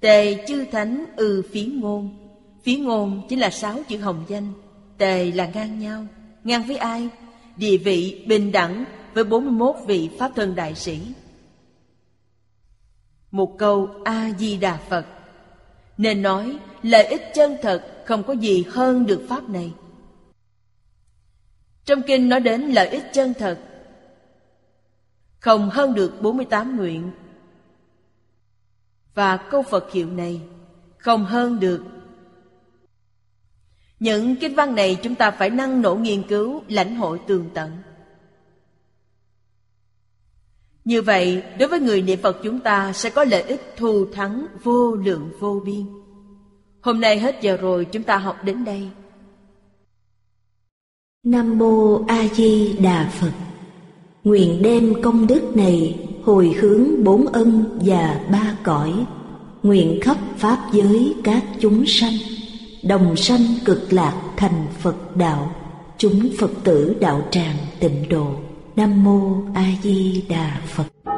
Tề 0.01 0.45
chư 0.49 0.65
thánh 0.65 1.05
ư 1.17 1.43
phí 1.53 1.65
ngôn. 1.65 2.29
Phí 2.63 2.77
ngôn 2.77 3.27
chính 3.29 3.41
là 3.41 3.51
sáu 3.51 3.79
chữ 3.89 3.99
hồng 3.99 4.25
danh. 4.29 4.53
Tề 4.99 5.31
là 5.31 5.51
ngang 5.55 5.79
nhau. 5.79 6.07
Ngang 6.45 6.63
với 6.63 6.77
ai? 6.77 7.09
Địa 7.57 7.77
vị 7.77 8.25
bình 8.27 8.53
đẳng 8.53 8.85
với 9.15 9.25
41 9.25 9.77
vị 9.87 10.11
Pháp 10.19 10.31
thân 10.37 10.55
đại 10.55 10.75
sĩ. 10.75 11.01
Một 13.37 13.59
câu 13.59 13.91
A-di-đà 14.05 14.77
Phật. 14.77 15.07
Nên 15.99 16.23
nói 16.23 16.59
lợi 16.83 17.05
ích 17.05 17.23
chân 17.35 17.57
thật 17.63 18.03
không 18.07 18.23
có 18.23 18.33
gì 18.33 18.65
hơn 18.71 19.07
được 19.07 19.27
Pháp 19.29 19.49
này. 19.49 19.73
Trong 21.85 22.03
kinh 22.07 22.29
nói 22.29 22.41
đến 22.41 22.63
lợi 22.63 22.89
ích 22.89 23.05
chân 23.13 23.35
thật. 23.39 23.59
Không 25.41 25.71
hơn 25.71 25.95
được 25.95 26.23
48 26.23 26.77
nguyện. 26.77 27.11
Và 29.15 29.37
câu 29.37 29.63
Phật 29.63 29.93
hiệu 29.93 30.11
này 30.11 30.41
Không 30.99 31.25
hơn 31.25 31.61
được. 31.61 31.85
Những 34.01 34.37
kinh 34.37 34.55
văn 34.55 34.75
này 34.75 34.97
chúng 35.03 35.15
ta 35.15 35.31
phải 35.31 35.51
năng 35.51 35.83
nổ 35.83 35.95
nghiên 35.95 36.29
cứu, 36.29 36.63
lãnh 36.69 36.97
hội 36.97 37.21
tường 37.27 37.51
tận. 37.55 37.71
Như 40.87 41.03
vậy, 41.03 41.43
đối 41.59 41.69
với 41.69 41.81
người 41.81 42.03
niệm 42.03 42.19
Phật 42.23 42.37
chúng 42.43 42.59
ta 42.59 42.93
sẽ 42.93 43.11
có 43.11 43.25
lợi 43.25 43.43
ích 43.43 43.75
thù 43.77 44.07
thắng 44.13 44.47
vô 44.63 44.95
lượng 44.95 45.31
vô 45.41 45.63
biên. 45.65 45.87
Hôm 46.81 47.01
nay 47.01 47.19
hết 47.19 47.37
giờ 47.43 47.57
rồi, 47.57 47.85
chúng 47.85 48.03
ta 48.03 48.17
học 48.17 48.37
đến 48.45 48.65
đây. 48.65 48.89
Nam 51.25 51.59
Mô 51.59 52.05
A 52.09 52.27
Di 52.35 52.73
Đà 52.79 53.11
Phật 53.21 53.33
Nguyện 54.25 54.63
đem 54.63 55.03
công 55.03 55.27
đức 55.27 55.57
này 55.57 56.07
hồi 56.25 56.55
hướng 56.61 57.05
bốn 57.05 57.27
ân 57.27 57.79
và 57.85 58.21
ba 58.33 58.57
cõi 58.63 58.93
Nguyện 59.63 59.99
khắp 60.03 60.17
Pháp 60.37 60.69
giới 60.73 61.15
các 61.25 61.45
chúng 61.61 61.87
sanh 61.87 62.15
đồng 62.83 63.17
sanh 63.17 63.41
cực 63.65 63.93
lạc 63.93 64.23
thành 64.37 64.67
Phật 64.79 65.17
đạo, 65.17 65.55
chúng 65.99 66.29
Phật 66.39 66.51
tử 66.65 66.97
đạo 67.01 67.29
tràng 67.31 67.57
tịnh 67.81 68.09
độ. 68.09 68.46
Nam 68.77 69.05
mô 69.05 69.21
A 69.55 69.65
Di 69.83 70.25
Đà 70.29 70.61
Phật. 70.67 71.16